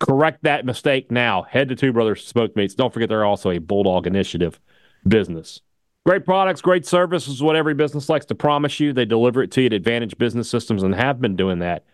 correct 0.00 0.42
that 0.42 0.66
mistake 0.66 1.10
now. 1.10 1.42
Head 1.42 1.68
to 1.68 1.76
Two 1.76 1.92
Brothers 1.92 2.26
Smoked 2.26 2.56
Meats. 2.56 2.74
Don't 2.74 2.92
forget 2.92 3.08
they're 3.08 3.24
also 3.24 3.50
a 3.50 3.58
Bulldog 3.58 4.06
Initiative 4.06 4.60
business. 5.06 5.60
Great 6.04 6.24
products, 6.24 6.60
great 6.60 6.86
service 6.86 7.26
is 7.26 7.42
what 7.42 7.56
every 7.56 7.74
business 7.74 8.08
likes 8.08 8.26
to 8.26 8.34
promise 8.34 8.78
you. 8.78 8.92
They 8.92 9.04
deliver 9.04 9.42
it 9.42 9.50
to 9.52 9.62
you 9.62 9.66
at 9.66 9.72
Advantage 9.72 10.16
Business 10.18 10.48
Systems 10.48 10.82
and 10.82 10.94
have 10.94 11.20
been 11.20 11.34
doing 11.34 11.60
that 11.60 11.84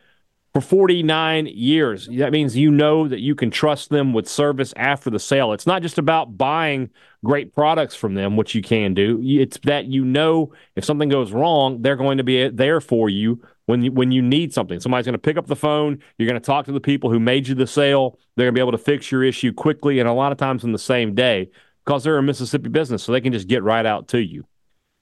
for 0.53 0.61
49 0.61 1.47
years. 1.47 2.09
That 2.09 2.33
means 2.33 2.57
you 2.57 2.71
know 2.71 3.09
that 3.09 3.21
you 3.21 3.35
can 3.35 3.51
trust 3.51 3.89
them 3.89 4.13
with 4.13 4.29
service 4.29 4.75
after 4.77 5.09
the 5.09 5.19
sale. 5.19 5.53
It's 5.53 5.67
not 5.67 5.81
just 5.81 5.99
about 5.99 6.37
buying 6.37 6.91
great 7.25 7.55
products 7.55 7.95
from 7.95 8.15
them, 8.15 8.37
which 8.37 8.55
you 8.55 8.61
can 8.61 8.93
do. 8.93 9.21
It's 9.25 9.59
that 9.65 9.87
you 9.87 10.05
know 10.05 10.53
if 10.77 10.85
something 10.85 11.09
goes 11.09 11.33
wrong, 11.33 11.81
they're 11.81 11.97
going 11.97 12.19
to 12.19 12.25
be 12.25 12.43
eh, 12.43 12.51
there 12.53 12.81
for 12.81 13.09
you 13.09 13.43
when 13.67 13.83
you, 13.83 13.93
when 13.93 14.13
you 14.13 14.21
need 14.21 14.53
something. 14.53 14.79
Somebody's 14.79 15.07
going 15.07 15.15
to 15.15 15.19
pick 15.19 15.39
up 15.39 15.47
the 15.47 15.57
phone. 15.57 16.01
You're 16.19 16.29
going 16.29 16.41
to 16.41 16.45
talk 16.45 16.67
to 16.67 16.73
the 16.73 16.81
people 16.81 17.11
who 17.11 17.19
made 17.19 17.49
you 17.49 17.55
the 17.55 17.67
sale. 17.67 18.19
They're 18.37 18.47
going 18.47 18.55
to 18.55 18.59
be 18.59 18.63
able 18.63 18.73
to 18.73 18.79
fix 18.79 19.11
your 19.11 19.25
issue 19.25 19.55
quickly 19.55 20.01
and 20.01 20.09
a 20.09 20.13
lot 20.13 20.33
of 20.33 20.39
times 20.39 20.65
in 20.65 20.73
the 20.73 20.79
same 20.79 21.15
day 21.15 21.51
because 21.85 22.05
they're 22.05 22.19
a 22.19 22.23
Mississippi 22.23 22.69
business, 22.69 23.03
so 23.03 23.11
they 23.11 23.21
can 23.21 23.33
just 23.33 23.49
get 23.49 23.63
right 23.63 23.85
out 23.85 24.09
to 24.09 24.19
you. 24.19 24.45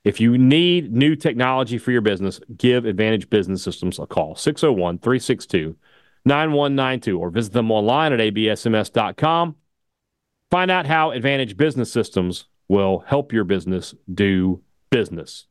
If 0.03 0.21
you 0.21 0.39
need 0.39 0.93
new 0.93 1.15
technology 1.15 1.79
for 1.79 1.93
your 1.93 2.01
business, 2.01 2.41
give 2.57 2.87
Advantage 2.87 3.29
Business 3.29 3.63
Systems 3.63 3.99
a 3.99 4.07
call 4.07 4.35
601 4.35 4.99
362 4.99 5.77
9192 6.25 7.19
or 7.19 7.31
visit 7.31 7.53
them 7.53 7.71
online 7.71 8.13
at 8.13 8.21
absms.com. 8.21 9.57
Find 10.51 10.71
out 10.71 10.87
how 10.87 11.11
Advantage 11.11 11.57
Business 11.57 11.93
Systems 11.93 12.47
will 12.69 13.01
help 13.07 13.33
your 13.33 13.45
business 13.45 13.95
do 14.13 14.63
business. 14.91 15.47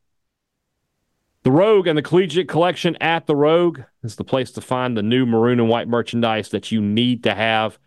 The 1.43 1.51
Rogue 1.51 1.88
and 1.88 1.97
the 1.97 2.01
Collegiate 2.01 2.49
Collection 2.49 2.97
at 2.97 3.25
The 3.25 3.35
Rogue 3.35 3.81
is 4.03 4.17
the 4.17 4.23
place 4.23 4.51
to 4.51 4.62
find 4.62 4.97
the 4.97 5.03
new 5.03 5.25
maroon 5.25 5.59
and 5.59 5.69
white 5.69 5.88
merchandise 5.88 6.49
that 6.49 6.71
you 6.71 6.81
need 6.81 7.23
to 7.23 7.33
have 7.33 7.79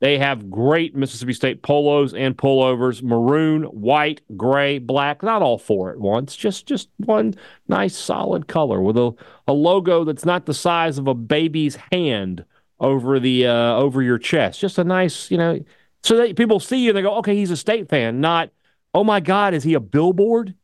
they 0.00 0.18
have 0.18 0.50
great 0.50 0.96
Mississippi 0.96 1.34
State 1.34 1.62
polos 1.62 2.14
and 2.14 2.36
pullovers, 2.36 3.02
maroon, 3.02 3.64
white, 3.64 4.22
gray, 4.36 4.78
black, 4.78 5.22
not 5.22 5.42
all 5.42 5.58
four 5.58 5.90
at 5.90 5.98
once, 5.98 6.34
just 6.34 6.66
just 6.66 6.88
one 6.96 7.34
nice 7.68 7.96
solid 7.96 8.48
color 8.48 8.80
with 8.80 8.96
a, 8.96 9.12
a 9.46 9.52
logo 9.52 10.04
that's 10.04 10.24
not 10.24 10.46
the 10.46 10.54
size 10.54 10.96
of 10.96 11.06
a 11.06 11.14
baby's 11.14 11.76
hand 11.92 12.44
over 12.80 13.20
the 13.20 13.46
uh, 13.46 13.74
over 13.74 14.02
your 14.02 14.18
chest. 14.18 14.60
Just 14.60 14.78
a 14.78 14.84
nice, 14.84 15.30
you 15.30 15.36
know, 15.36 15.60
so 16.02 16.16
that 16.16 16.36
people 16.36 16.60
see 16.60 16.78
you 16.78 16.90
and 16.90 16.96
they 16.96 17.02
go, 17.02 17.16
okay, 17.16 17.34
he's 17.36 17.50
a 17.50 17.56
state 17.56 17.88
fan, 17.88 18.20
not, 18.20 18.50
oh 18.94 19.04
my 19.04 19.20
God, 19.20 19.52
is 19.52 19.64
he 19.64 19.74
a 19.74 19.80
billboard? 19.80 20.54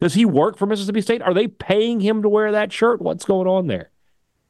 Does 0.00 0.14
he 0.14 0.24
work 0.24 0.58
for 0.58 0.66
Mississippi 0.66 1.00
State? 1.00 1.22
Are 1.22 1.32
they 1.32 1.46
paying 1.46 2.00
him 2.00 2.22
to 2.22 2.28
wear 2.28 2.52
that 2.52 2.72
shirt? 2.72 3.00
What's 3.00 3.24
going 3.24 3.46
on 3.46 3.68
there? 3.68 3.91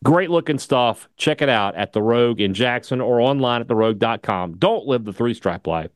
Great 0.02 0.30
looking 0.30 0.58
stuff. 0.58 1.08
Check 1.16 1.42
it 1.42 1.48
out 1.48 1.76
at 1.76 1.92
The 1.92 2.02
Rogue 2.02 2.40
in 2.40 2.54
Jackson 2.54 3.00
or 3.00 3.20
online 3.20 3.60
at 3.60 3.68
therogue.com. 3.68 4.54
Don't 4.58 4.86
live 4.86 5.04
the 5.04 5.12
three 5.12 5.34
stripe 5.34 5.66
life. 5.66 5.90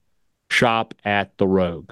Shop 0.51 0.95
at 1.05 1.37
The 1.39 1.47
Rogue. 1.47 1.91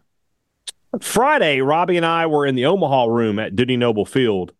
Friday, 1.01 1.61
Robbie 1.61 1.97
and 1.97 2.07
I 2.07 2.27
were 2.27 2.47
in 2.47 2.55
the 2.55 2.67
Omaha 2.67 3.07
room 3.07 3.41
at 3.41 3.57
Dudy 3.57 3.77
Noble 3.77 4.05
Field, 4.05 4.53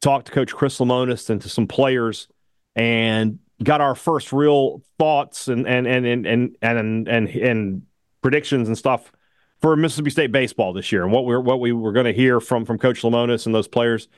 talked 0.00 0.26
to 0.26 0.32
Coach 0.32 0.52
Chris 0.52 0.78
Lemonis 0.78 1.30
and 1.30 1.40
to 1.42 1.48
some 1.48 1.68
players, 1.68 2.26
and 2.74 3.38
got 3.62 3.80
our 3.80 3.94
first 3.94 4.32
real 4.32 4.82
thoughts 4.98 5.46
and 5.48 5.66
and 5.66 5.86
and 5.86 6.04
and 6.04 6.26
and 6.26 6.56
and, 6.60 7.08
and, 7.08 7.28
and 7.28 7.82
predictions 8.20 8.66
and 8.66 8.76
stuff 8.76 9.12
for 9.60 9.76
Mississippi 9.76 10.10
State 10.10 10.32
baseball 10.32 10.72
this 10.72 10.92
year 10.92 11.04
and 11.04 11.12
what 11.12 11.24
we're 11.24 11.40
what 11.40 11.60
we 11.60 11.72
were 11.72 11.92
going 11.92 12.06
to 12.06 12.12
hear 12.12 12.40
from 12.40 12.64
from 12.64 12.78
Coach 12.78 13.02
Lemonis 13.02 13.46
and 13.46 13.54
those 13.54 13.68
players. 13.68 14.08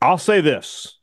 I'll 0.00 0.18
say 0.18 0.40
this 0.40 0.98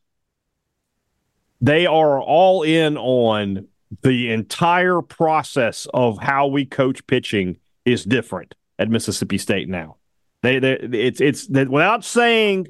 they 1.62 1.86
are 1.86 2.22
all 2.22 2.64
in 2.64 2.98
on 2.98 3.68
the 4.02 4.32
entire 4.32 5.02
process 5.02 5.88
of 5.94 6.20
how 6.20 6.48
we 6.48 6.66
coach 6.66 7.06
pitching 7.08 7.58
is 7.86 8.04
different 8.04 8.56
at 8.78 8.90
Mississippi 8.90 9.38
State 9.38 9.68
now. 9.68 9.98
They, 10.42 10.60
they 10.60 10.76
it's 10.76 11.20
it's 11.20 11.48
that 11.48 11.70
without 11.70 12.06
saying, 12.06 12.68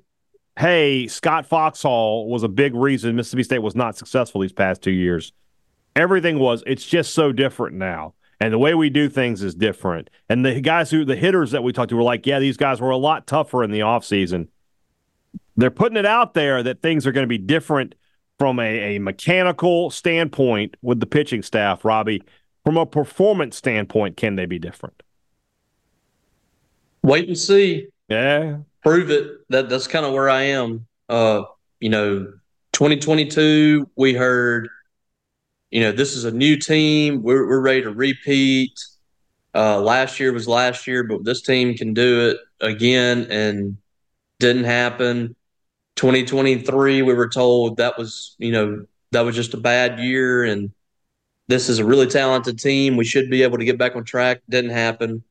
hey, 0.58 1.08
Scott 1.08 1.46
Foxhall 1.46 2.28
was 2.28 2.44
a 2.44 2.48
big 2.48 2.74
reason 2.74 3.16
Mississippi 3.16 3.44
State 3.44 3.60
was 3.60 3.76
not 3.76 3.98
successful 3.98 4.42
these 4.42 4.54
past 4.54 4.82
two 4.82 4.92
years. 4.92 5.32
Everything 5.96 6.40
was. 6.40 6.64
It's 6.66 6.86
just 6.86 7.14
so 7.14 7.32
different 7.32 7.76
now. 7.76 8.14
And 8.40 8.54
the 8.54 8.58
way 8.58 8.74
we 8.74 8.90
do 8.90 9.10
things 9.10 9.44
is 9.44 9.54
different. 9.54 10.10
And 10.30 10.46
the 10.46 10.62
guys 10.62 10.90
who, 10.90 11.04
the 11.04 11.16
hitters 11.18 11.52
that 11.52 11.62
we 11.62 11.74
talked 11.74 11.90
to 11.90 11.98
were 11.98 12.04
like, 12.04 12.26
yeah, 12.26 12.40
these 12.40 12.56
guys 12.56 12.80
were 12.80 12.90
a 12.90 12.98
lot 12.98 13.28
tougher 13.28 13.64
in 13.64 13.72
the 13.72 13.82
offseason. 13.82 14.48
They're 15.58 15.70
putting 15.70 15.98
it 15.98 16.06
out 16.06 16.34
there 16.34 16.64
that 16.64 16.82
things 16.82 17.06
are 17.06 17.12
going 17.12 17.26
to 17.26 17.28
be 17.28 17.38
different 17.38 17.96
from 18.40 18.60
a, 18.60 18.96
a 18.96 19.00
mechanical 19.00 19.90
standpoint 19.90 20.78
with 20.82 21.02
the 21.02 21.06
pitching 21.06 21.44
staff, 21.44 21.84
Robbie, 21.84 22.24
from 22.64 22.78
a 22.78 22.86
performance 22.86 23.58
standpoint, 23.58 24.18
can 24.18 24.36
they 24.36 24.46
be 24.46 24.58
different? 24.58 25.04
Wait 27.04 27.28
and 27.28 27.38
see. 27.38 27.88
Yeah. 28.08 28.60
Prove 28.82 29.12
it. 29.12 29.28
That 29.50 29.70
that's 29.70 29.88
kind 29.88 30.06
of 30.06 30.14
where 30.14 30.30
I 30.30 30.44
am. 30.44 30.88
Uh, 31.10 31.44
you 31.80 31.90
know, 31.90 32.34
2022, 32.74 33.90
we 33.96 34.14
heard, 34.14 34.70
you 35.72 35.82
know, 35.82 35.92
this 35.92 36.16
is 36.16 36.24
a 36.24 36.32
new 36.32 36.58
team. 36.58 37.22
We're 37.22 37.48
we're 37.48 37.62
ready 37.62 37.82
to 37.84 37.92
repeat. 37.92 38.74
Uh, 39.54 39.82
last 39.82 40.20
year 40.20 40.32
was 40.32 40.48
last 40.48 40.88
year, 40.88 41.04
but 41.04 41.26
this 41.26 41.42
team 41.42 41.76
can 41.76 41.94
do 41.94 42.30
it 42.30 42.38
again, 42.62 43.28
and 43.30 43.78
didn't 44.40 44.66
happen. 44.66 45.36
2023, 46.00 47.02
we 47.02 47.14
were 47.14 47.28
told 47.28 47.76
that 47.76 47.98
was, 47.98 48.36
you 48.38 48.54
know, 48.54 48.86
that 49.12 49.22
was 49.22 49.36
just 49.36 49.54
a 49.54 49.58
bad 49.58 50.00
year 50.00 50.46
and 50.46 50.72
this 51.50 51.68
is 51.68 51.80
a 51.80 51.86
really 51.86 52.08
talented 52.08 52.58
team. 52.58 52.96
We 52.96 53.04
should 53.04 53.30
be 53.30 53.44
able 53.44 53.58
to 53.58 53.66
get 53.66 53.78
back 53.78 53.98
on 53.98 54.06
track. 54.06 54.40
Didn't 54.50 54.72
happen. 54.72 55.24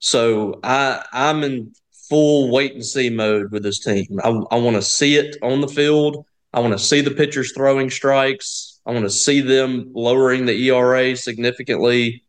So 0.00 0.58
I 0.64 1.04
I'm 1.12 1.44
in 1.44 1.72
full 2.08 2.50
wait 2.50 2.74
and 2.74 2.84
see 2.84 3.08
mode 3.08 3.52
with 3.52 3.62
this 3.62 3.78
team. 3.78 4.18
I, 4.24 4.30
I 4.50 4.58
want 4.58 4.74
to 4.74 4.82
see 4.82 5.14
it 5.14 5.36
on 5.42 5.60
the 5.60 5.68
field. 5.68 6.24
I 6.52 6.58
want 6.58 6.72
to 6.72 6.78
see 6.78 7.02
the 7.02 7.12
pitchers 7.12 7.52
throwing 7.52 7.88
strikes. 7.88 8.80
I 8.84 8.90
want 8.90 9.04
to 9.04 9.10
see 9.10 9.40
them 9.40 9.92
lowering 9.94 10.44
the 10.46 10.68
ERA 10.68 11.14
significantly. 11.14 12.24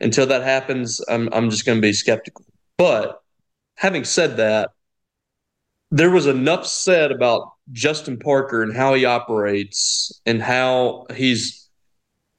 Until 0.00 0.26
that 0.28 0.44
happens, 0.44 0.98
I'm 1.10 1.28
I'm 1.30 1.50
just 1.50 1.66
going 1.66 1.76
to 1.76 1.82
be 1.82 1.92
skeptical. 1.92 2.46
But 2.78 3.20
having 3.76 4.04
said 4.04 4.38
that, 4.38 4.70
there 5.94 6.10
was 6.10 6.26
enough 6.26 6.66
said 6.66 7.12
about 7.12 7.52
Justin 7.70 8.18
Parker 8.18 8.64
and 8.64 8.76
how 8.76 8.94
he 8.94 9.04
operates 9.04 10.20
and 10.26 10.42
how 10.42 11.06
he's 11.14 11.68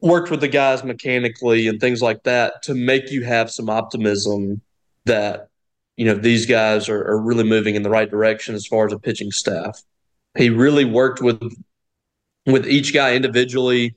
worked 0.02 0.30
with 0.30 0.42
the 0.42 0.50
guys 0.50 0.84
mechanically 0.84 1.66
and 1.66 1.80
things 1.80 2.02
like 2.02 2.22
that 2.24 2.62
to 2.64 2.74
make 2.74 3.12
you 3.12 3.24
have 3.24 3.50
some 3.50 3.70
optimism 3.70 4.60
that 5.06 5.48
you 5.96 6.06
know 6.06 6.16
these 6.16 6.46
guys 6.46 6.90
are, 6.90 7.02
are 7.02 7.22
really 7.22 7.46
moving 7.46 7.76
in 7.76 7.84
the 7.84 7.90
right 7.90 8.12
direction 8.12 8.56
as 8.56 8.68
far 8.68 8.88
as 8.88 8.92
a 8.92 9.00
pitching 9.00 9.32
staff. 9.32 9.82
He 10.38 10.50
really 10.50 10.84
worked 10.84 11.22
with 11.22 11.42
with 12.46 12.68
each 12.68 12.94
guy 12.94 13.16
individually, 13.16 13.96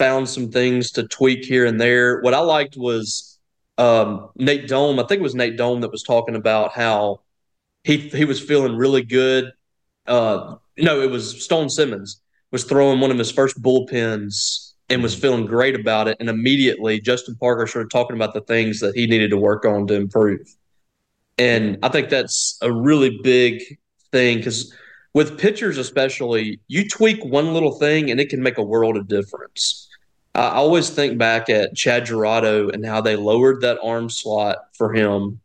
found 0.00 0.28
some 0.28 0.50
things 0.50 0.90
to 0.92 1.06
tweak 1.06 1.44
here 1.44 1.66
and 1.66 1.80
there. 1.80 2.20
What 2.20 2.34
I 2.34 2.40
liked 2.40 2.76
was 2.76 3.38
um, 3.78 4.30
Nate 4.34 4.66
Dohm. 4.66 4.98
I 4.98 5.04
think 5.04 5.20
it 5.20 5.22
was 5.22 5.36
Nate 5.36 5.56
Dohm 5.56 5.82
that 5.82 5.92
was 5.92 6.02
talking 6.02 6.34
about 6.34 6.72
how 6.72 7.20
he 7.84 7.98
he 8.08 8.24
was 8.24 8.40
feeling 8.40 8.76
really 8.76 9.02
good. 9.02 9.52
Uh, 10.06 10.56
no, 10.76 11.00
it 11.00 11.10
was 11.10 11.44
Stone 11.44 11.70
Simmons 11.70 12.20
was 12.50 12.64
throwing 12.64 13.00
one 13.00 13.10
of 13.10 13.18
his 13.18 13.30
first 13.30 13.60
bullpens 13.60 14.72
and 14.88 15.02
was 15.02 15.14
feeling 15.14 15.46
great 15.46 15.78
about 15.78 16.08
it. 16.08 16.16
And 16.18 16.28
immediately, 16.28 17.00
Justin 17.00 17.34
Parker 17.36 17.66
started 17.66 17.90
talking 17.90 18.16
about 18.16 18.32
the 18.32 18.40
things 18.40 18.80
that 18.80 18.94
he 18.94 19.06
needed 19.06 19.30
to 19.30 19.36
work 19.36 19.64
on 19.64 19.86
to 19.88 19.94
improve. 19.94 20.54
And 21.36 21.78
I 21.82 21.88
think 21.88 22.08
that's 22.08 22.58
a 22.62 22.72
really 22.72 23.18
big 23.22 23.62
thing 24.10 24.38
because 24.38 24.74
with 25.14 25.38
pitchers, 25.38 25.78
especially, 25.78 26.60
you 26.68 26.88
tweak 26.88 27.24
one 27.24 27.52
little 27.52 27.72
thing 27.72 28.10
and 28.10 28.18
it 28.18 28.28
can 28.28 28.42
make 28.42 28.58
a 28.58 28.62
world 28.62 28.96
of 28.96 29.08
difference. 29.08 29.88
I 30.34 30.50
always 30.50 30.90
think 30.90 31.18
back 31.18 31.48
at 31.48 31.74
Chad 31.74 32.06
Girodo 32.06 32.72
and 32.72 32.84
how 32.84 33.00
they 33.00 33.16
lowered 33.16 33.60
that 33.62 33.78
arm 33.82 34.08
slot 34.08 34.58
for 34.74 34.92
him 34.94 35.40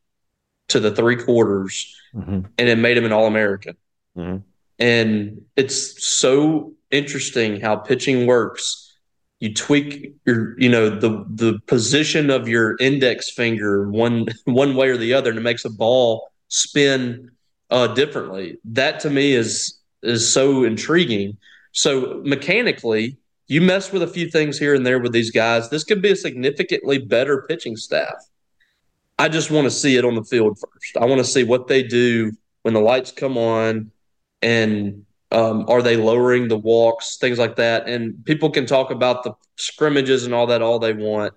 to 0.69 0.79
the 0.79 0.91
three 0.91 1.15
quarters 1.15 1.95
mm-hmm. 2.15 2.41
and 2.57 2.69
it 2.69 2.77
made 2.77 2.97
him 2.97 3.05
an 3.05 3.11
All 3.11 3.27
American. 3.27 3.75
Mm-hmm. 4.17 4.37
And 4.79 5.41
it's 5.55 6.05
so 6.05 6.73
interesting 6.91 7.59
how 7.59 7.75
pitching 7.75 8.25
works. 8.25 8.79
You 9.39 9.53
tweak 9.53 10.13
your, 10.25 10.59
you 10.59 10.69
know, 10.69 10.89
the 10.89 11.25
the 11.29 11.59
position 11.67 12.29
of 12.29 12.47
your 12.47 12.77
index 12.79 13.29
finger 13.29 13.89
one 13.89 14.27
one 14.45 14.75
way 14.75 14.89
or 14.89 14.97
the 14.97 15.13
other, 15.13 15.29
and 15.29 15.39
it 15.39 15.43
makes 15.43 15.65
a 15.65 15.69
ball 15.69 16.31
spin 16.47 17.29
uh, 17.69 17.87
differently. 17.87 18.57
That 18.63 18.99
to 19.01 19.09
me 19.09 19.33
is 19.33 19.79
is 20.01 20.33
so 20.33 20.63
intriguing. 20.63 21.37
So 21.73 22.21
mechanically, 22.23 23.17
you 23.47 23.61
mess 23.61 23.91
with 23.91 24.03
a 24.03 24.07
few 24.07 24.29
things 24.29 24.57
here 24.57 24.75
and 24.75 24.85
there 24.85 24.99
with 24.99 25.11
these 25.11 25.31
guys. 25.31 25.69
This 25.69 25.83
could 25.83 26.01
be 26.01 26.11
a 26.11 26.15
significantly 26.15 26.99
better 26.99 27.45
pitching 27.47 27.75
staff. 27.75 28.15
I 29.17 29.29
just 29.29 29.51
want 29.51 29.65
to 29.65 29.71
see 29.71 29.95
it 29.95 30.05
on 30.05 30.15
the 30.15 30.23
field 30.23 30.57
first. 30.59 30.97
I 30.97 31.05
want 31.05 31.19
to 31.19 31.25
see 31.25 31.43
what 31.43 31.67
they 31.67 31.83
do 31.83 32.31
when 32.63 32.73
the 32.73 32.79
lights 32.79 33.11
come 33.11 33.37
on 33.37 33.91
and 34.41 35.05
um, 35.31 35.65
are 35.67 35.81
they 35.81 35.97
lowering 35.97 36.47
the 36.47 36.57
walks, 36.57 37.17
things 37.17 37.39
like 37.39 37.55
that. 37.57 37.87
And 37.87 38.23
people 38.25 38.49
can 38.49 38.65
talk 38.65 38.91
about 38.91 39.23
the 39.23 39.33
scrimmages 39.55 40.25
and 40.25 40.33
all 40.33 40.47
that 40.47 40.61
all 40.61 40.79
they 40.79 40.93
want. 40.93 41.33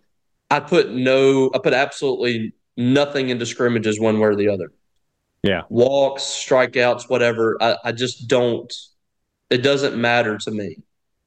I 0.50 0.60
put 0.60 0.90
no, 0.90 1.50
I 1.54 1.58
put 1.58 1.72
absolutely 1.72 2.52
nothing 2.76 3.30
into 3.30 3.46
scrimmages 3.46 3.98
one 3.98 4.18
way 4.18 4.28
or 4.28 4.36
the 4.36 4.48
other. 4.48 4.72
Yeah. 5.42 5.62
Walks, 5.68 6.22
strikeouts, 6.22 7.08
whatever. 7.08 7.56
I, 7.60 7.76
I 7.84 7.92
just 7.92 8.28
don't, 8.28 8.72
it 9.50 9.58
doesn't 9.58 9.96
matter 9.96 10.38
to 10.38 10.50
me. 10.50 10.78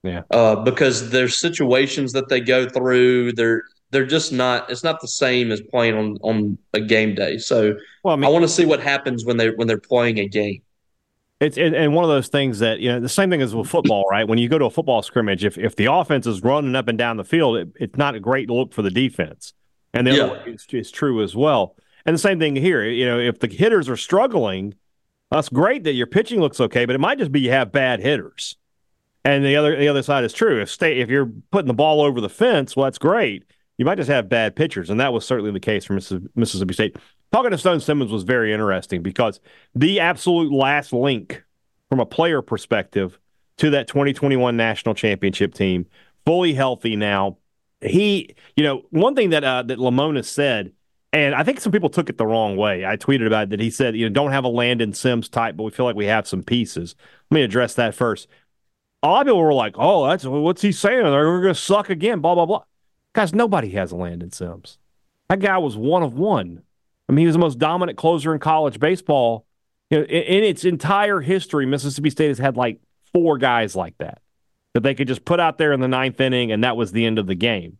Yeah. 0.03 0.23
Uh, 0.31 0.55
because 0.57 1.09
there's 1.09 1.37
situations 1.37 2.13
that 2.13 2.29
they 2.29 2.39
go 2.39 2.69
through. 2.69 3.33
They're 3.33 3.63
they're 3.91 4.05
just 4.05 4.31
not. 4.31 4.69
It's 4.69 4.83
not 4.83 5.01
the 5.01 5.07
same 5.07 5.51
as 5.51 5.61
playing 5.61 5.95
on 5.95 6.17
on 6.21 6.57
a 6.73 6.81
game 6.81 7.15
day. 7.15 7.37
So 7.37 7.75
well, 8.03 8.13
I, 8.13 8.17
mean, 8.17 8.25
I 8.25 8.29
want 8.29 8.43
to 8.43 8.49
see 8.49 8.65
what 8.65 8.81
happens 8.81 9.25
when 9.25 9.37
they 9.37 9.49
when 9.51 9.67
they're 9.67 9.77
playing 9.77 10.19
a 10.19 10.27
game. 10.27 10.61
It's 11.39 11.57
it, 11.57 11.73
and 11.73 11.93
one 11.95 12.03
of 12.03 12.09
those 12.09 12.27
things 12.27 12.59
that 12.59 12.79
you 12.79 12.89
know 12.89 12.99
the 12.99 13.09
same 13.09 13.29
thing 13.29 13.41
as 13.41 13.55
with 13.55 13.69
football, 13.69 14.05
right? 14.11 14.27
When 14.27 14.37
you 14.37 14.49
go 14.49 14.57
to 14.57 14.65
a 14.65 14.69
football 14.69 15.01
scrimmage, 15.01 15.45
if 15.45 15.57
if 15.57 15.75
the 15.75 15.85
offense 15.85 16.27
is 16.27 16.43
running 16.43 16.75
up 16.75 16.87
and 16.87 16.97
down 16.97 17.17
the 17.17 17.23
field, 17.23 17.57
it, 17.57 17.69
it's 17.79 17.97
not 17.97 18.15
a 18.15 18.19
great 18.19 18.49
look 18.49 18.73
for 18.73 18.81
the 18.81 18.91
defense, 18.91 19.53
and 19.93 20.05
the 20.05 20.15
yeah. 20.15 20.23
other 20.23 20.43
way 20.45 20.57
is, 20.71 20.91
true 20.91 21.23
as 21.23 21.35
well. 21.35 21.75
And 22.05 22.13
the 22.13 22.19
same 22.19 22.39
thing 22.39 22.55
here, 22.55 22.83
you 22.83 23.05
know, 23.05 23.19
if 23.19 23.39
the 23.39 23.47
hitters 23.47 23.87
are 23.87 23.97
struggling, 23.97 24.75
that's 25.31 25.49
great 25.49 25.83
that 25.85 25.93
your 25.93 26.07
pitching 26.07 26.39
looks 26.39 26.59
okay, 26.59 26.85
but 26.85 26.95
it 26.95 26.99
might 26.99 27.19
just 27.19 27.31
be 27.31 27.39
you 27.39 27.51
have 27.51 27.71
bad 27.71 28.01
hitters. 28.01 28.57
And 29.23 29.45
the 29.45 29.55
other 29.55 29.77
the 29.77 29.87
other 29.87 30.03
side 30.03 30.25
is 30.25 30.33
true. 30.33 30.61
If 30.61 30.69
stay 30.69 30.99
if 30.99 31.09
you're 31.09 31.31
putting 31.51 31.67
the 31.67 31.73
ball 31.73 32.01
over 32.01 32.19
the 32.19 32.29
fence, 32.29 32.75
well, 32.75 32.85
that's 32.85 32.97
great. 32.97 33.45
You 33.79 33.85
might 33.85 33.95
just 33.95 34.09
have 34.09 34.27
bad 34.27 34.57
pitchers, 34.57 34.89
and 34.89 34.99
that 34.99 35.13
was 35.13 35.25
certainly 35.25 35.51
the 35.51 35.59
case 35.61 35.85
for 35.85 35.93
Mississippi 35.93 36.73
State. 36.73 36.97
Talking 37.31 37.51
to 37.51 37.57
Stone 37.57 37.79
Simmons 37.79 38.11
was 38.11 38.23
very 38.23 38.51
interesting 38.51 39.01
because 39.01 39.39
the 39.73 40.01
absolute 40.01 40.51
last 40.51 40.91
link 40.91 41.41
from 41.87 42.01
a 42.01 42.05
player 42.05 42.41
perspective 42.41 43.17
to 43.55 43.69
that 43.69 43.87
2021 43.87 44.57
national 44.57 44.95
championship 44.95 45.53
team, 45.53 45.85
fully 46.25 46.53
healthy 46.53 46.97
now. 46.97 47.37
He, 47.79 48.35
you 48.57 48.65
know, 48.65 48.83
one 48.89 49.15
thing 49.15 49.29
that 49.29 49.45
uh, 49.45 49.63
that 49.63 49.79
Lemonis 49.79 50.25
said, 50.25 50.73
and 51.13 51.33
I 51.33 51.43
think 51.43 51.61
some 51.61 51.71
people 51.71 51.89
took 51.89 52.09
it 52.09 52.17
the 52.17 52.27
wrong 52.27 52.57
way. 52.57 52.85
I 52.85 52.97
tweeted 52.97 53.27
about 53.27 53.43
it 53.43 53.49
that 53.51 53.59
he 53.61 53.71
said, 53.71 53.95
you 53.95 54.09
know, 54.09 54.13
don't 54.13 54.31
have 54.31 54.43
a 54.43 54.49
Landon 54.49 54.91
Sims 54.91 55.29
type, 55.29 55.55
but 55.55 55.63
we 55.63 55.71
feel 55.71 55.85
like 55.85 55.95
we 55.95 56.07
have 56.07 56.27
some 56.27 56.43
pieces. 56.43 56.95
Let 57.31 57.35
me 57.35 57.43
address 57.43 57.75
that 57.75 57.95
first. 57.95 58.27
A 59.03 59.07
lot 59.07 59.21
of 59.21 59.27
people 59.27 59.41
were 59.41 59.53
like, 59.53 59.75
"Oh, 59.77 60.05
that's 60.05 60.25
what's 60.25 60.61
he 60.61 60.73
saying? 60.73 61.03
They're 61.03 61.41
going 61.41 61.53
to 61.53 61.55
suck 61.55 61.89
again." 61.89 62.19
Blah 62.19 62.35
blah 62.35 62.45
blah. 62.45 62.63
Guys, 63.13 63.33
nobody 63.33 63.69
has 63.71 63.91
a 63.91 63.95
Landon 63.95 64.31
Sims. 64.31 64.77
That 65.29 65.39
guy 65.39 65.57
was 65.57 65.75
one 65.75 66.03
of 66.03 66.13
one. 66.13 66.63
I 67.07 67.11
mean, 67.11 67.23
he 67.23 67.27
was 67.27 67.35
the 67.35 67.39
most 67.39 67.59
dominant 67.59 67.97
closer 67.97 68.33
in 68.33 68.39
college 68.39 68.79
baseball. 68.79 69.45
You 69.89 69.99
know, 69.99 70.03
in, 70.05 70.23
in 70.23 70.43
its 70.43 70.65
entire 70.65 71.21
history, 71.21 71.65
Mississippi 71.65 72.09
State 72.09 72.27
has 72.27 72.37
had 72.37 72.57
like 72.57 72.79
four 73.13 73.37
guys 73.37 73.75
like 73.75 73.97
that 73.97 74.21
that 74.73 74.83
they 74.83 74.93
could 74.93 75.07
just 75.07 75.25
put 75.25 75.39
out 75.39 75.57
there 75.57 75.73
in 75.73 75.79
the 75.79 75.87
ninth 75.87 76.21
inning, 76.21 76.51
and 76.51 76.63
that 76.63 76.77
was 76.77 76.91
the 76.91 77.05
end 77.05 77.17
of 77.17 77.25
the 77.25 77.35
game. 77.35 77.77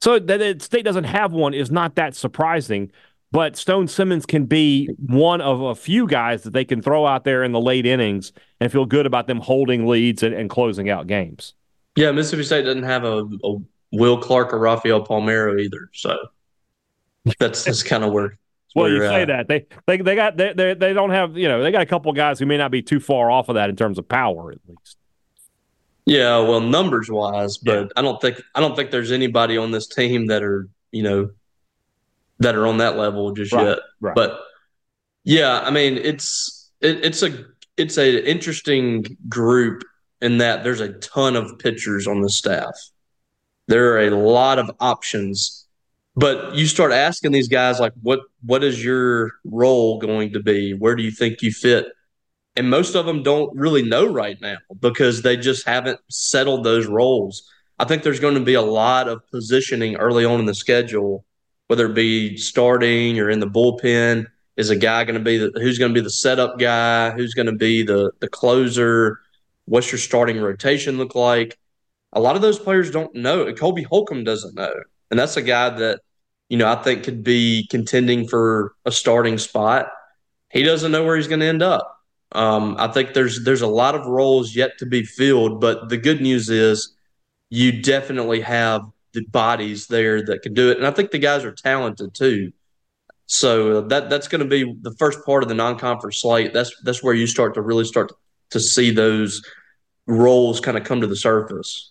So 0.00 0.18
that 0.18 0.62
State 0.62 0.84
doesn't 0.84 1.04
have 1.04 1.32
one 1.32 1.52
is 1.54 1.70
not 1.70 1.96
that 1.96 2.14
surprising. 2.14 2.92
But 3.32 3.56
Stone 3.56 3.86
Simmons 3.88 4.26
can 4.26 4.46
be 4.46 4.88
one 4.98 5.40
of 5.40 5.60
a 5.60 5.74
few 5.74 6.08
guys 6.08 6.42
that 6.42 6.52
they 6.52 6.64
can 6.64 6.82
throw 6.82 7.06
out 7.06 7.22
there 7.22 7.44
in 7.44 7.52
the 7.52 7.60
late 7.60 7.86
innings 7.86 8.32
and 8.60 8.72
feel 8.72 8.86
good 8.86 9.06
about 9.06 9.28
them 9.28 9.38
holding 9.38 9.86
leads 9.86 10.22
and, 10.24 10.34
and 10.34 10.50
closing 10.50 10.90
out 10.90 11.06
games. 11.06 11.54
Yeah, 11.94 12.10
Mississippi 12.10 12.42
State 12.42 12.62
doesn't 12.62 12.82
have 12.82 13.04
a, 13.04 13.28
a 13.44 13.58
Will 13.92 14.18
Clark 14.18 14.52
or 14.52 14.58
Rafael 14.58 15.04
Palmeiro 15.04 15.60
either. 15.60 15.90
So 15.92 16.16
that's 17.38 17.64
that's 17.64 17.82
kind 17.82 18.04
of 18.04 18.12
where. 18.12 18.38
Well, 18.74 18.88
you 18.88 19.00
say 19.00 19.22
uh, 19.22 19.26
that 19.26 19.48
they 19.48 19.66
they 19.86 19.96
they 19.96 20.14
got 20.14 20.36
they, 20.36 20.52
they 20.52 20.74
they 20.74 20.92
don't 20.92 21.10
have 21.10 21.36
you 21.36 21.48
know 21.48 21.62
they 21.62 21.72
got 21.72 21.82
a 21.82 21.86
couple 21.86 22.12
guys 22.12 22.38
who 22.38 22.46
may 22.46 22.56
not 22.56 22.70
be 22.70 22.82
too 22.82 23.00
far 23.00 23.30
off 23.30 23.48
of 23.48 23.56
that 23.56 23.68
in 23.68 23.76
terms 23.76 23.98
of 23.98 24.08
power 24.08 24.52
at 24.52 24.58
least. 24.68 24.96
Yeah, 26.06 26.38
well, 26.38 26.60
numbers 26.60 27.10
wise, 27.10 27.58
but 27.58 27.80
yeah. 27.80 27.86
I 27.96 28.02
don't 28.02 28.20
think 28.20 28.40
I 28.54 28.60
don't 28.60 28.76
think 28.76 28.90
there's 28.90 29.12
anybody 29.12 29.56
on 29.56 29.72
this 29.72 29.88
team 29.88 30.26
that 30.26 30.42
are 30.42 30.68
you 30.92 31.02
know 31.02 31.30
that 32.38 32.54
are 32.54 32.66
on 32.66 32.78
that 32.78 32.96
level 32.96 33.32
just 33.32 33.52
right, 33.52 33.66
yet. 33.66 33.78
Right. 34.00 34.14
But 34.14 34.40
yeah, 35.24 35.60
I 35.60 35.70
mean 35.70 35.96
it's 35.96 36.70
it, 36.80 37.04
it's 37.04 37.22
a 37.22 37.44
it's 37.76 37.98
a 37.98 38.28
interesting 38.28 39.16
group 39.28 39.82
in 40.20 40.38
that 40.38 40.64
there's 40.64 40.80
a 40.80 40.92
ton 40.94 41.34
of 41.34 41.58
pitchers 41.58 42.06
on 42.06 42.20
the 42.20 42.30
staff. 42.30 42.74
There 43.68 43.94
are 43.94 44.00
a 44.00 44.10
lot 44.10 44.58
of 44.58 44.70
options, 44.80 45.66
but 46.16 46.54
you 46.54 46.66
start 46.66 46.92
asking 46.92 47.32
these 47.32 47.48
guys 47.48 47.78
like, 47.78 47.92
what 48.02 48.20
what 48.44 48.64
is 48.64 48.84
your 48.84 49.32
role 49.44 49.98
going 49.98 50.32
to 50.32 50.40
be? 50.40 50.74
Where 50.74 50.96
do 50.96 51.02
you 51.02 51.10
think 51.10 51.42
you 51.42 51.52
fit? 51.52 51.86
And 52.56 52.68
most 52.68 52.96
of 52.96 53.06
them 53.06 53.22
don't 53.22 53.56
really 53.56 53.82
know 53.82 54.06
right 54.06 54.40
now 54.40 54.58
because 54.80 55.22
they 55.22 55.36
just 55.36 55.66
haven't 55.66 56.00
settled 56.10 56.64
those 56.64 56.86
roles. 56.86 57.48
I 57.78 57.84
think 57.84 58.02
there's 58.02 58.20
going 58.20 58.34
to 58.34 58.44
be 58.44 58.54
a 58.54 58.62
lot 58.62 59.08
of 59.08 59.22
positioning 59.30 59.96
early 59.96 60.24
on 60.24 60.40
in 60.40 60.46
the 60.46 60.54
schedule, 60.54 61.24
whether 61.68 61.86
it 61.86 61.94
be 61.94 62.36
starting 62.36 63.18
or 63.20 63.30
in 63.30 63.40
the 63.40 63.46
bullpen. 63.46 64.26
Is 64.56 64.68
a 64.68 64.76
guy 64.76 65.04
going 65.04 65.14
to 65.14 65.24
be 65.24 65.38
the, 65.38 65.52
who's 65.54 65.78
going 65.78 65.94
to 65.94 65.98
be 65.98 66.04
the 66.04 66.10
setup 66.10 66.58
guy? 66.58 67.12
Who's 67.12 67.34
going 67.34 67.46
to 67.46 67.52
be 67.52 67.82
the 67.82 68.10
the 68.20 68.28
closer? 68.28 69.20
What's 69.64 69.90
your 69.92 69.98
starting 69.98 70.38
rotation 70.40 70.98
look 70.98 71.14
like? 71.14 71.56
A 72.12 72.20
lot 72.20 72.36
of 72.36 72.42
those 72.42 72.58
players 72.58 72.90
don't 72.90 73.14
know. 73.14 73.52
Colby 73.54 73.82
Holcomb 73.82 74.24
doesn't 74.24 74.54
know. 74.54 74.72
And 75.10 75.18
that's 75.18 75.36
a 75.36 75.42
guy 75.42 75.70
that, 75.70 76.00
you 76.48 76.56
know, 76.56 76.70
I 76.70 76.76
think 76.76 77.04
could 77.04 77.22
be 77.22 77.66
contending 77.70 78.26
for 78.26 78.74
a 78.84 78.92
starting 78.92 79.38
spot. 79.38 79.88
He 80.50 80.62
doesn't 80.62 80.90
know 80.90 81.04
where 81.04 81.16
he's 81.16 81.28
going 81.28 81.40
to 81.40 81.46
end 81.46 81.62
up. 81.62 81.96
Um, 82.32 82.76
I 82.78 82.88
think 82.88 83.12
there's 83.14 83.44
there's 83.44 83.62
a 83.62 83.66
lot 83.66 83.94
of 83.94 84.06
roles 84.06 84.54
yet 84.54 84.78
to 84.78 84.86
be 84.86 85.02
filled, 85.02 85.60
but 85.60 85.88
the 85.88 85.96
good 85.96 86.20
news 86.20 86.48
is 86.48 86.94
you 87.48 87.82
definitely 87.82 88.40
have 88.40 88.82
the 89.12 89.24
bodies 89.26 89.88
there 89.88 90.24
that 90.24 90.42
can 90.42 90.54
do 90.54 90.70
it, 90.70 90.78
and 90.78 90.86
I 90.86 90.92
think 90.92 91.10
the 91.10 91.18
guys 91.18 91.44
are 91.44 91.52
talented 91.52 92.14
too. 92.14 92.52
So 93.26 93.80
that 93.82 94.10
that's 94.10 94.28
going 94.28 94.42
to 94.42 94.48
be 94.48 94.76
the 94.82 94.94
first 94.96 95.24
part 95.24 95.42
of 95.42 95.48
the 95.48 95.56
non-conference 95.56 96.20
slate. 96.20 96.52
That's 96.52 96.72
that's 96.82 97.02
where 97.02 97.14
you 97.14 97.26
start 97.26 97.54
to 97.54 97.62
really 97.62 97.84
start 97.84 98.12
to 98.50 98.60
see 98.60 98.90
those 98.90 99.42
roles 100.06 100.60
kind 100.60 100.76
of 100.76 100.84
come 100.84 101.00
to 101.00 101.06
the 101.08 101.16
surface. 101.16 101.90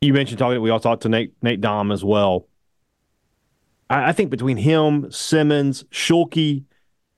You 0.00 0.14
mentioned 0.14 0.38
talking. 0.38 0.62
We 0.62 0.70
all 0.70 0.80
talked 0.80 1.02
to 1.02 1.10
Nate 1.10 1.34
Nate 1.42 1.60
Dohm 1.60 1.92
as 1.92 2.02
well. 2.02 2.48
I, 3.90 4.08
I 4.08 4.12
think 4.12 4.30
between 4.30 4.56
him, 4.56 5.10
Simmons, 5.12 5.84
Schulke, 5.90 6.64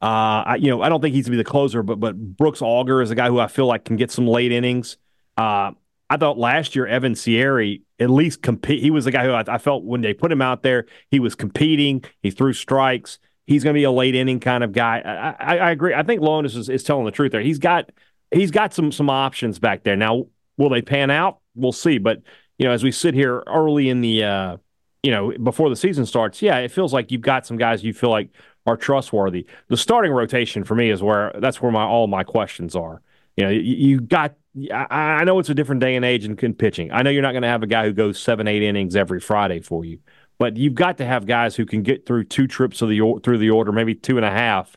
uh, 0.01 0.43
I, 0.47 0.57
you 0.57 0.69
know, 0.69 0.83
I 0.83 0.89
don't 0.89 1.01
think 1.01 1.15
he's 1.15 1.27
to 1.27 1.31
be 1.31 1.37
the 1.37 1.45
closer, 1.45 1.85
but 1.85 2.01
but 2.01 2.17
Brooks 2.17 2.61
Auger 2.61 3.01
is 3.01 3.13
a 3.13 3.15
guy 3.15 3.29
who 3.29 3.39
I 3.39 3.47
feel 3.47 3.67
like 3.67 3.85
can 3.85 3.97
get 3.97 4.11
some 4.11 4.27
late 4.27 4.51
innings. 4.51 4.97
Uh, 5.37 5.73
I 6.11 6.17
thought 6.17 6.39
last 6.39 6.75
year 6.75 6.87
Evan 6.87 7.15
Siary 7.15 7.83
at 8.01 8.11
least 8.11 8.43
compete. 8.43 8.83
He 8.83 8.91
was 8.91 9.05
the 9.05 9.13
guy 9.13 9.25
who 9.25 9.31
I, 9.31 9.45
I, 9.47 9.59
felt 9.59 9.85
when 9.85 10.01
they 10.01 10.13
put 10.13 10.33
him 10.33 10.43
out 10.43 10.63
there, 10.63 10.87
he 11.09 11.21
was 11.21 11.35
competing. 11.35 12.05
He 12.21 12.31
threw 12.31 12.53
strikes. 12.53 13.19
He's 13.47 13.63
going 13.65 13.75
to 13.75 13.79
be 13.79 13.85
a 13.85 13.91
late 13.93 14.15
inning 14.15 14.41
kind 14.41 14.63
of 14.63 14.73
guy. 14.73 15.01
I, 15.01 15.55
I, 15.55 15.59
I 15.59 15.71
agree. 15.71 15.95
I 15.95 16.03
think 16.03 16.21
Lemonis 16.21 16.57
is, 16.57 16.69
is 16.69 16.83
telling 16.83 17.07
the 17.07 17.13
truth 17.13 17.33
there. 17.33 17.41
He's 17.41 17.59
got 17.59 17.93
he's 18.33 18.51
got 18.51 18.75
some 18.75 18.91
some 18.91 19.09
options 19.09 19.61
back 19.61 19.85
there. 19.85 19.97
Now, 19.97 20.27
will 20.57 20.69
they 20.69 20.83
pan 20.83 21.11
out? 21.11 21.39
We'll 21.55 21.73
see. 21.73 21.99
But 21.99 22.23
you 22.59 22.67
know, 22.67 22.73
as 22.73 22.83
we 22.83 22.93
sit 22.93 23.15
here 23.15 23.43
early 23.47 23.89
in 23.89 24.01
the, 24.01 24.25
uh, 24.25 24.57
you 25.03 25.11
know, 25.11 25.33
before 25.43 25.69
the 25.69 25.77
season 25.77 26.07
starts, 26.07 26.43
yeah, 26.43 26.59
it 26.59 26.71
feels 26.71 26.93
like 26.93 27.11
you've 27.11 27.23
got 27.23 27.47
some 27.47 27.57
guys 27.57 27.83
you 27.83 27.93
feel 27.93 28.11
like 28.11 28.31
are 28.67 28.77
trustworthy. 28.77 29.47
The 29.69 29.77
starting 29.77 30.13
rotation 30.13 30.65
for 30.65 30.75
me 30.75 30.91
is 30.91 31.03
where 31.03 31.33
that's 31.41 31.61
where 31.61 31.73
my 31.73 31.85
all 31.85 32.07
my 32.07 32.23
questions 32.25 32.77
are. 32.77 33.03
You 33.37 33.45
know, 33.45 33.51
you, 33.51 33.61
you 33.61 34.01
got. 34.01 34.35
I, 34.71 34.87
I, 34.91 35.25
know 35.25 35.39
it's 35.39 35.49
a 35.49 35.55
different 35.55 35.81
day 35.81 35.97
and 35.97 36.05
age 36.05 36.27
in, 36.27 36.39
in 36.39 36.53
pitching. 36.53 36.93
I 36.93 37.01
know 37.01 37.09
you're 37.09 37.23
not 37.23 37.33
going 37.33 37.43
to 37.43 37.49
have 37.49 37.63
a 37.63 37.67
guy 37.67 37.85
who 37.87 37.95
goes 37.95 38.21
seven, 38.21 38.47
eight 38.47 38.63
innings 38.63 38.95
every 38.95 39.19
Friday 39.19 39.61
for 39.61 39.83
you, 39.83 39.99
but 40.39 40.59
you've 40.59 40.75
got 40.75 40.99
to 40.99 41.07
have 41.07 41.25
guys 41.25 41.57
who 41.57 41.65
can 41.65 41.83
get 41.83 42.05
through 42.05 42.25
two 42.25 42.47
trips 42.47 42.83
of 42.83 42.91
the 42.91 43.01
through 43.23 43.39
the 43.39 43.49
order, 43.49 43.73
maybe 43.73 43.95
two 43.95 44.19
and 44.19 44.27
a 44.27 44.31
half, 44.31 44.77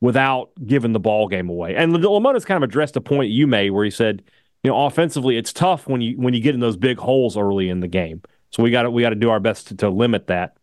without 0.00 0.50
giving 0.66 0.92
the 0.92 1.00
ball 1.00 1.26
game 1.26 1.48
away. 1.48 1.74
And 1.74 1.94
Lemonis 1.94 2.44
kind 2.44 2.62
of 2.62 2.68
addressed 2.68 2.96
a 2.96 3.00
point 3.00 3.30
you 3.30 3.46
made 3.46 3.70
where 3.70 3.84
he 3.84 3.90
said, 3.90 4.22
you 4.64 4.70
know, 4.70 4.86
offensively, 4.86 5.36
it's 5.36 5.52
tough 5.52 5.86
when 5.86 6.00
you 6.00 6.16
when 6.16 6.32
you 6.32 6.40
get 6.40 6.54
in 6.54 6.60
those 6.60 6.78
big 6.78 6.98
holes 6.98 7.36
early 7.36 7.68
in 7.68 7.80
the 7.80 7.88
game. 7.88 8.22
So 8.50 8.62
we 8.62 8.70
got 8.70 8.82
to 8.82 8.90
we 8.90 9.02
got 9.02 9.10
to 9.10 9.14
do 9.14 9.28
our 9.28 9.38
best 9.38 9.68
to, 9.68 9.76
to 9.76 9.90
limit 9.90 10.26
that. 10.28 10.56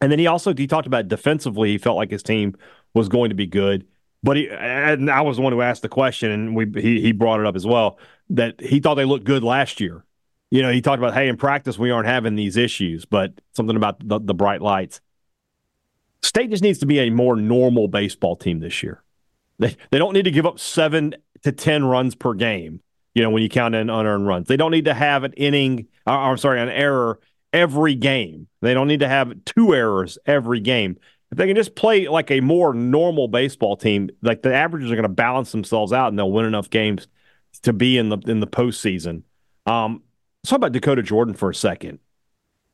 And 0.00 0.10
then 0.10 0.18
he 0.18 0.26
also 0.26 0.52
he 0.52 0.66
talked 0.66 0.88
about 0.88 1.06
defensively. 1.06 1.70
He 1.70 1.78
felt 1.78 1.96
like 1.96 2.10
his 2.10 2.24
team 2.24 2.56
was 2.94 3.08
going 3.08 3.30
to 3.30 3.36
be 3.36 3.46
good, 3.46 3.86
but 4.24 4.36
he 4.36 4.50
and 4.50 5.08
I 5.08 5.20
was 5.20 5.36
the 5.36 5.42
one 5.42 5.52
who 5.52 5.62
asked 5.62 5.82
the 5.82 5.88
question, 5.88 6.32
and 6.32 6.56
we 6.56 6.66
he 6.74 7.00
he 7.00 7.12
brought 7.12 7.38
it 7.38 7.46
up 7.46 7.54
as 7.54 7.64
well 7.64 7.98
that 8.30 8.60
he 8.60 8.80
thought 8.80 8.94
they 8.94 9.04
looked 9.04 9.24
good 9.24 9.44
last 9.44 9.80
year. 9.80 10.04
You 10.50 10.62
know, 10.62 10.72
he 10.72 10.82
talked 10.82 10.98
about 10.98 11.14
hey, 11.14 11.28
in 11.28 11.36
practice 11.36 11.78
we 11.78 11.92
aren't 11.92 12.08
having 12.08 12.34
these 12.34 12.56
issues, 12.56 13.04
but 13.04 13.40
something 13.52 13.76
about 13.76 14.06
the, 14.06 14.18
the 14.18 14.34
bright 14.34 14.60
lights. 14.60 15.00
State 16.24 16.50
just 16.50 16.62
needs 16.62 16.80
to 16.80 16.86
be 16.86 16.98
a 16.98 17.10
more 17.10 17.36
normal 17.36 17.86
baseball 17.86 18.34
team 18.34 18.58
this 18.58 18.82
year. 18.82 19.00
They 19.60 19.76
they 19.92 19.98
don't 19.98 20.12
need 20.12 20.24
to 20.24 20.32
give 20.32 20.44
up 20.46 20.58
seven 20.58 21.14
to 21.44 21.52
ten 21.52 21.84
runs 21.84 22.16
per 22.16 22.34
game 22.34 22.80
you 23.14 23.22
know, 23.22 23.30
when 23.30 23.42
you 23.42 23.48
count 23.48 23.74
in 23.74 23.90
unearned 23.90 24.26
runs. 24.26 24.48
They 24.48 24.56
don't 24.56 24.70
need 24.70 24.86
to 24.86 24.94
have 24.94 25.24
an 25.24 25.32
inning, 25.34 25.88
or, 26.06 26.14
uh, 26.14 26.30
I'm 26.30 26.38
sorry, 26.38 26.60
an 26.60 26.68
error 26.68 27.20
every 27.52 27.94
game. 27.94 28.48
They 28.60 28.74
don't 28.74 28.88
need 28.88 29.00
to 29.00 29.08
have 29.08 29.44
two 29.44 29.74
errors 29.74 30.18
every 30.26 30.60
game. 30.60 30.96
If 31.30 31.38
they 31.38 31.46
can 31.46 31.56
just 31.56 31.74
play 31.74 32.08
like 32.08 32.30
a 32.30 32.40
more 32.40 32.74
normal 32.74 33.28
baseball 33.28 33.76
team, 33.76 34.10
like 34.22 34.42
the 34.42 34.54
averages 34.54 34.90
are 34.90 34.96
going 34.96 35.04
to 35.04 35.08
balance 35.08 35.52
themselves 35.52 35.92
out 35.92 36.08
and 36.08 36.18
they'll 36.18 36.30
win 36.30 36.44
enough 36.44 36.70
games 36.70 37.08
to 37.62 37.72
be 37.72 37.98
in 37.98 38.08
the 38.08 38.18
in 38.26 38.40
the 38.40 38.46
postseason. 38.46 39.22
Um, 39.66 40.02
let's 40.42 40.50
talk 40.50 40.58
about 40.58 40.72
Dakota 40.72 41.02
Jordan 41.02 41.34
for 41.34 41.50
a 41.50 41.54
second. 41.54 41.98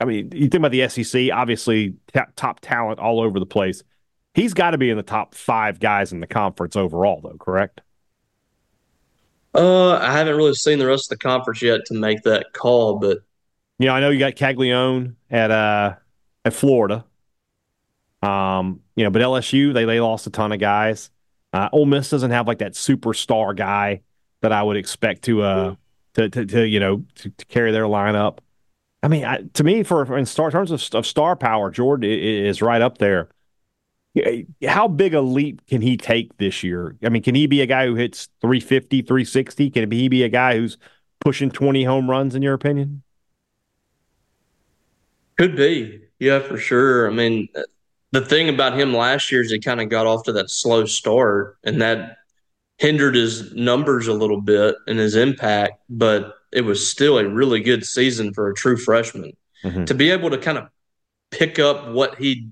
I 0.00 0.04
mean, 0.04 0.30
you 0.32 0.48
think 0.48 0.54
about 0.64 0.70
the 0.70 0.88
SEC, 0.88 1.30
obviously 1.32 1.94
t- 2.14 2.20
top 2.36 2.60
talent 2.60 3.00
all 3.00 3.20
over 3.20 3.40
the 3.40 3.46
place. 3.46 3.82
He's 4.34 4.54
got 4.54 4.70
to 4.70 4.78
be 4.78 4.90
in 4.90 4.96
the 4.96 5.02
top 5.02 5.34
five 5.34 5.80
guys 5.80 6.12
in 6.12 6.20
the 6.20 6.26
conference 6.26 6.76
overall, 6.76 7.20
though, 7.20 7.36
correct? 7.38 7.80
Uh, 9.54 9.92
I 9.94 10.12
haven't 10.12 10.36
really 10.36 10.54
seen 10.54 10.78
the 10.78 10.86
rest 10.86 11.10
of 11.10 11.18
the 11.18 11.22
conference 11.22 11.62
yet 11.62 11.80
to 11.86 11.94
make 11.94 12.22
that 12.22 12.52
call, 12.52 12.98
but 12.98 13.18
know, 13.86 13.94
I 13.94 14.00
know 14.00 14.10
you 14.10 14.18
got 14.18 14.34
Caglianone 14.34 15.14
at 15.30 15.50
uh 15.50 15.94
at 16.44 16.52
Florida. 16.52 17.04
Um, 18.22 18.80
you 18.96 19.04
know, 19.04 19.10
but 19.10 19.22
LSU 19.22 19.72
they 19.72 19.84
they 19.84 20.00
lost 20.00 20.26
a 20.26 20.30
ton 20.30 20.52
of 20.52 20.58
guys. 20.58 21.10
Uh, 21.52 21.68
Ole 21.72 21.86
Miss 21.86 22.10
doesn't 22.10 22.30
have 22.30 22.46
like 22.46 22.58
that 22.58 22.72
superstar 22.72 23.56
guy 23.56 24.02
that 24.40 24.52
I 24.52 24.62
would 24.62 24.76
expect 24.76 25.22
to 25.24 25.42
uh 25.42 25.74
to 26.14 26.28
to, 26.28 26.46
to 26.46 26.66
you 26.66 26.80
know 26.80 27.04
to, 27.16 27.30
to, 27.30 27.46
carry 27.46 27.72
their 27.72 27.84
lineup. 27.84 28.38
I 29.02 29.08
mean, 29.08 29.24
I, 29.24 29.42
to 29.54 29.62
me, 29.62 29.84
for 29.84 30.18
in 30.18 30.26
star 30.26 30.50
terms 30.50 30.70
of, 30.72 30.82
of 30.92 31.06
star 31.06 31.36
power, 31.36 31.70
Jordan 31.70 32.10
is 32.10 32.60
right 32.60 32.82
up 32.82 32.98
there. 32.98 33.28
How 34.66 34.88
big 34.88 35.14
a 35.14 35.20
leap 35.20 35.66
can 35.66 35.80
he 35.80 35.96
take 35.96 36.36
this 36.38 36.62
year? 36.62 36.96
I 37.02 37.08
mean, 37.08 37.22
can 37.22 37.34
he 37.34 37.46
be 37.46 37.60
a 37.60 37.66
guy 37.66 37.86
who 37.86 37.94
hits 37.94 38.28
350, 38.40 39.02
360? 39.02 39.70
Can 39.70 39.90
he 39.90 40.08
be 40.08 40.22
a 40.22 40.28
guy 40.28 40.56
who's 40.56 40.78
pushing 41.20 41.50
20 41.50 41.84
home 41.84 42.08
runs, 42.08 42.34
in 42.34 42.42
your 42.42 42.54
opinion? 42.54 43.02
Could 45.36 45.56
be. 45.56 46.00
Yeah, 46.18 46.40
for 46.40 46.58
sure. 46.58 47.08
I 47.08 47.12
mean, 47.12 47.48
the 48.12 48.24
thing 48.24 48.48
about 48.48 48.78
him 48.78 48.94
last 48.94 49.30
year 49.30 49.42
is 49.42 49.50
he 49.50 49.58
kind 49.58 49.80
of 49.80 49.88
got 49.88 50.06
off 50.06 50.24
to 50.24 50.32
that 50.32 50.50
slow 50.50 50.84
start, 50.84 51.58
and 51.64 51.80
that 51.80 52.16
hindered 52.78 53.14
his 53.14 53.52
numbers 53.54 54.06
a 54.06 54.12
little 54.12 54.40
bit 54.40 54.76
and 54.86 54.98
his 54.98 55.16
impact, 55.16 55.80
but 55.88 56.34
it 56.52 56.62
was 56.62 56.90
still 56.90 57.18
a 57.18 57.28
really 57.28 57.60
good 57.60 57.84
season 57.84 58.32
for 58.32 58.48
a 58.48 58.54
true 58.54 58.76
freshman. 58.76 59.36
Mm-hmm. 59.64 59.84
To 59.84 59.94
be 59.94 60.10
able 60.10 60.30
to 60.30 60.38
kind 60.38 60.58
of 60.58 60.68
pick 61.30 61.58
up 61.58 61.88
what 61.88 62.16
he 62.16 62.50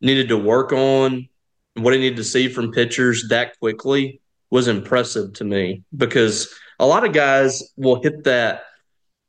needed 0.00 0.28
to 0.28 0.36
work 0.36 0.72
on, 0.72 1.28
what 1.74 1.94
he 1.94 2.00
needed 2.00 2.16
to 2.16 2.24
see 2.24 2.48
from 2.48 2.72
pitchers 2.72 3.26
that 3.28 3.58
quickly 3.58 4.20
was 4.50 4.68
impressive 4.68 5.32
to 5.34 5.44
me 5.44 5.82
because 5.96 6.52
a 6.78 6.86
lot 6.86 7.04
of 7.04 7.12
guys 7.12 7.62
will 7.76 8.02
hit 8.02 8.24
that 8.24 8.62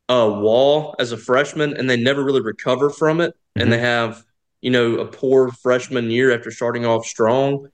uh, 0.07 0.29
wall 0.41 0.95
as 0.99 1.11
a 1.11 1.17
freshman 1.17 1.75
and 1.75 1.89
they 1.89 1.97
never 1.97 2.23
really 2.23 2.41
recover 2.41 2.89
from 2.89 3.21
it. 3.21 3.31
Mm-hmm. 3.31 3.61
And 3.61 3.73
they 3.73 3.79
have, 3.79 4.23
you 4.61 4.71
know, 4.71 4.97
a 4.97 5.05
poor 5.05 5.51
freshman 5.51 6.09
year 6.09 6.35
after 6.35 6.51
starting 6.51 6.85
off 6.85 7.05
strong. 7.05 7.69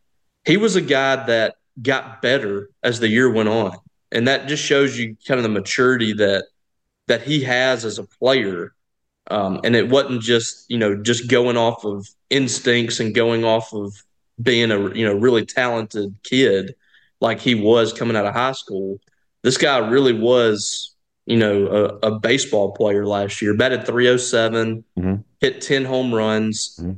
He 0.46 0.58
was 0.58 0.76
a 0.76 0.82
guy 0.82 1.26
that 1.26 1.56
got 1.82 2.22
better 2.22 2.70
as 2.84 3.00
the 3.00 3.08
year 3.08 3.32
went 3.32 3.50
on. 3.50 3.78
And 4.12 4.28
that 4.28 4.48
just 4.48 4.64
shows 4.64 4.98
you 4.98 5.18
kind 5.28 5.40
of 5.40 5.44
the 5.44 5.50
maturity 5.50 6.14
that 6.14 6.46
that 7.08 7.22
he 7.22 7.44
has 7.44 7.86
as 7.86 8.00
a 8.00 8.04
player 8.04 8.74
um, 9.32 9.60
and 9.64 9.76
it 9.76 9.90
wasn't 9.90 10.22
just 10.22 10.70
you 10.70 10.78
know 10.78 10.96
just 10.96 11.30
going 11.30 11.58
off 11.58 11.84
of 11.86 12.08
instincts 12.30 13.00
and 13.00 13.16
going 13.16 13.44
off 13.44 13.74
of 13.74 14.04
being 14.42 14.72
a 14.72 14.94
you 14.94 15.06
know 15.06 15.16
really 15.16 15.46
talented 15.46 16.16
kid 16.24 16.76
like 17.22 17.40
he 17.40 17.56
was 17.56 17.94
coming 17.94 18.16
out 18.16 18.26
of 18.26 18.34
high 18.34 18.52
school. 18.52 19.00
This 19.42 19.58
guy 19.58 19.78
really 19.78 20.14
was 20.14 20.96
you 21.26 21.38
know 21.38 21.68
a, 22.04 22.08
a 22.08 22.20
baseball 22.20 22.72
player 22.72 23.06
last 23.06 23.42
year. 23.42 23.56
Batted 23.56 23.86
307, 23.86 24.84
mm-hmm. 24.98 25.16
hit 25.40 25.62
10 25.62 25.86
home 25.86 26.14
runs. 26.14 26.78
Mm-hmm. 26.80 26.94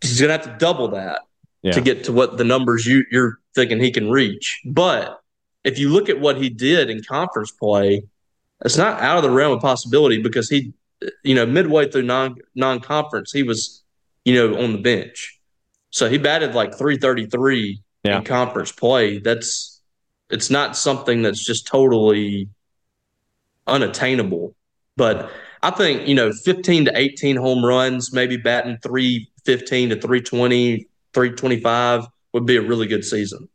He's 0.00 0.20
gonna 0.20 0.32
have 0.32 0.44
to 0.44 0.56
double 0.58 0.88
that 0.88 1.22
yeah. 1.62 1.72
to 1.72 1.80
get 1.80 2.04
to 2.04 2.12
what 2.12 2.36
the 2.36 2.44
numbers 2.44 2.86
you, 2.86 3.04
you're 3.10 3.40
thinking 3.54 3.80
he 3.80 3.90
can 3.90 4.10
reach. 4.10 4.60
But 4.64 5.20
if 5.64 5.78
you 5.78 5.88
look 5.88 6.08
at 6.08 6.20
what 6.20 6.36
he 6.36 6.50
did 6.50 6.90
in 6.90 7.02
conference 7.02 7.50
play, 7.50 8.04
it's 8.64 8.76
not 8.76 9.00
out 9.00 9.18
of 9.18 9.22
the 9.22 9.30
realm 9.30 9.52
of 9.52 9.60
possibility 9.60 10.22
because 10.22 10.48
he, 10.48 10.72
you 11.22 11.34
know, 11.34 11.46
midway 11.46 11.90
through 11.90 12.02
non 12.02 12.36
non 12.54 12.80
conference, 12.80 13.30
he 13.30 13.42
was, 13.42 13.82
you 14.24 14.34
know, 14.34 14.62
on 14.62 14.72
the 14.72 14.78
bench. 14.78 15.38
So 15.90 16.08
he 16.08 16.18
batted 16.18 16.54
like 16.54 16.76
333 16.76 17.80
yeah. 18.02 18.18
in 18.18 18.24
conference 18.24 18.72
play. 18.72 19.18
That's 19.18 19.80
it's 20.30 20.50
not 20.50 20.76
something 20.76 21.22
that's 21.22 21.44
just 21.44 21.66
totally 21.66 22.48
unattainable. 23.66 24.54
But 24.96 25.30
I 25.62 25.70
think, 25.70 26.08
you 26.08 26.14
know, 26.14 26.32
15 26.32 26.86
to 26.86 26.92
18 26.94 27.36
home 27.36 27.64
runs, 27.64 28.12
maybe 28.12 28.36
batting 28.36 28.78
315 28.82 29.90
to 29.90 29.96
320, 29.96 30.88
325 31.12 32.06
would 32.32 32.46
be 32.46 32.56
a 32.56 32.62
really 32.62 32.86
good 32.86 33.04
season. 33.04 33.48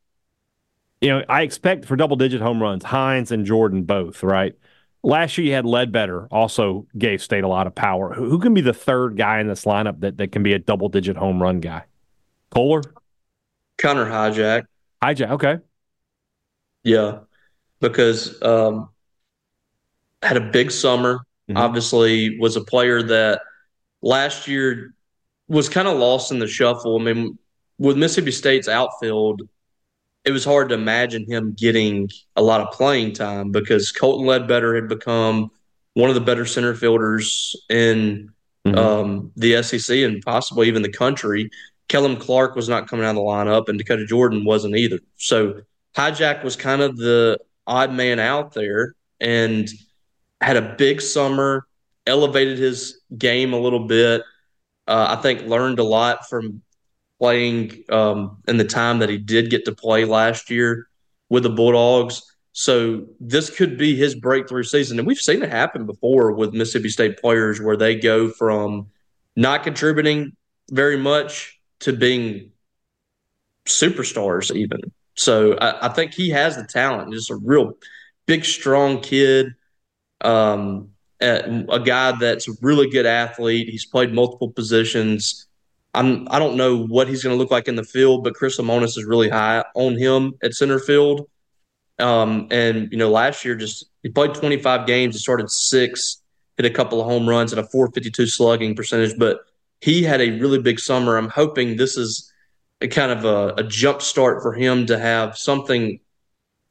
You 1.01 1.09
know, 1.09 1.25
I 1.29 1.43
expect 1.43 1.85
for 1.85 1.95
double 1.95 2.17
digit 2.17 2.41
home 2.41 2.61
runs, 2.61 2.83
Hines 2.83 3.31
and 3.31 3.45
Jordan 3.45 3.83
both, 3.83 4.21
right? 4.21 4.53
Last 5.01 5.37
year 5.37 5.47
you 5.47 5.53
had 5.53 5.65
Ledbetter, 5.65 6.27
also 6.29 6.85
gave 6.97 7.21
State 7.21 7.43
a 7.43 7.47
lot 7.47 7.67
of 7.67 7.75
power. 7.75 8.13
Who, 8.13 8.29
who 8.29 8.39
can 8.39 8.53
be 8.53 8.61
the 8.61 8.73
third 8.73 9.15
guy 9.17 9.39
in 9.39 9.47
this 9.47 9.65
lineup 9.65 10.01
that, 10.01 10.17
that 10.17 10.31
can 10.31 10.43
be 10.43 10.53
a 10.53 10.59
double 10.59 10.89
digit 10.89 11.15
home 11.15 11.41
run 11.41 11.59
guy? 11.61 11.83
Kohler? 12.49 12.81
Connor 13.77 14.05
Hujsak. 14.05 14.65
Hujsak, 15.01 15.31
okay. 15.31 15.59
Yeah, 16.83 17.19
because 17.79 18.41
um, 18.41 18.89
had 20.21 20.37
a 20.37 20.41
big 20.41 20.71
summer. 20.71 21.19
Mm-hmm. 21.49 21.57
Obviously, 21.57 22.37
was 22.37 22.55
a 22.55 22.61
player 22.61 23.01
that 23.01 23.41
last 24.01 24.47
year 24.47 24.93
was 25.47 25.67
kind 25.69 25.87
of 25.87 25.97
lost 25.97 26.31
in 26.31 26.39
the 26.39 26.47
shuffle. 26.47 26.99
I 26.99 27.03
mean, 27.03 27.37
with 27.77 27.97
Mississippi 27.97 28.31
State's 28.31 28.67
outfield, 28.67 29.41
it 30.29 30.31
was 30.31 30.45
hard 30.45 30.69
to 30.69 30.75
imagine 30.75 31.25
him 31.25 31.53
getting 31.53 32.07
a 32.35 32.41
lot 32.43 32.61
of 32.61 32.71
playing 32.71 33.13
time 33.13 33.51
because 33.51 33.91
Colton 33.91 34.27
Ledbetter 34.27 34.75
had 34.75 34.87
become 34.87 35.49
one 35.95 36.09
of 36.09 36.13
the 36.13 36.21
better 36.21 36.45
center 36.45 36.75
fielders 36.75 37.55
in 37.67 38.29
mm-hmm. 38.63 38.77
um, 38.77 39.31
the 39.35 39.63
SEC 39.63 39.97
and 39.97 40.21
possibly 40.21 40.67
even 40.67 40.83
the 40.83 40.91
country. 40.91 41.49
Kellum 41.87 42.15
Clark 42.15 42.55
was 42.55 42.69
not 42.69 42.87
coming 42.87 43.05
out 43.05 43.09
of 43.09 43.15
the 43.15 43.21
lineup, 43.21 43.69
and 43.69 43.79
Dakota 43.79 44.05
Jordan 44.05 44.45
wasn't 44.45 44.75
either. 44.75 44.99
So 45.17 45.63
Hujsak 45.97 46.43
was 46.43 46.55
kind 46.55 46.83
of 46.83 46.95
the 46.95 47.39
odd 47.65 47.91
man 47.91 48.19
out 48.19 48.53
there 48.53 48.93
and 49.19 49.67
had 50.41 50.57
a 50.57 50.75
big 50.77 51.01
summer, 51.01 51.65
elevated 52.05 52.59
his 52.59 53.01
game 53.17 53.53
a 53.53 53.59
little 53.59 53.87
bit. 53.87 54.21
Uh, 54.87 55.15
I 55.17 55.21
think 55.23 55.47
learned 55.47 55.79
a 55.79 55.83
lot 55.83 56.29
from 56.29 56.61
playing 57.19 57.83
um, 57.89 58.37
in 58.47 58.57
the 58.57 58.63
time 58.63 58.99
that 58.99 59.09
he 59.09 59.17
did 59.17 59.49
get 59.49 59.65
to 59.65 59.75
play 59.75 60.05
last 60.05 60.49
year 60.49 60.87
with 61.29 61.43
the 61.43 61.49
Bulldogs. 61.49 62.23
So 62.53 63.05
this 63.19 63.49
could 63.49 63.77
be 63.77 63.95
his 63.95 64.15
breakthrough 64.15 64.63
season. 64.63 64.97
And 64.97 65.07
we've 65.07 65.17
seen 65.17 65.43
it 65.43 65.51
happen 65.51 65.85
before 65.85 66.31
with 66.31 66.53
Mississippi 66.53 66.89
State 66.89 67.19
players 67.19 67.61
where 67.61 67.77
they 67.77 67.95
go 67.95 68.29
from 68.29 68.87
not 69.35 69.63
contributing 69.63 70.35
very 70.71 70.97
much 70.97 71.59
to 71.81 71.93
being 71.93 72.51
superstars, 73.65 74.53
even. 74.55 74.79
So 75.15 75.53
I, 75.57 75.87
I 75.87 75.89
think 75.89 76.13
he 76.13 76.29
has 76.29 76.55
the 76.55 76.63
talent, 76.63 77.13
just 77.13 77.29
a 77.29 77.35
real 77.35 77.73
big, 78.25 78.45
strong 78.45 79.01
kid. 79.01 79.53
Um, 80.21 80.89
a 81.21 81.81
guy 81.83 82.13
that's 82.17 82.47
a 82.47 82.53
really 82.61 82.89
good 82.89 83.05
athlete. 83.05 83.67
He's 83.67 83.85
played 83.85 84.13
multiple 84.13 84.51
positions 84.51 85.48
I'm 85.93 86.27
I 86.29 86.39
don't 86.39 86.55
know 86.55 86.85
what 86.85 87.07
he's 87.07 87.23
going 87.23 87.35
to 87.35 87.37
look 87.37 87.51
like 87.51 87.67
in 87.67 87.75
the 87.75 87.83
field, 87.83 88.23
but 88.23 88.35
Chris 88.35 88.59
Lemonis 88.59 88.97
is 88.97 89.05
really 89.05 89.29
high 89.29 89.63
on 89.75 89.97
him 89.97 90.33
at 90.43 90.53
center 90.53 90.79
field. 90.79 91.27
Um, 91.97 92.47
and 92.51 92.91
you 92.91 92.97
know, 92.97 93.09
last 93.09 93.43
year 93.43 93.55
just 93.55 93.89
he 94.03 94.09
played 94.09 94.33
25 94.33 94.87
games, 94.87 95.15
he 95.15 95.19
started 95.19 95.49
six, 95.49 96.21
hit 96.57 96.65
a 96.65 96.69
couple 96.69 97.01
of 97.01 97.07
home 97.07 97.27
runs 97.27 97.51
and 97.51 97.59
a 97.59 97.63
452 97.63 98.27
slugging 98.27 98.75
percentage, 98.75 99.17
but 99.17 99.41
he 99.81 100.03
had 100.03 100.21
a 100.21 100.31
really 100.39 100.61
big 100.61 100.79
summer. 100.79 101.17
I'm 101.17 101.29
hoping 101.29 101.77
this 101.77 101.97
is 101.97 102.31
a 102.81 102.87
kind 102.87 103.11
of 103.11 103.25
a, 103.25 103.55
a 103.61 103.63
jump 103.63 104.01
start 104.01 104.41
for 104.41 104.53
him 104.53 104.85
to 104.85 104.97
have 104.97 105.37
something 105.37 105.99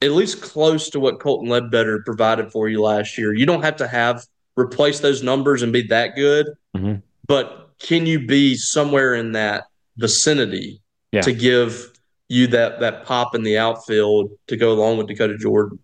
at 0.00 0.12
least 0.12 0.40
close 0.40 0.90
to 0.90 1.00
what 1.00 1.20
Colton 1.20 1.48
Ledbetter 1.48 2.02
provided 2.04 2.52
for 2.52 2.68
you 2.68 2.80
last 2.80 3.18
year. 3.18 3.32
You 3.34 3.46
don't 3.46 3.62
have 3.62 3.76
to 3.76 3.88
have 3.88 4.24
replace 4.56 5.00
those 5.00 5.22
numbers 5.22 5.62
and 5.62 5.72
be 5.72 5.82
that 5.88 6.16
good, 6.16 6.46
mm-hmm. 6.76 7.00
but 7.26 7.67
can 7.78 8.06
you 8.06 8.26
be 8.26 8.56
somewhere 8.56 9.14
in 9.14 9.32
that 9.32 9.64
vicinity 9.96 10.80
yeah. 11.12 11.22
to 11.22 11.32
give 11.32 11.92
you 12.28 12.46
that 12.48 12.80
that 12.80 13.04
pop 13.04 13.34
in 13.34 13.42
the 13.42 13.58
outfield 13.58 14.30
to 14.46 14.56
go 14.56 14.72
along 14.72 14.98
with 14.98 15.08
Dakota 15.08 15.36
Jordan? 15.38 15.78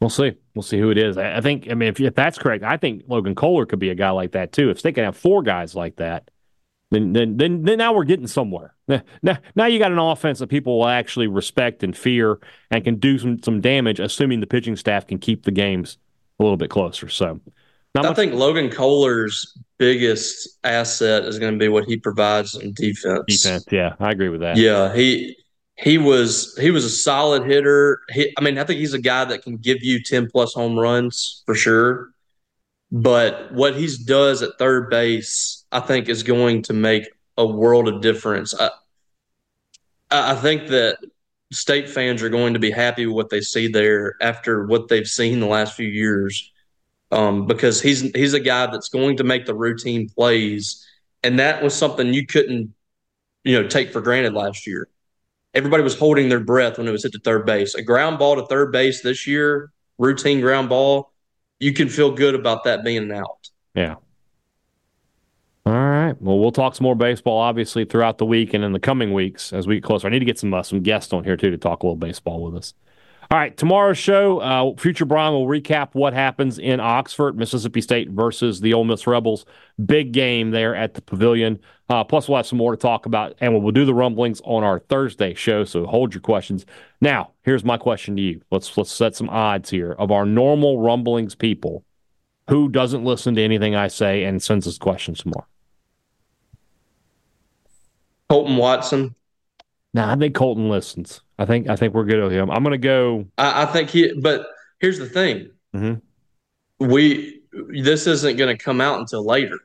We'll 0.00 0.10
see. 0.10 0.34
We'll 0.54 0.62
see 0.62 0.78
who 0.78 0.90
it 0.90 0.98
is. 0.98 1.16
I 1.16 1.40
think. 1.40 1.68
I 1.70 1.74
mean, 1.74 1.88
if, 1.88 2.00
if 2.00 2.14
that's 2.14 2.38
correct, 2.38 2.62
I 2.62 2.76
think 2.76 3.04
Logan 3.08 3.34
Kohler 3.34 3.66
could 3.66 3.78
be 3.78 3.90
a 3.90 3.94
guy 3.94 4.10
like 4.10 4.32
that 4.32 4.52
too. 4.52 4.70
If 4.70 4.82
they 4.82 4.92
can 4.92 5.04
have 5.04 5.16
four 5.16 5.42
guys 5.42 5.74
like 5.74 5.96
that, 5.96 6.30
then 6.90 7.12
then 7.12 7.36
then, 7.36 7.62
then 7.62 7.78
now 7.78 7.92
we're 7.94 8.04
getting 8.04 8.26
somewhere. 8.26 8.74
Now, 9.22 9.38
now 9.56 9.66
you 9.66 9.80
got 9.80 9.90
an 9.90 9.98
offense 9.98 10.38
that 10.38 10.46
people 10.46 10.78
will 10.78 10.86
actually 10.86 11.26
respect 11.26 11.82
and 11.82 11.96
fear 11.96 12.38
and 12.70 12.84
can 12.84 12.96
do 12.96 13.18
some 13.18 13.42
some 13.42 13.60
damage, 13.60 13.98
assuming 13.98 14.38
the 14.38 14.46
pitching 14.46 14.76
staff 14.76 15.06
can 15.06 15.18
keep 15.18 15.44
the 15.44 15.50
games 15.50 15.98
a 16.38 16.44
little 16.44 16.56
bit 16.56 16.70
closer. 16.70 17.08
So, 17.08 17.40
I 18.04 18.08
much- 18.08 18.16
think 18.16 18.34
Logan 18.34 18.70
Kohler's 18.70 19.56
biggest 19.78 20.58
asset 20.64 21.24
is 21.24 21.38
going 21.38 21.52
to 21.52 21.58
be 21.58 21.68
what 21.68 21.84
he 21.84 21.96
provides 21.96 22.54
in 22.54 22.72
defense. 22.72 23.24
Defense, 23.26 23.64
yeah, 23.70 23.94
I 24.00 24.10
agree 24.10 24.28
with 24.28 24.40
that. 24.40 24.56
Yeah, 24.56 24.94
he 24.94 25.36
he 25.76 25.98
was 25.98 26.56
he 26.58 26.70
was 26.70 26.84
a 26.84 26.90
solid 26.90 27.44
hitter. 27.44 28.00
He, 28.10 28.32
I 28.38 28.40
mean, 28.40 28.58
I 28.58 28.64
think 28.64 28.80
he's 28.80 28.94
a 28.94 29.00
guy 29.00 29.24
that 29.26 29.42
can 29.42 29.56
give 29.56 29.82
you 29.82 30.02
ten 30.02 30.28
plus 30.30 30.54
home 30.54 30.78
runs 30.78 31.42
for 31.46 31.54
sure. 31.54 32.10
But 32.92 33.52
what 33.52 33.74
he 33.74 33.88
does 34.04 34.42
at 34.42 34.58
third 34.58 34.90
base, 34.90 35.64
I 35.72 35.80
think, 35.80 36.08
is 36.08 36.22
going 36.22 36.62
to 36.62 36.72
make 36.72 37.08
a 37.36 37.44
world 37.44 37.88
of 37.88 38.00
difference. 38.00 38.54
I, 38.58 38.70
I 40.10 40.34
think 40.34 40.68
that 40.68 40.98
state 41.52 41.90
fans 41.90 42.22
are 42.22 42.28
going 42.28 42.54
to 42.54 42.60
be 42.60 42.70
happy 42.70 43.06
with 43.06 43.14
what 43.16 43.30
they 43.30 43.40
see 43.40 43.68
there 43.68 44.14
after 44.20 44.66
what 44.66 44.88
they've 44.88 45.06
seen 45.06 45.40
the 45.40 45.46
last 45.46 45.74
few 45.74 45.88
years. 45.88 46.52
Um, 47.12 47.46
because 47.46 47.80
he's 47.80 48.00
he's 48.00 48.34
a 48.34 48.40
guy 48.40 48.66
that's 48.66 48.88
going 48.88 49.18
to 49.18 49.24
make 49.24 49.46
the 49.46 49.54
routine 49.54 50.08
plays, 50.08 50.84
and 51.22 51.38
that 51.38 51.62
was 51.62 51.72
something 51.72 52.12
you 52.12 52.26
couldn't, 52.26 52.74
you 53.44 53.60
know, 53.60 53.68
take 53.68 53.92
for 53.92 54.00
granted 54.00 54.34
last 54.34 54.66
year. 54.66 54.88
Everybody 55.54 55.84
was 55.84 55.96
holding 55.96 56.28
their 56.28 56.40
breath 56.40 56.78
when 56.78 56.88
it 56.88 56.90
was 56.90 57.04
hit 57.04 57.12
to 57.12 57.20
third 57.20 57.46
base. 57.46 57.74
A 57.76 57.82
ground 57.82 58.18
ball 58.18 58.36
to 58.36 58.46
third 58.46 58.72
base 58.72 59.02
this 59.02 59.26
year, 59.26 59.70
routine 59.98 60.40
ground 60.40 60.68
ball, 60.68 61.12
you 61.58 61.72
can 61.72 61.88
feel 61.88 62.10
good 62.10 62.34
about 62.34 62.64
that 62.64 62.84
being 62.84 62.98
an 62.98 63.12
out. 63.12 63.48
Yeah. 63.74 63.96
All 65.64 65.72
right. 65.72 66.14
Well, 66.20 66.38
we'll 66.38 66.52
talk 66.52 66.74
some 66.74 66.84
more 66.84 66.94
baseball, 66.94 67.38
obviously, 67.38 67.84
throughout 67.84 68.18
the 68.18 68.26
week 68.26 68.54
and 68.54 68.62
in 68.62 68.72
the 68.72 68.80
coming 68.80 69.12
weeks 69.12 69.52
as 69.52 69.66
we 69.66 69.76
get 69.76 69.84
closer. 69.84 70.06
I 70.06 70.10
need 70.10 70.20
to 70.20 70.24
get 70.24 70.38
some 70.38 70.54
uh, 70.54 70.62
some 70.62 70.80
guests 70.80 71.12
on 71.12 71.24
here 71.24 71.36
too 71.36 71.50
to 71.50 71.58
talk 71.58 71.82
a 71.82 71.86
little 71.86 71.96
baseball 71.96 72.42
with 72.42 72.54
us. 72.56 72.74
All 73.28 73.38
right, 73.38 73.56
tomorrow's 73.56 73.98
show, 73.98 74.38
uh, 74.38 74.76
Future 74.76 75.04
Brian 75.04 75.32
will 75.32 75.48
recap 75.48 75.88
what 75.94 76.12
happens 76.12 76.60
in 76.60 76.78
Oxford, 76.78 77.36
Mississippi 77.36 77.80
State 77.80 78.10
versus 78.10 78.60
the 78.60 78.72
Ole 78.72 78.84
Miss 78.84 79.04
Rebels. 79.04 79.46
Big 79.84 80.12
game 80.12 80.52
there 80.52 80.76
at 80.76 80.94
the 80.94 81.02
Pavilion. 81.02 81.58
Uh, 81.88 82.04
plus, 82.04 82.28
we'll 82.28 82.36
have 82.36 82.46
some 82.46 82.58
more 82.58 82.76
to 82.76 82.80
talk 82.80 83.04
about, 83.04 83.34
and 83.40 83.52
we'll 83.52 83.72
do 83.72 83.84
the 83.84 83.94
rumblings 83.94 84.40
on 84.44 84.62
our 84.62 84.78
Thursday 84.78 85.34
show. 85.34 85.64
So 85.64 85.86
hold 85.86 86.14
your 86.14 86.20
questions. 86.20 86.66
Now, 87.00 87.32
here's 87.42 87.64
my 87.64 87.76
question 87.76 88.14
to 88.14 88.22
you. 88.22 88.42
Let's 88.52 88.76
let's 88.76 88.92
set 88.92 89.16
some 89.16 89.28
odds 89.28 89.70
here 89.70 89.92
of 89.92 90.12
our 90.12 90.24
normal 90.24 90.80
rumblings 90.80 91.34
people 91.34 91.84
who 92.48 92.68
doesn't 92.68 93.04
listen 93.04 93.34
to 93.34 93.42
anything 93.42 93.74
I 93.74 93.88
say 93.88 94.22
and 94.22 94.40
sends 94.40 94.68
us 94.68 94.78
questions 94.78 95.20
tomorrow. 95.20 95.46
Colton 98.30 98.56
Watson. 98.56 99.14
Nah, 99.94 100.12
I 100.12 100.16
think 100.16 100.34
Colton 100.34 100.68
listens. 100.68 101.22
I 101.38 101.44
think 101.44 101.68
I 101.68 101.76
think 101.76 101.94
we're 101.94 102.04
good 102.04 102.22
with 102.22 102.32
him. 102.32 102.50
I'm 102.50 102.62
going 102.62 102.72
to 102.72 102.78
go. 102.78 103.26
I, 103.36 103.62
I, 103.62 103.66
think 103.66 103.90
he. 103.90 104.12
But 104.18 104.46
here's 104.80 104.98
the 104.98 105.08
thing: 105.08 105.50
mm-hmm. 105.74 106.86
we 106.86 107.40
this 107.82 108.06
isn't 108.06 108.36
going 108.36 108.56
to 108.56 108.62
come 108.62 108.80
out 108.80 109.00
until 109.00 109.24
later 109.24 109.58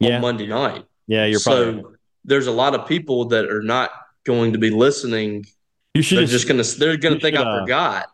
yeah. 0.00 0.16
on 0.16 0.22
Monday 0.22 0.46
night. 0.46 0.84
Yeah, 1.06 1.26
you're 1.26 1.40
so. 1.40 1.94
There's 2.24 2.46
a 2.46 2.52
lot 2.52 2.74
of 2.74 2.86
people 2.86 3.26
that 3.26 3.46
are 3.46 3.62
not 3.62 3.90
going 4.24 4.52
to 4.52 4.58
be 4.58 4.70
listening. 4.70 5.46
You 5.94 6.02
should 6.02 6.18
they're 6.18 6.24
just, 6.24 6.46
just 6.46 6.48
going 6.48 6.62
to 6.62 6.78
they're 6.78 6.96
going 6.96 7.14
to 7.14 7.20
think 7.20 7.36
should, 7.36 7.46
I 7.46 7.50
uh, 7.50 7.60
forgot. 7.60 8.06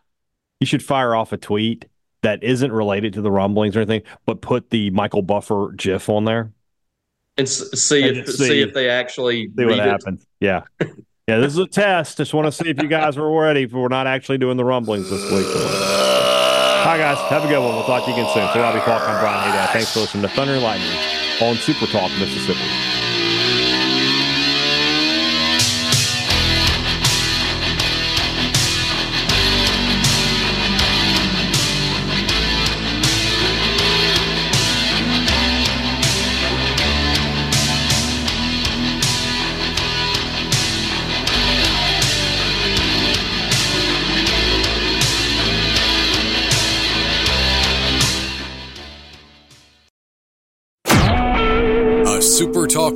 You 0.59 0.67
should 0.67 0.83
fire 0.83 1.15
off 1.15 1.31
a 1.31 1.37
tweet 1.37 1.85
that 2.21 2.43
isn't 2.43 2.71
related 2.71 3.13
to 3.13 3.21
the 3.21 3.31
rumblings 3.31 3.75
or 3.75 3.81
anything, 3.81 4.03
but 4.25 4.41
put 4.41 4.69
the 4.69 4.89
Michael 4.89 5.21
Buffer 5.21 5.73
GIF 5.77 6.09
on 6.09 6.25
there 6.25 6.51
and 7.37 7.47
see 7.47 8.07
and 8.07 8.17
if 8.17 8.27
see, 8.29 8.47
see, 8.47 8.61
if 8.61 8.73
they 8.73 8.89
actually 8.89 9.49
see 9.57 9.65
what 9.65 9.79
happens. 9.79 10.25
Yeah. 10.39 10.63
Yeah, 11.27 11.39
this 11.39 11.53
is 11.53 11.57
a 11.57 11.65
test. 11.65 12.17
Just 12.17 12.35
want 12.35 12.45
to 12.45 12.51
see 12.51 12.69
if 12.69 12.79
you 12.79 12.87
guys 12.87 13.17
were 13.17 13.31
ready. 13.41 13.63
If 13.63 13.71
we're 13.73 13.87
not 13.87 14.05
actually 14.05 14.37
doing 14.37 14.57
the 14.57 14.63
rumblings 14.63 15.09
this 15.09 15.23
week. 15.31 15.47
Hi, 15.49 16.99
guys. 16.99 17.17
Have 17.31 17.43
a 17.43 17.47
good 17.47 17.57
one. 17.57 17.73
We'll 17.73 17.83
talk 17.85 18.05
to 18.05 18.11
you 18.11 18.15
again 18.15 18.31
soon. 18.31 18.47
So, 18.53 18.61
Robbie 18.61 18.77
I'm 18.77 19.19
Brian. 19.19 19.67
Thanks 19.69 19.91
for 19.91 20.01
listening 20.01 20.21
to 20.21 20.29
Thunder 20.29 20.53
and 20.53 20.61
Lightning 20.61 20.87
on 21.41 21.55
Super 21.55 21.87
Talk, 21.87 22.11
Mississippi. 22.19 22.94